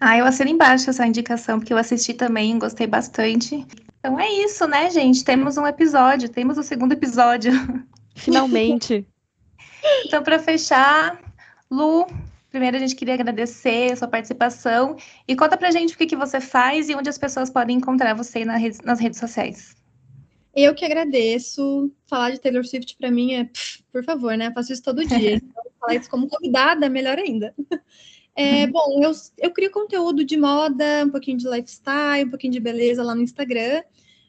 Ah, 0.00 0.18
eu 0.18 0.24
assino 0.24 0.50
embaixo 0.50 0.90
essa 0.90 1.06
indicação, 1.06 1.58
porque 1.58 1.72
eu 1.72 1.78
assisti 1.78 2.12
também, 2.12 2.58
gostei 2.58 2.86
bastante. 2.86 3.64
Então 4.04 4.20
é 4.20 4.30
isso, 4.30 4.68
né, 4.68 4.90
gente? 4.90 5.24
Temos 5.24 5.56
um 5.56 5.66
episódio, 5.66 6.28
temos 6.28 6.58
o 6.58 6.62
segundo 6.62 6.92
episódio. 6.92 7.52
Finalmente. 8.14 9.06
Então, 10.06 10.22
para 10.22 10.38
fechar, 10.38 11.20
Lu, 11.70 12.06
primeiro 12.48 12.74
a 12.74 12.80
gente 12.80 12.96
queria 12.96 13.12
agradecer 13.12 13.92
a 13.92 13.96
sua 13.96 14.08
participação 14.08 14.96
e 15.28 15.36
conta 15.36 15.58
pra 15.58 15.70
gente 15.70 15.94
o 15.94 15.98
que, 15.98 16.06
que 16.06 16.16
você 16.16 16.40
faz 16.40 16.88
e 16.88 16.94
onde 16.94 17.10
as 17.10 17.18
pessoas 17.18 17.50
podem 17.50 17.76
encontrar 17.76 18.14
você 18.14 18.46
na 18.46 18.56
rede- 18.56 18.78
nas 18.82 18.98
redes 18.98 19.20
sociais. 19.20 19.76
Eu 20.54 20.74
que 20.74 20.86
agradeço. 20.86 21.92
Falar 22.06 22.30
de 22.30 22.40
Taylor 22.40 22.64
Swift 22.64 22.96
para 22.96 23.10
mim 23.10 23.34
é, 23.34 23.44
pff, 23.44 23.84
por 23.92 24.02
favor, 24.04 24.38
né? 24.38 24.46
Eu 24.46 24.52
faço 24.52 24.72
isso 24.72 24.82
todo 24.82 25.06
dia. 25.06 25.36
Então, 25.44 25.64
falar 25.78 25.96
isso 25.96 26.08
como 26.08 26.28
convidada, 26.28 26.88
melhor 26.88 27.18
ainda. 27.18 27.54
É, 28.34 28.64
uhum. 28.64 28.72
Bom, 28.72 29.04
eu, 29.04 29.12
eu 29.36 29.50
crio 29.50 29.70
conteúdo 29.70 30.24
de 30.24 30.38
moda, 30.38 31.04
um 31.04 31.10
pouquinho 31.10 31.36
de 31.36 31.46
lifestyle, 31.46 32.24
um 32.24 32.30
pouquinho 32.30 32.54
de 32.54 32.60
beleza 32.60 33.02
lá 33.02 33.14
no 33.14 33.22
Instagram. 33.22 33.82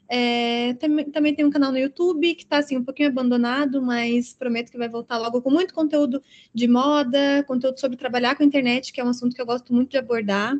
É, 0.08 0.74
também, 0.74 1.10
também 1.10 1.34
tem 1.34 1.44
um 1.44 1.50
canal 1.50 1.72
no 1.72 1.78
YouTube 1.78 2.34
que 2.34 2.44
está 2.44 2.58
assim, 2.58 2.76
um 2.76 2.84
pouquinho 2.84 3.08
abandonado, 3.08 3.82
mas 3.82 4.32
prometo 4.32 4.70
que 4.70 4.78
vai 4.78 4.88
voltar 4.88 5.18
logo 5.18 5.42
com 5.42 5.50
muito 5.50 5.74
conteúdo 5.74 6.22
de 6.54 6.68
moda, 6.68 7.44
conteúdo 7.46 7.80
sobre 7.80 7.96
trabalhar 7.96 8.36
com 8.36 8.42
a 8.42 8.46
internet, 8.46 8.92
que 8.92 9.00
é 9.00 9.04
um 9.04 9.08
assunto 9.08 9.34
que 9.34 9.42
eu 9.42 9.46
gosto 9.46 9.74
muito 9.74 9.90
de 9.90 9.98
abordar, 9.98 10.56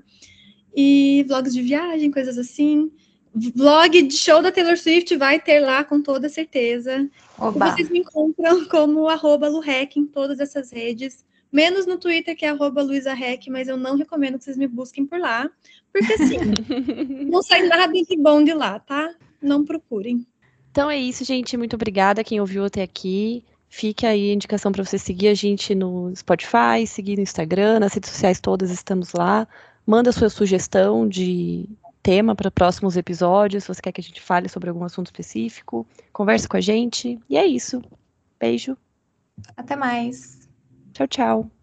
e 0.75 1.25
vlogs 1.29 1.55
de 1.55 1.63
viagem, 1.63 2.11
coisas 2.11 2.37
assim. 2.37 2.91
Vlog 3.35 4.03
de 4.03 4.17
show 4.17 4.43
da 4.43 4.51
Taylor 4.51 4.79
Swift 4.79 5.15
vai 5.17 5.39
ter 5.39 5.61
lá 5.61 5.85
com 5.85 6.01
toda 6.01 6.29
certeza. 6.29 7.09
Oba. 7.39 7.71
Vocês 7.71 7.91
me 7.91 8.01
encontram 8.01 8.65
como 8.67 9.09
arroba 9.09 9.49
Lurec 9.49 9.99
em 9.99 10.07
todas 10.07 10.41
essas 10.41 10.73
redes 10.73 11.25
menos 11.53 11.87
no 11.87 11.99
Twitter, 11.99 12.37
que 12.37 12.45
é 12.45 12.49
arroba 12.49 12.83
LuisaRec, 12.83 13.49
mas 13.51 13.69
eu 13.69 13.77
não 13.77 13.97
recomendo 13.97 14.39
que 14.39 14.45
vocês 14.45 14.57
me 14.57 14.67
busquem 14.67 15.07
por 15.07 15.19
lá, 15.19 15.49
porque 15.93 16.13
assim, 16.13 16.37
não 17.31 17.43
sai 17.43 17.67
nada 17.67 17.93
de 17.93 18.17
bom 18.17 18.43
de 18.43 18.53
lá, 18.53 18.79
tá? 18.79 19.15
Não 19.41 19.65
procurem. 19.65 20.27
Então 20.71 20.91
é 20.91 20.99
isso, 20.99 21.25
gente. 21.25 21.57
Muito 21.57 21.75
obrigada 21.75 22.25
quem 22.25 22.41
ouviu 22.41 22.65
até 22.65 22.83
aqui. 22.83 23.45
Fique 23.69 24.07
aí 24.07 24.31
a 24.31 24.35
indicação 24.35 24.71
para 24.71 24.85
você 24.85 24.99
seguir 24.99 25.29
a 25.29 25.35
gente 25.35 25.75
no 25.75 26.15
Spotify, 26.15 26.87
seguir 26.87 27.17
no 27.17 27.23
Instagram, 27.23 27.81
nas 27.81 27.95
redes 27.95 28.11
sociais 28.11 28.41
todas 28.41 28.71
estamos 28.71 29.13
lá. 29.13 29.47
Manda 29.87 30.13
sua 30.13 30.29
sugestão 30.29 31.09
de 31.09 31.69
tema 32.03 32.35
para 32.35 32.51
próximos 32.51 32.97
episódios, 32.97 33.65
se 33.65 33.69
você 33.69 33.83
quer 33.83 33.93
que 33.93 34.01
a 34.01 34.05
gente 34.05 34.21
fale 34.21 34.49
sobre 34.49 34.71
algum 34.71 34.85
assunto 34.85 35.07
específico. 35.07 35.87
Converse 36.13 36.49
com 36.49 36.57
a 36.57 36.61
gente. 36.61 37.19
E 37.29 37.37
é 37.37 37.45
isso. 37.45 37.83
Beijo. 38.39 38.77
Até 39.57 39.77
mais. 39.77 40.49
Tchau, 40.93 41.07
tchau. 41.07 41.56